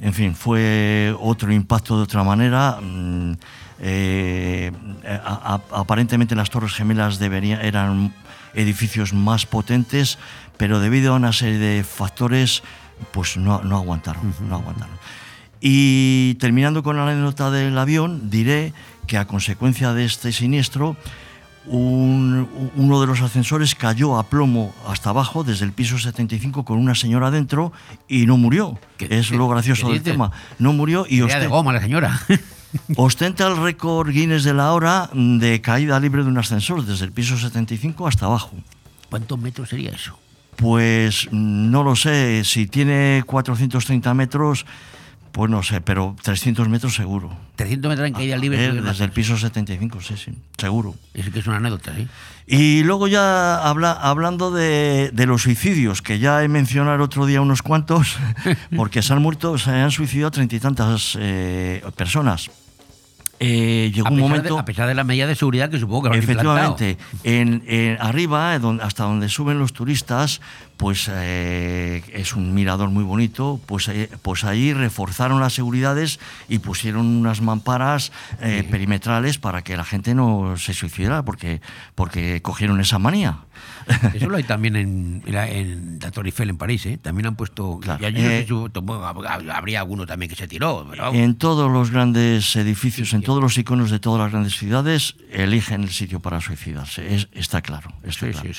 [0.00, 2.78] en fin, fue otro impacto de otra manera.
[2.80, 3.32] Mm,
[3.80, 4.72] eh,
[5.06, 8.14] a- a- aparentemente las Torres Gemelas deberían, eran
[8.54, 10.18] edificios más potentes,
[10.56, 12.62] pero debido a una serie de factores,
[13.12, 14.96] pues no, no aguantaron, no aguantaron.
[15.60, 18.72] Y terminando con la anécdota del avión, diré
[19.06, 20.96] que a consecuencia de este siniestro,
[21.66, 26.78] un- uno de los ascensores cayó a plomo hasta abajo desde el piso 75 con
[26.78, 27.72] una señora dentro
[28.08, 28.78] y no murió.
[28.98, 30.30] Es lo gracioso del tema.
[30.58, 32.20] No murió y Era de osten- goma la señora.
[32.96, 37.12] ostenta el récord Guinness de la hora de caída libre de un ascensor desde el
[37.12, 38.52] piso 75 hasta abajo.
[39.10, 40.18] ¿Cuántos metros sería eso?
[40.56, 44.66] Pues mm, no lo sé, si tiene 430 metros,
[45.36, 47.30] Pues no sé, pero 300 metros seguro.
[47.56, 48.64] 300 metros en caída libre.
[48.64, 50.94] Eh, desde el piso 75, sí, sí, seguro.
[51.12, 52.08] Es que es una anécdota, ¿sí?
[52.46, 57.42] Y luego ya habla, hablando de, de los suicidios, que ya he mencionado otro día
[57.42, 58.16] unos cuantos,
[58.76, 62.50] porque se han muerto, se han suicidado treinta y tantas eh, personas.
[63.38, 64.54] Eh, llegó a, un momento...
[64.54, 67.98] de, a pesar de la medida de seguridad que supongo que habrán Efectivamente, en, en
[68.00, 70.40] arriba, hasta donde suben los turistas,
[70.76, 76.58] pues eh, es un mirador muy bonito, pues, eh, pues ahí reforzaron las seguridades y
[76.58, 81.60] pusieron unas mamparas eh, perimetrales para que la gente no se suicidara, porque,
[81.94, 83.38] porque cogieron esa manía.
[84.14, 86.98] Eso lo hay también en, en, la- Torre Eiffel en París, ¿eh?
[87.00, 87.78] También han puesto...
[87.86, 91.12] no sé si habría alguno también que se tiró, pero...
[91.12, 95.82] En todos los grandes edificios, en todos los iconos de todas las grandes ciudades, eligen
[95.82, 97.14] el sitio para suicidarse.
[97.14, 97.90] Es- está claro.
[98.02, 98.50] Está claro.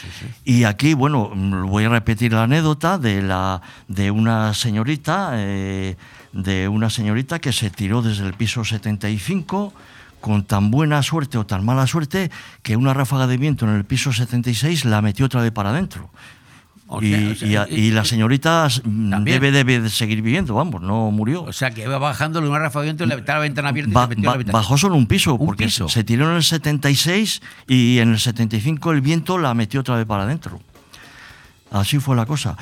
[0.46, 1.30] Y aquí, bueno,
[1.68, 5.98] voy a repetir la anécdota de, la, de una señorita, eh,
[6.32, 9.74] de una señorita que se tiró desde el piso 75
[10.22, 12.32] con tan buena suerte o tan mala suerte
[12.64, 16.10] que una ráfaga de viento en el piso 76 la metió otra vez para adentro.
[16.90, 20.22] O y, sea, o sea, y a- y la señorita mm, debe, debe de seguir
[20.22, 21.44] viviendo, vamos, no murió.
[21.44, 23.94] O sea, que iba bajando una ráfaga de viento y le la ventana abierta y
[23.94, 24.62] Ba- se metió ba- la habitación.
[24.62, 25.90] bajó solo un piso, porque piso?
[25.90, 30.06] se tiró en el 76 y en el 75 el viento la metió otra vez
[30.06, 30.62] para adentro.
[31.70, 32.56] Así fue la cosa.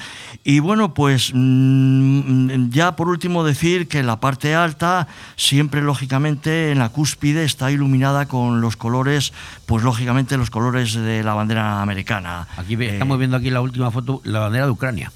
[0.43, 6.79] Y bueno, pues mm, ya por último decir que la parte alta siempre lógicamente en
[6.79, 9.31] la cúspide está iluminada con los colores,
[9.67, 12.47] pues lógicamente los colores de la bandera americana.
[12.57, 15.11] Aquí ve- Eh, estamos viendo aquí la última foto, la bandera de Ucrania.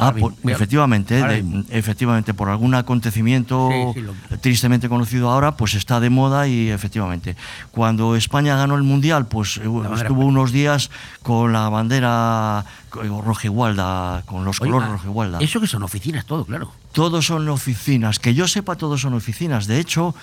[0.00, 5.74] Ah, por- efectivamente, de- efectivamente, por algún acontecimiento Sí, sí, lo- tristemente conocido ahora, pues
[5.74, 7.36] está de moda y efectivamente.
[7.72, 9.62] Cuando España ganó el Mundial, pues eh,
[9.96, 10.90] estuvo unos días
[11.22, 15.38] con la bandera co- rojigualda, con los colores rojigualda.
[15.40, 16.70] Eso que son oficinas, todo, claro.
[16.92, 19.66] Todos son oficinas, que yo sepa, todos son oficinas.
[19.66, 20.14] De hecho,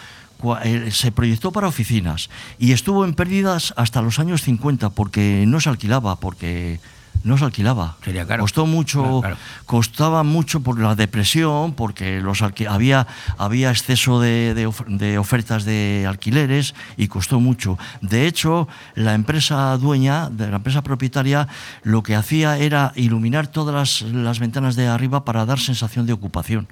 [0.64, 2.30] eh, se proyectó para oficinas
[2.60, 6.80] y estuvo en pérdidas hasta los años 50 porque no se alquilaba, porque
[7.24, 7.96] no se alquilaba.
[8.04, 8.44] Sería caro.
[8.44, 9.38] Costó mucho, Claro, claro.
[9.66, 15.66] costaba mucho por la depresión, porque los había, había exceso de, de of- de ofertas
[15.66, 17.78] de alquileres y costó mucho.
[18.02, 21.48] De hecho, la empresa dueña, de la empresa propietaria,
[21.84, 26.14] lo que hacía era iluminar todas las, las ventanas de arriba para dar sensación de
[26.14, 26.68] ocupación.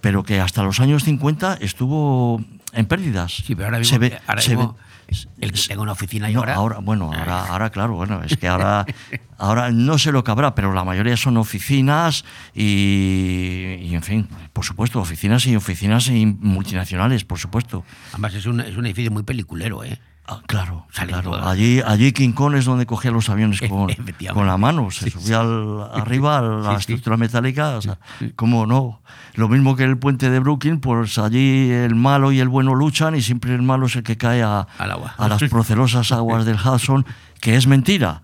[0.00, 2.42] Pero que hasta los años 50 estuvo
[2.72, 3.32] en pérdidas.
[3.46, 4.76] Sí, pero ahora mismo, Se ve- ahora se mismo
[5.12, 6.78] ve- el que tenga una oficina y no, ahora...
[6.78, 8.84] bueno, ahora, ahora claro, bueno, es que ahora,
[9.38, 12.24] ahora no sé lo que habrá, pero la mayoría son oficinas
[12.54, 17.84] y, y, en fin, por supuesto, oficinas y oficinas y multinacionales, por supuesto.
[18.12, 19.98] Además es un, es un edificio muy peliculero, ¿eh?
[20.26, 21.34] Ah, claro, claro.
[21.46, 23.88] Allí, allí Kong es donde cogía los aviones con,
[24.32, 26.78] con la mano, se subía al- arriba a la Sí, sí.
[26.80, 27.98] estructura metálica, o sea,
[28.36, 29.00] ¿cómo no?
[29.34, 33.14] Lo mismo que el puente de Brooklyn, pues allí el malo y el bueno luchan
[33.16, 35.14] y siempre el malo es el que cae a, Al agua.
[35.18, 37.04] a las procelosas aguas del Hudson,
[37.40, 38.22] que es mentira.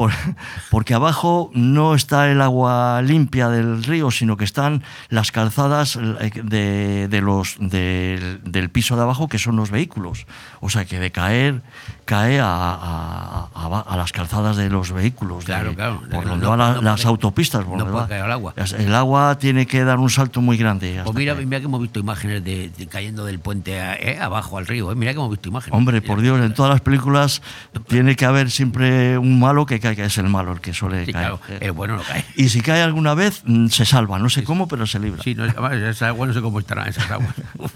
[0.00, 0.12] Por-
[0.70, 6.30] porque abajo no está el agua limpia del río, sino que están las calzadas eh,
[6.42, 10.26] de, de los, del- del piso de abajo, que son los vehículos.
[10.60, 11.60] O sea que de caer,
[12.10, 15.44] cae a, a- a- a las calzadas de los vehículos.
[15.44, 16.02] Claro, de- claro.
[16.10, 17.64] Por donde no- van la- no las puede- autopistas.
[17.64, 18.08] por no puede va.
[18.08, 18.52] caer al agua.
[18.56, 21.00] El agua tiene que dar un salto muy grande.
[21.04, 24.66] Pues mira, mira que hemos visto imágenes de, de cayendo del puente eh, abajo al
[24.66, 24.90] río.
[24.90, 24.96] eh.
[24.96, 25.76] Mira que hemos visto imágenes.
[25.78, 27.42] Hombre, por Dios, en todas las películas
[27.86, 31.06] tiene que haber siempre un malo que cae, que es el malo el que suele
[31.06, 31.36] Sí, caer.
[31.38, 32.24] claro, el bueno no cae.
[32.36, 34.18] Y si cae alguna vez, mm, se salva.
[34.18, 35.22] No sé cómo, pero se libra.
[35.22, 37.34] Sí, no, esa agua no sé cómo estarán esas aguas.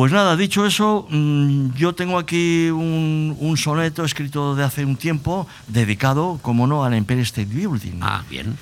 [0.00, 4.96] Pues nada, dicho eso, mm, yo tengo aquí un, un soneto escrito de hace un
[4.96, 7.98] tiempo, dedicado, como no, al Empire State Building.
[8.00, 8.56] Ah, bien.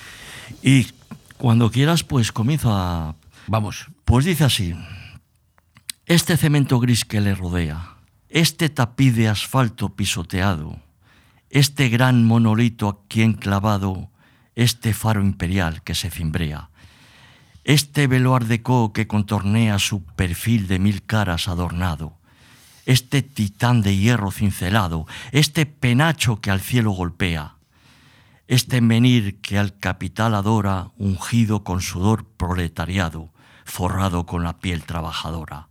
[0.64, 0.88] Y
[1.36, 3.14] cuando quieras, pues comienzo a...
[3.46, 3.86] Vamos.
[4.04, 4.74] Pues dice así,
[6.06, 7.98] este cemento gris que le rodea,
[8.28, 10.80] este tapiz de asfalto pisoteado,
[11.50, 14.10] este gran monolito aquí enclavado,
[14.56, 16.70] este faro imperial que se cimbrea,
[17.68, 22.16] este velo art déco que contornea su perfil de mil caras adornado,
[22.86, 27.56] este titán de hierro cincelado, este penacho que al cielo golpea,
[28.46, 33.28] este menir que al capital adora, ungido con sudor proletariado,
[33.66, 35.68] forrado con la piel trabajadora,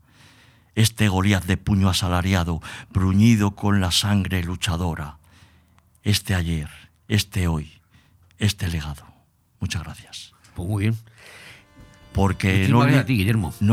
[0.75, 2.61] este Goliat de puño asalariado,
[2.91, 5.17] bruñido con la sangre luchadora,
[6.03, 6.69] este ayer,
[7.07, 7.81] este hoy,
[8.37, 9.03] este legado.
[9.59, 10.33] Muchas gracias.
[10.53, 10.97] Pues muy bien.
[12.17, 13.15] Porque no, ti,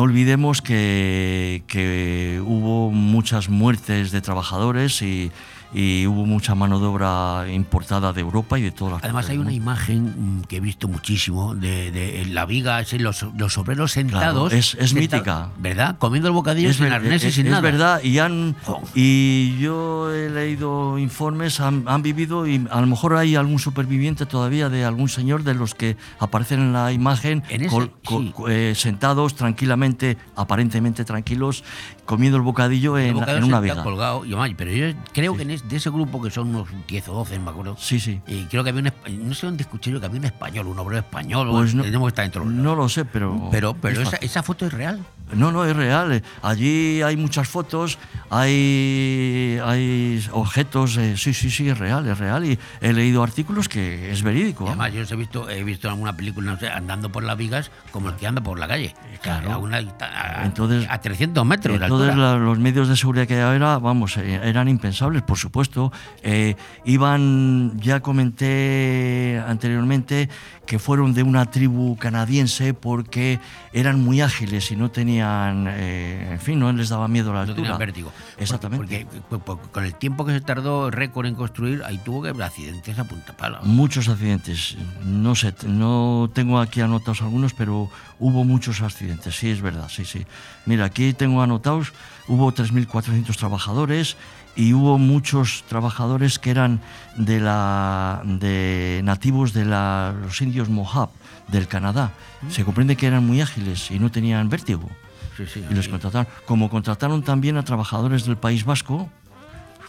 [0.03, 5.33] olvidemos que, que hubo muchas muertes de trabajadores y,
[5.75, 9.39] y hubo mucha mano de obra importada de Europa y de todas las Además hay
[9.39, 13.59] una imagen mm, que he visto muchísimo de, de en la viga, ese, los, los
[13.59, 14.53] obreros sentados.
[14.53, 15.49] es- es sentados, mítica.
[15.59, 15.97] ¿Verdad?
[15.99, 17.61] Comiendo el bocadillo sin ver- arnés y es- sin es nada.
[17.63, 18.55] verdad, y, han,
[18.95, 24.27] y yo he leído informes, han, han vivido y a lo mejor hay algún superviviente
[24.27, 28.75] todavía de algún señor de los que aparecen en la imagen ese, col- col- eh,
[28.77, 31.65] sentados tranquilamente, aparentemente tranquilos,
[32.05, 33.83] comiendo el bocadillo El en, bocadillo en una viga.
[33.83, 36.69] colgado y demás, pero yo creo que en es- de ese grupo que son unos
[36.89, 37.77] 10 o 12, no me acuerdo.
[37.79, 38.21] Sí, sí.
[38.27, 40.79] Y creo que había un no sé dónde escuché yo que había un español, un
[40.79, 42.45] obrero español, Pues no- tenemos que estar dentro.
[42.45, 43.49] No lo sé, pero.
[43.51, 45.01] Pero, pero es esa, esa foto es real.
[45.35, 46.13] No, no, es real.
[46.13, 46.23] eh.
[46.43, 47.99] Allí hay muchas fotos,
[48.31, 50.97] hay, hay objetos.
[50.97, 52.45] eh, sí, sí, sí, es real, es real.
[52.45, 54.67] Y he leído artículos que es verídico.
[54.67, 57.37] Además, yo os he visto, he visto en alguna película, no sé, andando por las
[57.37, 58.95] vigas como el que anda por la calle.
[59.23, 59.53] Claro.
[59.53, 63.41] A, una- a- Entonces- a 300 metros de Entonces la- los medios de seguridad que
[63.41, 65.93] había, vamos, eh, eran impensables, por supuesto.
[66.23, 66.55] Eh,
[66.85, 70.29] iban, ya comenté anteriormente,
[70.67, 73.39] que fueron de una tribu canadiense porque
[73.73, 77.41] eran muy ágiles y no tenían, eh, en fin, no les daba miedo la No
[77.43, 77.57] altura.
[77.57, 78.13] tenían vértigo.
[78.39, 79.07] Exactamente.
[79.07, 82.31] Porque, porque, pues, con el tiempo que se tardó récord en construir, ahí tuvo que
[82.31, 83.61] haber accidentes a punta pala.
[83.63, 84.77] Muchos accidentes.
[85.05, 89.35] No sé, no tengo aquí anotados algunos, pero hubo muchos accidentes.
[89.37, 90.27] Sí, es verdad, sí, sí.
[90.67, 91.93] Mira, aquí tengo anotados,
[92.29, 94.17] hubo 3.400 trabajadores
[94.57, 96.81] y hubo muchos trabajadores que eran
[97.17, 101.11] de la de nativos de la- los indios Mohawk
[101.49, 102.13] del Canadá.
[102.51, 104.89] Se comprende que eran muy ágiles y no tenían vértigo.
[105.37, 105.91] Sí, sí, y les sí.
[105.91, 106.29] contrataron.
[106.47, 109.09] Como contrataron también a trabajadores del País Vasco,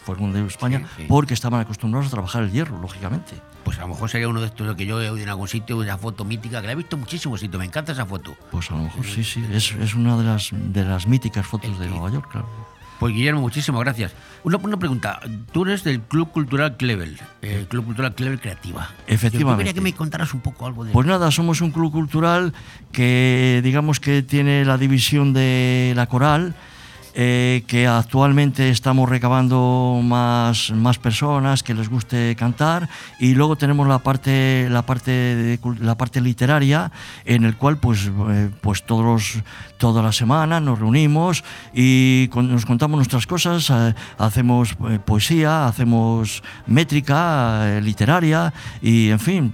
[0.04, 1.04] fueron de España, Sí, sí.
[1.08, 3.34] porque estaban acostumbrados a trabajar el hierro, lógicamente.
[3.64, 5.76] Pues a lo mejor sería uno de estos que yo he oído en algún sitio,
[5.78, 8.36] una foto mítica, que la he visto en muchísimos sitios, me encanta esa foto.
[8.52, 9.44] Pues a lo mejor sí, sí.
[9.52, 12.46] Es, es una de las, de las míticas fotos de Nueva York, claro.
[12.98, 14.12] Pues Guillermo, muchísimas gracias.
[14.44, 15.20] Una, una pregunta,
[15.52, 18.90] tú eres del Club Cultural Clevel, el Club Cultural Clevel Creativa.
[19.06, 19.64] Efectivamente.
[19.64, 22.54] Yo quería que me contaras un poco algo de Pues nada, somos un club cultural
[22.92, 26.54] que digamos que tiene la división de la coral,
[27.18, 32.88] eh, que actualmente estamos recabando más, más personas que les guste cantar.
[33.18, 36.92] Y luego tenemos la parte la parte de la parte literaria
[37.24, 39.42] en el cual pues eh, pues todos los-
[39.78, 41.44] toda la semana nos reunimos
[41.74, 49.10] y con- nos contamos nuestras cosas eh, hacemos eh, poesía hacemos métrica eh, literaria y
[49.10, 49.52] en fin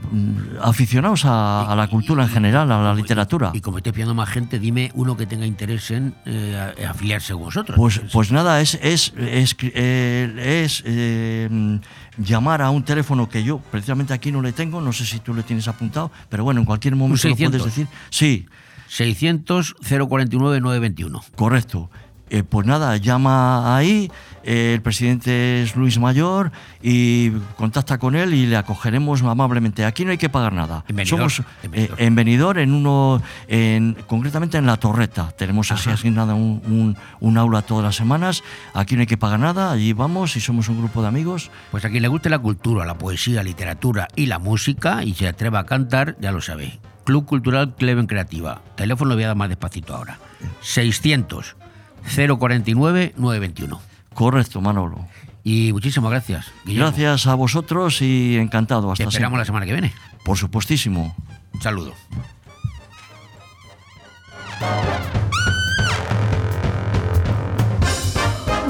[0.61, 3.51] aficionados a, a la cultura en general a la literatura.
[3.55, 7.33] Y como estés pidiendo más gente, dime uno que tenga interés en eh, a- afiliarse
[7.35, 7.77] con vosotros.
[7.77, 11.79] Pues, pues nada, es, es, es, eh, es, eh,
[12.19, 15.35] llamar a un teléfono que yo precisamente aquí no le tengo, no sé si tú
[15.35, 17.65] le tienes apuntado, pero bueno, en cualquier momento lo puedes 600.
[17.65, 17.87] decir.
[18.11, 18.47] Sí.
[18.89, 21.25] 600 049 921.
[21.35, 21.91] Correcto.
[22.35, 24.11] Eh, pues nada, llama ahí,
[24.43, 26.51] eh, el presidente es Luis Mayor
[26.83, 27.29] y
[27.59, 29.85] contacta con él y le acogeremos amablemente.
[29.85, 30.83] Aquí no hay que pagar nada.
[30.89, 35.31] En Benidorm, Somos eh, en Benidorm, en uno, en, concretamente en La Torreta.
[35.37, 38.43] Tenemos así asignada un, un- un aula todas las semanas.
[38.73, 41.51] Aquí no hay que pagar nada, allí vamos y somos un grupo de amigos.
[41.71, 45.13] Pues a quien le guste la cultura, la poesía, la literatura y la música y
[45.13, 46.81] se atreva a cantar, ya lo sabe.
[47.05, 48.63] Club Cultural Cleven Creativa.
[48.75, 50.19] Teléfono lo voy a dar más despacito ahora.
[50.63, 51.57] 600
[52.05, 53.81] 049 921.
[54.15, 55.07] Correcto, Manolo.
[55.45, 56.47] Y muchísimas gracias.
[56.65, 56.89] Guillermo.
[56.89, 58.93] Gracias a vosotros y encantado.
[58.93, 59.65] Hasta Te esperamos la siempre.
[59.65, 59.93] semana que viene.
[60.25, 61.17] Por supuestísimo.
[61.53, 61.95] Un saludo.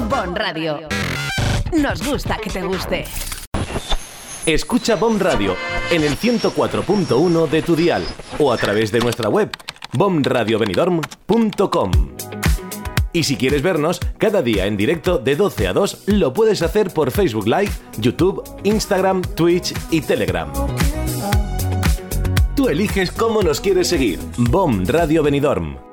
[0.09, 0.79] Bon Radio.
[1.81, 3.05] Nos gusta que te guste.
[4.45, 5.55] Escucha BOM Radio
[5.91, 8.03] en el 104.1 de tu dial
[8.39, 9.49] o a través de nuestra web
[9.93, 12.12] bomradiobenidorm.com.
[13.13, 16.89] Y si quieres vernos cada día en directo de 12 a 2, lo puedes hacer
[16.89, 20.51] por Facebook Live, YouTube, Instagram, Twitch y Telegram.
[22.55, 24.19] Tú eliges cómo nos quieres seguir.
[24.37, 25.92] BOM Radio Benidorm.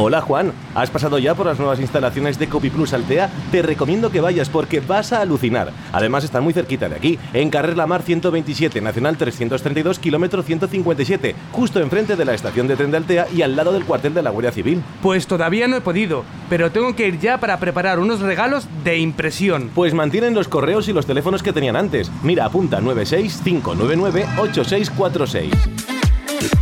[0.00, 3.28] Hola Juan, ¿has pasado ya por las nuevas instalaciones de Copy Plus Altea?
[3.50, 5.72] Te recomiendo que vayas porque vas a alucinar.
[5.90, 11.34] Además están muy cerquita de aquí, en Carrer La Mar 127, Nacional 332, kilómetro 157,
[11.50, 14.22] justo enfrente de la estación de tren de Altea y al lado del cuartel de
[14.22, 14.84] la Guardia Civil.
[15.02, 18.98] Pues todavía no he podido, pero tengo que ir ya para preparar unos regalos de
[18.98, 19.72] impresión.
[19.74, 22.08] Pues mantienen los correos y los teléfonos que tenían antes.
[22.22, 25.50] Mira, apunta 965998646.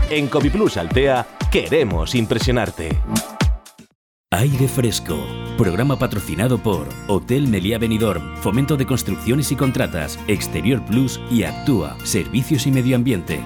[0.09, 2.97] En Copy Plus Altea queremos impresionarte.
[4.31, 5.17] Aire Fresco.
[5.57, 11.97] Programa patrocinado por Hotel Meliá Benidorm, Fomento de Construcciones y Contratas, Exterior Plus y Actúa,
[12.05, 13.41] Servicios y Medio Ambiente.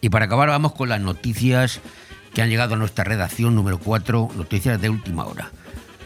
[0.00, 1.80] Y para acabar vamos con las noticias
[2.32, 5.50] que han llegado a nuestra redacción número 4, noticias de última hora.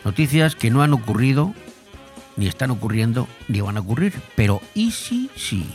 [0.04, 1.54] Noticias que no han ocurrido,
[2.40, 5.66] ni están ocurriendo, ni van a ocurrir, pero ¿y sí, sí?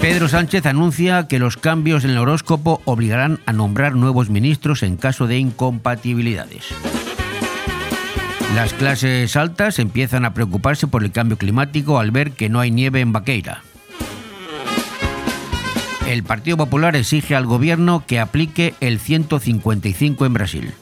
[0.00, 4.96] Pedro Sánchez anuncia que los cambios en el horóscopo obligarán a nombrar nuevos ministros en
[4.96, 6.68] caso de incompatibilidades.
[8.54, 12.70] Las clases altas empiezan a preocuparse por el cambio climático al ver que no hay
[12.70, 13.62] nieve en Vaqueira.
[16.08, 20.74] El Partido Popular exige al gobierno que aplique el 155 en Brasil.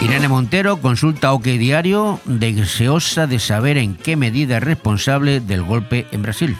[0.00, 6.06] Irene Montero consulta OK Diario deseosa de saber en qué medida es responsable del golpe
[6.12, 6.56] en Brasil.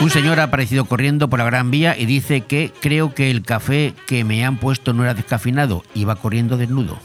[0.00, 3.42] Un señor ha aparecido corriendo por la Gran Vía y dice que creo que el
[3.42, 6.98] café que me han puesto no era descafeinado y va corriendo desnudo.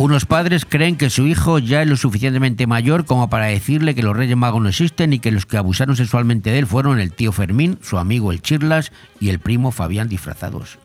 [0.00, 4.02] Unos padres creen que su hijo ya es lo suficientemente mayor como para decirle que
[4.02, 7.12] los Reyes Magos no existen y que los que abusaron sexualmente de él fueron el
[7.12, 10.78] tío Fermín, su amigo el Chirlas y el primo Fabián disfrazados.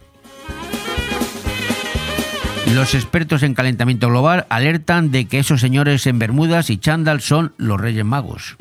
[2.73, 7.53] Los expertos en calentamiento global alertan de que esos señores en Bermudas y chándal son
[7.55, 8.57] los Reyes Magos.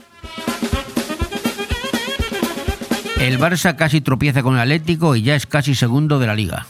[3.19, 6.65] El Barça casi tropieza con el Atlético y ya es casi segundo de la liga.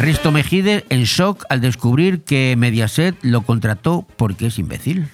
[0.00, 5.08] Risto Mejide en shock al descubrir que Mediaset lo contrató porque es imbécil.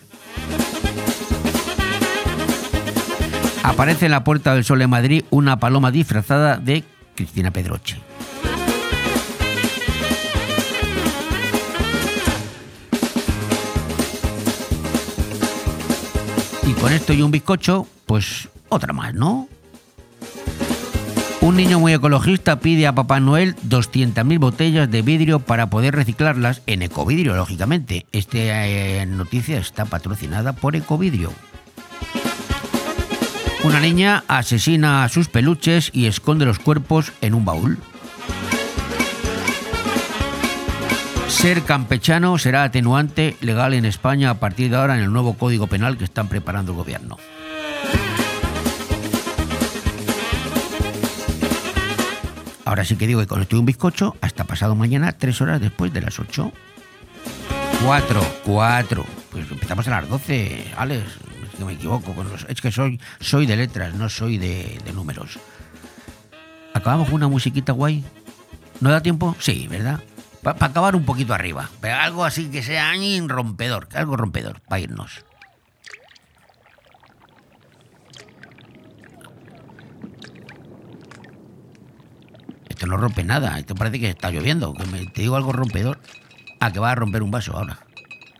[3.64, 6.84] Aparece en la Puerta del Sol de Madrid una paloma disfrazada de
[7.16, 7.96] Cristina Pedroche.
[16.64, 19.48] Y con esto y un bizcocho, pues otra más, ¿no?
[21.46, 26.60] Un niño muy ecologista pide a Papá Noel 200.000 botellas de vidrio para poder reciclarlas
[26.66, 28.04] en Ecovidrio, lógicamente.
[28.10, 31.32] Esta eh, noticia está patrocinada por Ecovidrio.
[33.62, 37.78] Una niña asesina a sus peluches y esconde los cuerpos en un baúl.
[41.28, 45.68] Ser campechano será atenuante legal en España a partir de ahora en el nuevo Código
[45.68, 47.18] Penal que están preparando el gobierno.
[52.66, 55.60] Ahora sí que digo que con esto y un bizcocho, hasta pasado mañana, tres horas
[55.60, 56.52] después de las 8.
[57.84, 59.06] Cuatro, cuatro.
[59.30, 61.04] Pues empezamos a las 12, Alex.
[61.44, 62.12] Es que me equivoco.
[62.12, 65.38] Con los, es que soy, soy de letras, no soy de, de números.
[66.74, 68.04] ¿Acabamos con una musiquita guay?
[68.80, 69.36] ¿No da tiempo?
[69.38, 70.00] Sí, ¿verdad?
[70.42, 71.70] Para acabar un poquito arriba.
[71.80, 72.92] Pero algo así que sea
[73.28, 75.24] rompedor, algo rompedor, para irnos.
[82.76, 83.58] Esto no rompe nada.
[83.58, 84.74] Esto parece que está lloviendo.
[84.74, 85.98] Que me- te digo algo rompedor.
[86.60, 87.78] Ah, que va a romper un vaso ahora.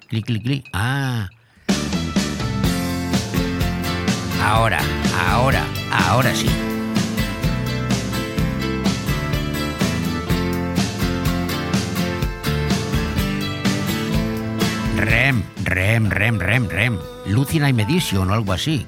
[0.08, 0.64] Clic, clic, clic.
[0.74, 1.30] Ah.
[4.42, 4.78] Ahora,
[5.30, 6.46] ahora, ahora sí.
[14.96, 16.98] Rem, rem, rem, rem, rem.
[17.26, 18.86] Lucina y Medition o algo así.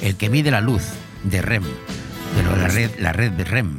[0.00, 0.82] el que mide la luz
[1.24, 1.62] de rem.
[2.36, 3.78] Pero la red, la red de rem.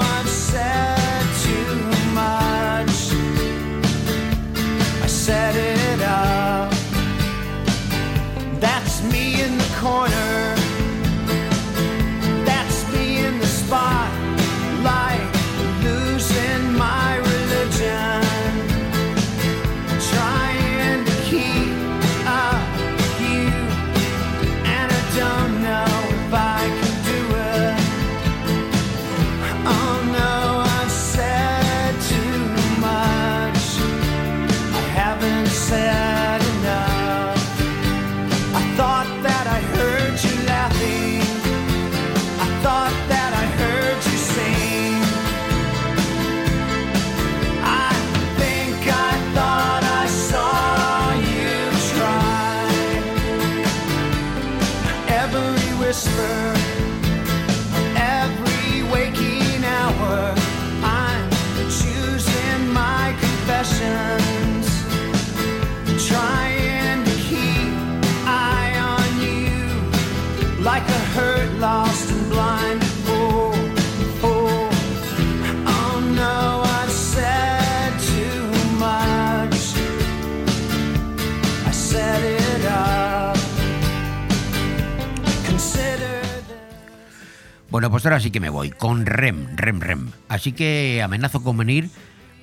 [87.81, 90.11] Bueno, pues ahora sí que me voy, con rem, rem, rem.
[90.29, 91.89] Así que amenazo con venir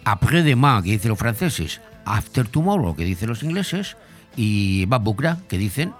[0.04, 3.96] après demain, que dicen los franceses, after tomorrow, que dicen los ingleses,
[4.34, 5.94] y babukra, que dicen,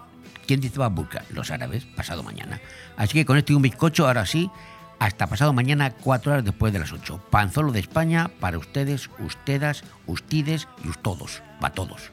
[0.48, 1.22] ¿quién dice babukra?
[1.30, 2.60] Los árabes, pasado mañana.
[2.96, 4.50] Así que con esto y un bizcocho, ahora sí,
[4.98, 7.22] hasta pasado mañana, cuatro horas después de las ocho.
[7.30, 12.10] Panzolo de España, para ustedes, ustedes, ustides y todos, para todos.